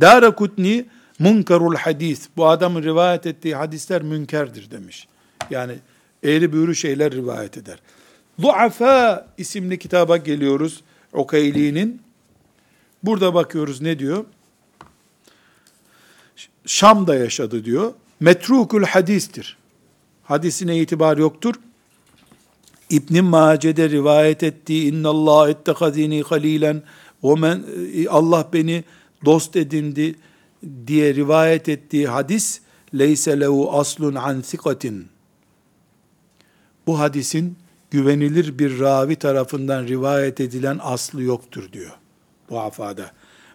Dara 0.00 0.34
Kutni 0.34 0.84
munkarul 1.18 1.74
hadis. 1.74 2.28
Bu 2.36 2.46
adamın 2.46 2.82
rivayet 2.82 3.26
ettiği 3.26 3.54
hadisler 3.54 4.02
münkerdir 4.02 4.70
demiş. 4.70 5.08
Yani 5.50 5.74
eğri 6.22 6.52
büğrü 6.52 6.74
şeyler 6.74 7.12
rivayet 7.12 7.56
eder. 7.58 7.78
Duafa 8.42 9.26
isimli 9.38 9.78
kitaba 9.78 10.16
geliyoruz. 10.16 10.82
Okeyli'nin. 11.12 12.02
Burada 13.02 13.34
bakıyoruz 13.34 13.80
ne 13.80 13.98
diyor? 13.98 14.24
Şam'da 16.66 17.14
yaşadı 17.14 17.64
diyor. 17.64 17.92
Metrukul 18.20 18.82
hadistir. 18.82 19.58
Hadisine 20.24 20.78
itibar 20.78 21.16
yoktur. 21.16 21.54
İbn 22.90 23.24
Mace'de 23.24 23.90
rivayet 23.90 24.42
ettiği 24.42 24.92
inna 24.92 25.08
Allah 25.08 25.50
ettehazini 25.50 26.22
halilen 26.22 26.82
o 27.22 27.36
men 27.36 27.64
Allah 28.08 28.48
beni 28.52 28.84
dost 29.24 29.56
edindi 29.56 30.14
diye 30.86 31.14
rivayet 31.14 31.68
ettiği 31.68 32.08
hadis 32.08 32.60
leyse 32.98 33.40
lehu 33.40 33.72
aslun 33.72 34.14
an 34.14 34.40
sikatin. 34.40 35.08
Bu 36.86 36.98
hadisin 36.98 37.56
güvenilir 37.90 38.58
bir 38.58 38.80
ravi 38.80 39.16
tarafından 39.16 39.86
rivayet 39.86 40.40
edilen 40.40 40.78
aslı 40.82 41.22
yoktur 41.22 41.72
diyor. 41.72 41.92
Bu 42.50 42.60
afada. 42.60 43.10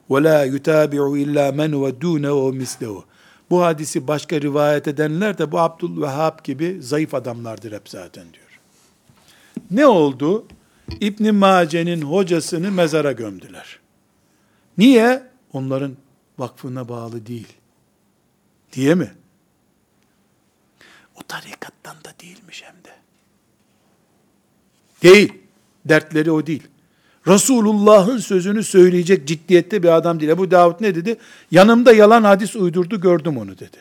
Ve 0.10 0.24
la 0.24 0.44
yutabi'u 0.44 1.18
illa 1.18 1.52
men 1.52 1.86
ve 1.86 2.02
dune 2.02 2.32
ve 2.32 2.52
mislehu. 2.52 3.06
Bu 3.50 3.62
hadisi 3.64 4.08
başka 4.08 4.42
rivayet 4.42 4.88
edenler 4.88 5.38
de 5.38 5.52
bu 5.52 5.60
Abdülvehhab 5.60 6.44
gibi 6.44 6.78
zayıf 6.82 7.14
adamlardır 7.14 7.72
hep 7.72 7.90
zaten 7.90 8.24
diyor. 8.34 8.49
Ne 9.72 9.88
oldu? 9.88 10.48
İbn 11.00 11.36
Mace'nin 11.36 12.02
hocasını 12.02 12.72
mezara 12.72 13.12
gömdüler. 13.12 13.80
Niye? 14.78 15.24
Onların 15.54 15.98
vakfına 16.40 16.90
bağlı 16.90 17.26
değil. 17.26 17.48
Diye 18.74 18.96
mi? 18.96 19.12
O 21.16 21.24
tarikattan 21.28 21.96
da 21.96 22.14
değilmiş 22.22 22.64
hem 22.64 22.76
de. 22.84 22.96
Değil. 25.04 25.34
Dertleri 25.86 26.32
o 26.32 26.46
değil. 26.46 26.64
Resulullah'ın 27.28 28.18
sözünü 28.18 28.64
söyleyecek 28.64 29.28
ciddiyette 29.28 29.84
bir 29.84 29.96
adam 29.96 30.20
değil. 30.20 30.38
Bu 30.38 30.52
Davud 30.52 30.82
ne 30.82 30.96
dedi? 30.96 31.18
Yanımda 31.52 31.94
yalan 31.94 32.24
hadis 32.24 32.56
uydurdu 32.56 33.02
gördüm 33.02 33.38
onu 33.38 33.60
dedi. 33.60 33.78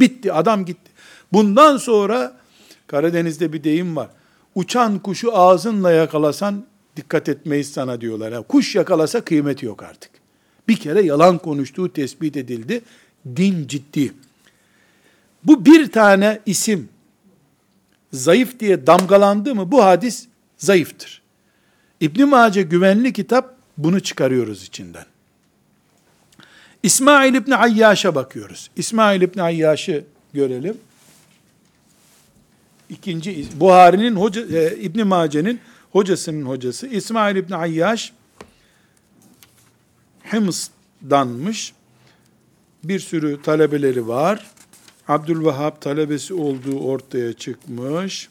Bitti 0.00 0.32
adam 0.32 0.64
gitti. 0.64 0.90
Bundan 1.32 1.76
sonra 1.76 2.36
Karadeniz'de 2.86 3.52
bir 3.52 3.64
deyim 3.64 3.96
var. 3.96 4.08
Uçan 4.58 4.98
kuşu 4.98 5.36
ağzınla 5.36 5.90
yakalasan 5.90 6.64
dikkat 6.96 7.28
etmeyiz 7.28 7.72
sana 7.72 8.00
diyorlar. 8.00 8.32
Yani 8.32 8.44
kuş 8.44 8.74
yakalasa 8.74 9.20
kıymeti 9.20 9.66
yok 9.66 9.82
artık. 9.82 10.10
Bir 10.68 10.76
kere 10.76 11.02
yalan 11.02 11.38
konuştuğu 11.38 11.92
tespit 11.92 12.36
edildi. 12.36 12.80
Din 13.36 13.66
ciddi. 13.66 14.12
Bu 15.44 15.64
bir 15.64 15.92
tane 15.92 16.40
isim 16.46 16.88
zayıf 18.12 18.60
diye 18.60 18.86
damgalandı 18.86 19.54
mı 19.54 19.72
bu 19.72 19.84
hadis 19.84 20.26
zayıftır. 20.56 21.22
İbn 22.00 22.24
Mace 22.24 22.62
güvenli 22.62 23.12
kitap 23.12 23.54
bunu 23.76 24.00
çıkarıyoruz 24.00 24.62
içinden. 24.64 25.06
İsmail 26.82 27.34
İbni 27.34 27.56
Ayyaş'a 27.56 28.14
bakıyoruz. 28.14 28.70
İsmail 28.76 29.22
İbni 29.22 29.42
Ayyaş'ı 29.42 30.04
görelim. 30.32 30.76
İkinci 32.88 33.46
Buhari'nin 33.60 34.16
hoca 34.16 34.60
e, 34.60 34.76
İbn 34.76 35.06
Mace'nin 35.06 35.60
hocasının 35.92 36.46
hocası 36.46 36.86
İsmail 36.86 37.36
İbni 37.36 37.56
Ayyaş 37.56 38.12
Hıms'danmış. 40.30 41.72
Bir 42.84 43.00
sürü 43.00 43.42
talebeleri 43.42 44.08
var. 44.08 44.46
Abdülvehhab 45.08 45.80
talebesi 45.80 46.34
olduğu 46.34 46.78
ortaya 46.78 47.32
çıkmış. 47.32 48.28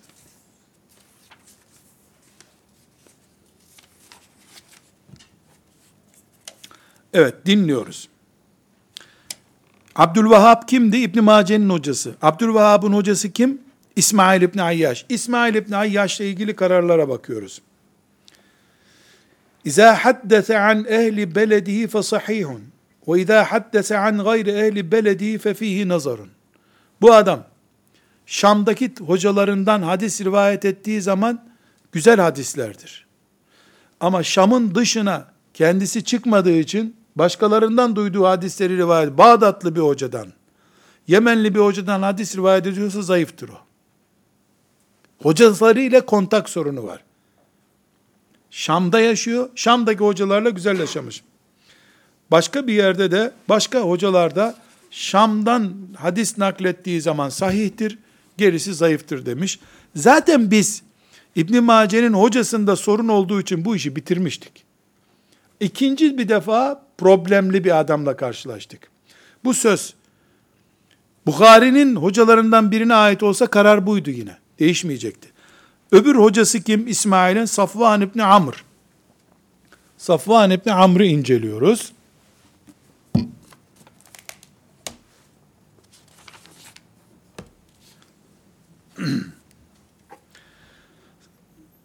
Evet 7.13 7.45
dinliyoruz. 7.45 8.09
Abdülvehhab 9.95 10.67
kimdi? 10.67 10.97
İbn 10.97 11.23
Mace'nin 11.23 11.69
hocası. 11.69 12.15
Abdülvehhab'ın 12.21 12.93
hocası 12.93 13.31
kim? 13.31 13.66
İsmail 13.97 14.41
İbn 14.41 14.59
Ayyaş. 14.59 15.05
İsmail 15.09 15.55
İbn 15.55 15.71
Ayyaş 15.71 16.19
ile 16.19 16.29
ilgili 16.29 16.55
kararlara 16.55 17.09
bakıyoruz. 17.09 17.61
İza 19.65 20.05
haddese 20.05 20.59
an 20.59 20.85
ehli 20.85 21.35
beledihi 21.35 21.87
fe 21.87 22.03
sahihun 22.03 22.61
ve 23.07 23.21
izâ 23.21 23.51
haddese 23.51 23.97
an 23.97 24.23
gayri 24.23 24.51
ehli 24.51 24.91
beledihi 24.91 25.37
fe 25.37 25.53
fihi 25.53 25.87
nazarun. 25.87 26.29
Bu 27.01 27.13
adam 27.13 27.43
Şam'daki 28.25 28.93
hocalarından 29.07 29.81
hadis 29.81 30.21
rivayet 30.21 30.65
ettiği 30.65 31.01
zaman 31.01 31.45
güzel 31.91 32.19
hadislerdir. 32.19 33.05
Ama 33.99 34.23
Şam'ın 34.23 34.75
dışına 34.75 35.25
kendisi 35.53 36.03
çıkmadığı 36.03 36.57
için 36.57 36.95
başkalarından 37.15 37.95
duyduğu 37.95 38.25
hadisleri 38.25 38.77
rivayet, 38.77 39.17
Bağdatlı 39.17 39.75
bir 39.75 39.81
hocadan, 39.81 40.27
Yemenli 41.07 41.55
bir 41.55 41.59
hocadan 41.59 42.01
hadis 42.01 42.35
rivayet 42.35 42.67
ediyorsa 42.67 43.01
zayıftır 43.01 43.49
o. 43.49 43.66
Hocaları 45.21 45.81
ile 45.81 46.05
kontak 46.05 46.49
sorunu 46.49 46.83
var. 46.83 47.03
Şam'da 48.51 48.99
yaşıyor, 48.99 49.49
Şam'daki 49.55 49.99
hocalarla 49.99 50.49
güzel 50.49 50.79
yaşamış. 50.79 51.23
Başka 52.31 52.67
bir 52.67 52.73
yerde 52.73 53.11
de, 53.11 53.31
başka 53.49 53.79
hocalarda 53.79 54.55
Şam'dan 54.91 55.73
hadis 55.97 56.37
naklettiği 56.37 57.01
zaman 57.01 57.29
sahihtir, 57.29 57.97
gerisi 58.37 58.73
zayıftır 58.73 59.25
demiş. 59.25 59.59
Zaten 59.95 60.51
biz 60.51 60.83
İbn 61.35 61.63
Mace'nin 61.63 62.13
hocasında 62.13 62.75
sorun 62.75 63.07
olduğu 63.07 63.41
için 63.41 63.65
bu 63.65 63.75
işi 63.75 63.95
bitirmiştik. 63.95 64.63
İkinci 65.59 66.17
bir 66.17 66.29
defa 66.29 66.83
problemli 66.97 67.63
bir 67.63 67.79
adamla 67.79 68.17
karşılaştık. 68.17 68.91
Bu 69.43 69.53
söz 69.53 69.93
Bukhari'nin 71.25 71.95
hocalarından 71.95 72.71
birine 72.71 72.93
ait 72.93 73.23
olsa 73.23 73.47
karar 73.47 73.87
buydu 73.87 74.09
yine. 74.09 74.37
Değişmeyecekti. 74.59 75.29
Öbür 75.91 76.15
hocası 76.15 76.63
kim? 76.63 76.87
İsmail'in 76.87 77.45
Safvan 77.45 78.01
İbni 78.01 78.23
Amr. 78.23 78.63
Safvan 79.97 80.51
İbni 80.51 80.73
Amr'ı 80.73 81.05
inceliyoruz. 81.05 81.91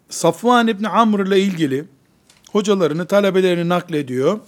Safvan 0.09 0.67
İbni 0.67 0.87
Amr 0.87 1.27
ile 1.27 1.39
ilgili 1.39 1.85
hocalarını, 2.51 3.07
talebelerini 3.07 3.69
naklediyor. 3.69 4.39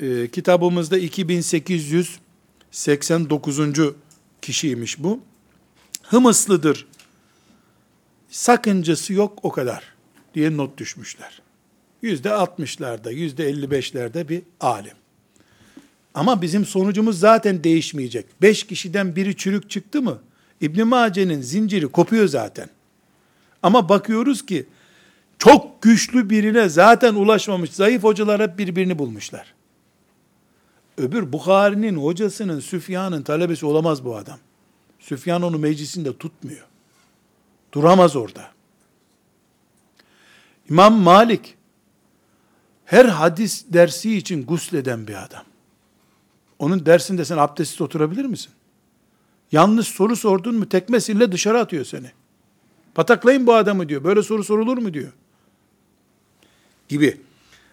Ee, 0.00 0.28
kitabımızda 0.28 0.98
2889. 0.98 3.60
kişiymiş 4.42 4.98
bu. 4.98 5.20
Hımıslıdır. 6.02 6.86
Sakıncası 8.30 9.12
yok 9.12 9.38
o 9.42 9.52
kadar 9.52 9.84
diye 10.34 10.56
not 10.56 10.78
düşmüşler. 10.78 11.42
Yüzde 12.02 12.32
altmışlarda, 12.32 13.10
yüzde 13.10 13.48
elli 13.48 13.70
beşlerde 13.70 14.28
bir 14.28 14.42
alim. 14.60 14.94
Ama 16.14 16.42
bizim 16.42 16.64
sonucumuz 16.64 17.18
zaten 17.18 17.64
değişmeyecek. 17.64 18.26
Beş 18.42 18.66
kişiden 18.66 19.16
biri 19.16 19.36
çürük 19.36 19.70
çıktı 19.70 20.02
mı, 20.02 20.18
İbn 20.60 20.86
Mace'nin 20.86 21.40
zinciri 21.40 21.88
kopuyor 21.88 22.28
zaten. 22.28 22.68
Ama 23.62 23.88
bakıyoruz 23.88 24.46
ki 24.46 24.66
çok 25.38 25.82
güçlü 25.82 26.30
birine 26.30 26.68
zaten 26.68 27.14
ulaşmamış 27.14 27.70
zayıf 27.70 28.02
hocalar 28.02 28.42
hep 28.42 28.58
birbirini 28.58 28.98
bulmuşlar. 28.98 29.54
Öbür 30.98 31.32
Bukhari'nin 31.32 31.96
hocasının 31.96 32.60
Süfyan'ın 32.60 33.22
talebesi 33.22 33.66
olamaz 33.66 34.04
bu 34.04 34.16
adam. 34.16 34.38
Süfyan 35.00 35.42
onu 35.42 35.58
meclisinde 35.58 36.16
tutmuyor. 36.16 36.66
Duramaz 37.76 38.16
orada. 38.16 38.48
İmam 40.70 40.94
Malik 40.94 41.54
her 42.84 43.04
hadis 43.04 43.64
dersi 43.68 44.16
için 44.16 44.46
gusleden 44.46 45.06
bir 45.06 45.24
adam. 45.24 45.42
Onun 46.58 46.86
dersinde 46.86 47.24
sen 47.24 47.38
abdestsiz 47.38 47.80
oturabilir 47.80 48.24
misin? 48.24 48.52
Yanlış 49.52 49.88
soru 49.88 50.16
sordun 50.16 50.54
mu 50.54 50.68
tekmesiyle 50.68 51.32
dışarı 51.32 51.58
atıyor 51.58 51.84
seni. 51.84 52.10
Pataklayın 52.94 53.46
bu 53.46 53.54
adamı 53.54 53.88
diyor. 53.88 54.04
Böyle 54.04 54.22
soru 54.22 54.44
sorulur 54.44 54.78
mu 54.78 54.94
diyor. 54.94 55.12
Gibi. 56.88 57.20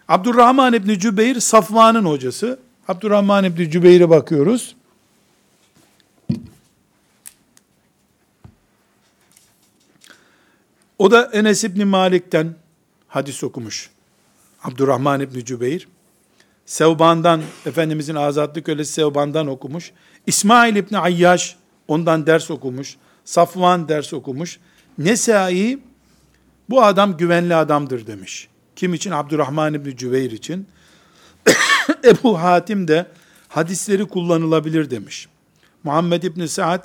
Abdurrahman 0.08 0.72
İbni 0.72 0.98
Cübeyr 0.98 1.40
Safvan'ın 1.40 2.04
hocası. 2.04 2.58
Abdurrahman 2.88 3.44
İbni 3.44 3.70
Cübeyr'e 3.70 4.10
bakıyoruz. 4.10 4.76
O 10.98 11.10
da 11.10 11.30
Enes 11.32 11.64
İbni 11.64 11.84
Malik'ten 11.84 12.54
hadis 13.08 13.44
okumuş. 13.44 13.90
Abdurrahman 14.62 15.20
İbni 15.20 15.44
Cübeyr. 15.44 15.88
Sevban'dan, 16.66 17.42
Efendimizin 17.66 18.14
azatlık 18.14 18.66
kölesi 18.66 18.92
Sevban'dan 18.92 19.46
okumuş. 19.46 19.92
İsmail 20.26 20.76
İbni 20.76 20.98
Ayyaş 20.98 21.56
ondan 21.88 22.26
ders 22.26 22.50
okumuş. 22.50 22.96
Safvan 23.24 23.88
ders 23.88 24.12
okumuş. 24.12 24.58
Nesai 24.98 25.78
bu 26.70 26.82
adam 26.82 27.16
güvenli 27.16 27.54
adamdır 27.54 28.06
demiş. 28.06 28.48
Kim 28.76 28.94
için? 28.94 29.10
Abdurrahman 29.10 29.74
İbni 29.74 29.96
Cübeyr 29.96 30.30
için. 30.30 30.66
Ebu 32.04 32.40
Hatim 32.42 32.88
de 32.88 33.06
hadisleri 33.48 34.04
kullanılabilir 34.04 34.90
demiş. 34.90 35.28
Muhammed 35.84 36.22
İbni 36.22 36.48
Saad 36.48 36.84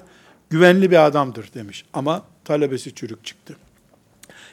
güvenli 0.50 0.92
bir 0.92 1.06
adamdır 1.06 1.54
demiş. 1.54 1.86
Ama 1.94 2.24
talebesi 2.46 2.96
çürük 2.96 3.26
çıktı. 3.26 3.56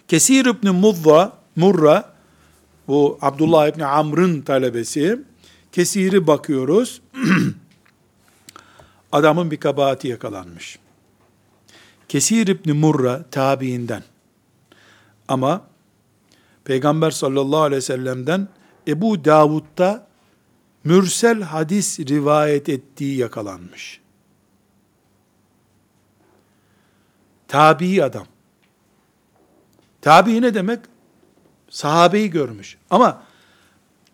Kesir 0.09 0.47
İbni 0.47 0.71
Murra, 0.71 1.33
Murra 1.57 2.13
bu 2.89 3.19
Abdullah 3.21 3.69
İbni 3.69 3.87
Amr'ın 3.87 4.43
talebesi. 4.43 5.21
Kesiri 5.73 6.27
bakıyoruz. 6.27 7.03
Adamın 9.13 9.51
bir 9.51 9.57
kabahati 9.57 10.09
yakalanmış. 10.09 10.79
Kesir 12.09 12.47
İbni 12.47 12.73
Murra 12.73 13.25
tabiinden. 13.31 14.03
Ama 15.29 15.63
Peygamber 16.65 17.11
sallallahu 17.11 17.61
aleyhi 17.61 17.77
ve 17.77 17.81
sellem'den 17.81 18.49
Ebu 18.89 19.25
Davud'da 19.25 20.07
mürsel 20.85 21.43
hadis 21.43 22.01
rivayet 22.01 22.69
ettiği 22.69 23.17
yakalanmış. 23.17 24.01
Tabi 27.49 28.05
adam. 28.05 28.27
Tabi 30.07 30.43
ne 30.43 30.55
demek? 30.55 30.81
Sahabeyi 31.71 32.31
görmüş. 32.31 32.79
Ama 32.91 33.23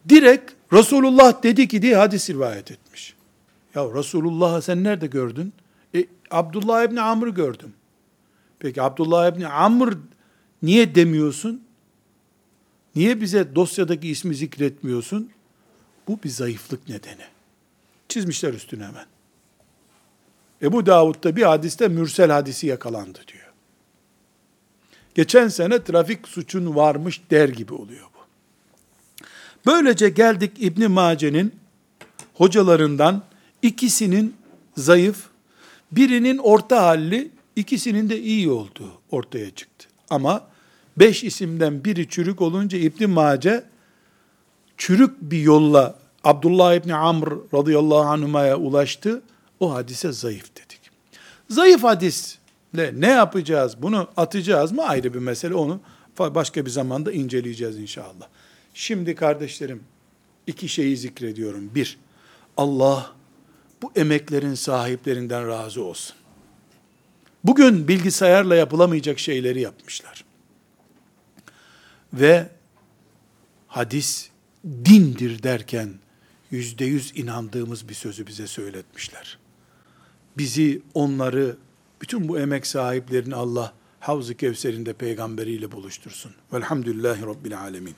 direkt 0.08 0.52
Resulullah 0.72 1.42
dedi 1.42 1.68
ki 1.68 1.82
diye 1.82 1.96
hadis 1.96 2.30
rivayet 2.30 2.70
etmiş. 2.70 3.14
Ya 3.74 3.84
Resulullah'ı 3.94 4.62
sen 4.62 4.84
nerede 4.84 5.06
gördün? 5.06 5.52
E, 5.94 6.04
Abdullah 6.30 6.84
İbni 6.84 7.00
Amr'ı 7.00 7.30
gördüm. 7.30 7.72
Peki 8.58 8.82
Abdullah 8.82 9.32
İbni 9.32 9.48
Amr 9.48 9.94
niye 10.62 10.94
demiyorsun? 10.94 11.62
Niye 12.96 13.20
bize 13.20 13.54
dosyadaki 13.54 14.08
ismi 14.08 14.34
zikretmiyorsun? 14.34 15.30
Bu 16.08 16.18
bir 16.24 16.30
zayıflık 16.30 16.88
nedeni. 16.88 17.24
Çizmişler 18.08 18.54
üstüne 18.54 18.84
hemen. 18.84 19.06
Ebu 20.62 20.86
Davud'da 20.86 21.36
bir 21.36 21.42
hadiste 21.42 21.88
mürsel 21.88 22.30
hadisi 22.30 22.66
yakalandı 22.66 23.18
diyor. 23.32 23.41
Geçen 25.14 25.48
sene 25.48 25.84
trafik 25.84 26.28
suçun 26.28 26.74
varmış 26.74 27.20
der 27.30 27.48
gibi 27.48 27.74
oluyor 27.74 28.06
bu. 28.14 28.18
Böylece 29.66 30.08
geldik 30.08 30.52
İbn 30.58 30.90
Mace'nin 30.90 31.54
hocalarından 32.34 33.22
ikisinin 33.62 34.34
zayıf, 34.76 35.24
birinin 35.92 36.38
orta 36.38 36.82
halli, 36.82 37.30
ikisinin 37.56 38.10
de 38.10 38.20
iyi 38.20 38.50
olduğu 38.50 38.92
ortaya 39.10 39.50
çıktı. 39.50 39.88
Ama 40.10 40.46
beş 40.96 41.24
isimden 41.24 41.84
biri 41.84 42.08
çürük 42.08 42.40
olunca 42.40 42.78
İbn 42.78 43.10
Mace 43.10 43.64
çürük 44.76 45.22
bir 45.22 45.40
yolla 45.40 45.98
Abdullah 46.24 46.74
İbni 46.74 46.94
Amr 46.94 47.28
radıyallahu 47.54 48.00
anhuma'ya 48.00 48.56
ulaştı. 48.56 49.22
O 49.60 49.74
hadise 49.74 50.12
zayıf 50.12 50.56
dedik. 50.56 50.80
Zayıf 51.50 51.82
hadisle 51.82 52.41
ne 52.74 53.08
yapacağız? 53.08 53.82
Bunu 53.82 54.08
atacağız 54.16 54.72
mı? 54.72 54.82
Ayrı 54.82 55.14
bir 55.14 55.18
mesele. 55.18 55.54
Onu 55.54 55.80
başka 56.18 56.66
bir 56.66 56.70
zamanda 56.70 57.12
inceleyeceğiz 57.12 57.78
inşallah. 57.78 58.28
Şimdi 58.74 59.14
kardeşlerim 59.14 59.82
iki 60.46 60.68
şeyi 60.68 60.96
zikrediyorum. 60.96 61.74
Bir, 61.74 61.98
Allah 62.56 63.12
bu 63.82 63.92
emeklerin 63.96 64.54
sahiplerinden 64.54 65.48
razı 65.48 65.84
olsun. 65.84 66.16
Bugün 67.44 67.88
bilgisayarla 67.88 68.54
yapılamayacak 68.54 69.18
şeyleri 69.18 69.60
yapmışlar. 69.60 70.24
Ve 72.12 72.48
hadis 73.66 74.28
dindir 74.64 75.42
derken 75.42 75.90
yüzde 76.50 76.84
yüz 76.84 77.12
inandığımız 77.16 77.88
bir 77.88 77.94
sözü 77.94 78.26
bize 78.26 78.46
söyletmişler. 78.46 79.38
Bizi, 80.38 80.82
onları, 80.94 81.56
bütün 82.02 82.28
bu 82.28 82.38
emek 82.38 82.66
sahiplerini 82.66 83.34
Allah 83.34 83.72
Havz-ı 84.00 84.34
Kevser'inde 84.34 84.92
peygamberiyle 84.92 85.72
buluştursun. 85.72 86.32
Velhamdülillahi 86.52 87.26
Rabbil 87.26 87.58
Alemin. 87.60 87.94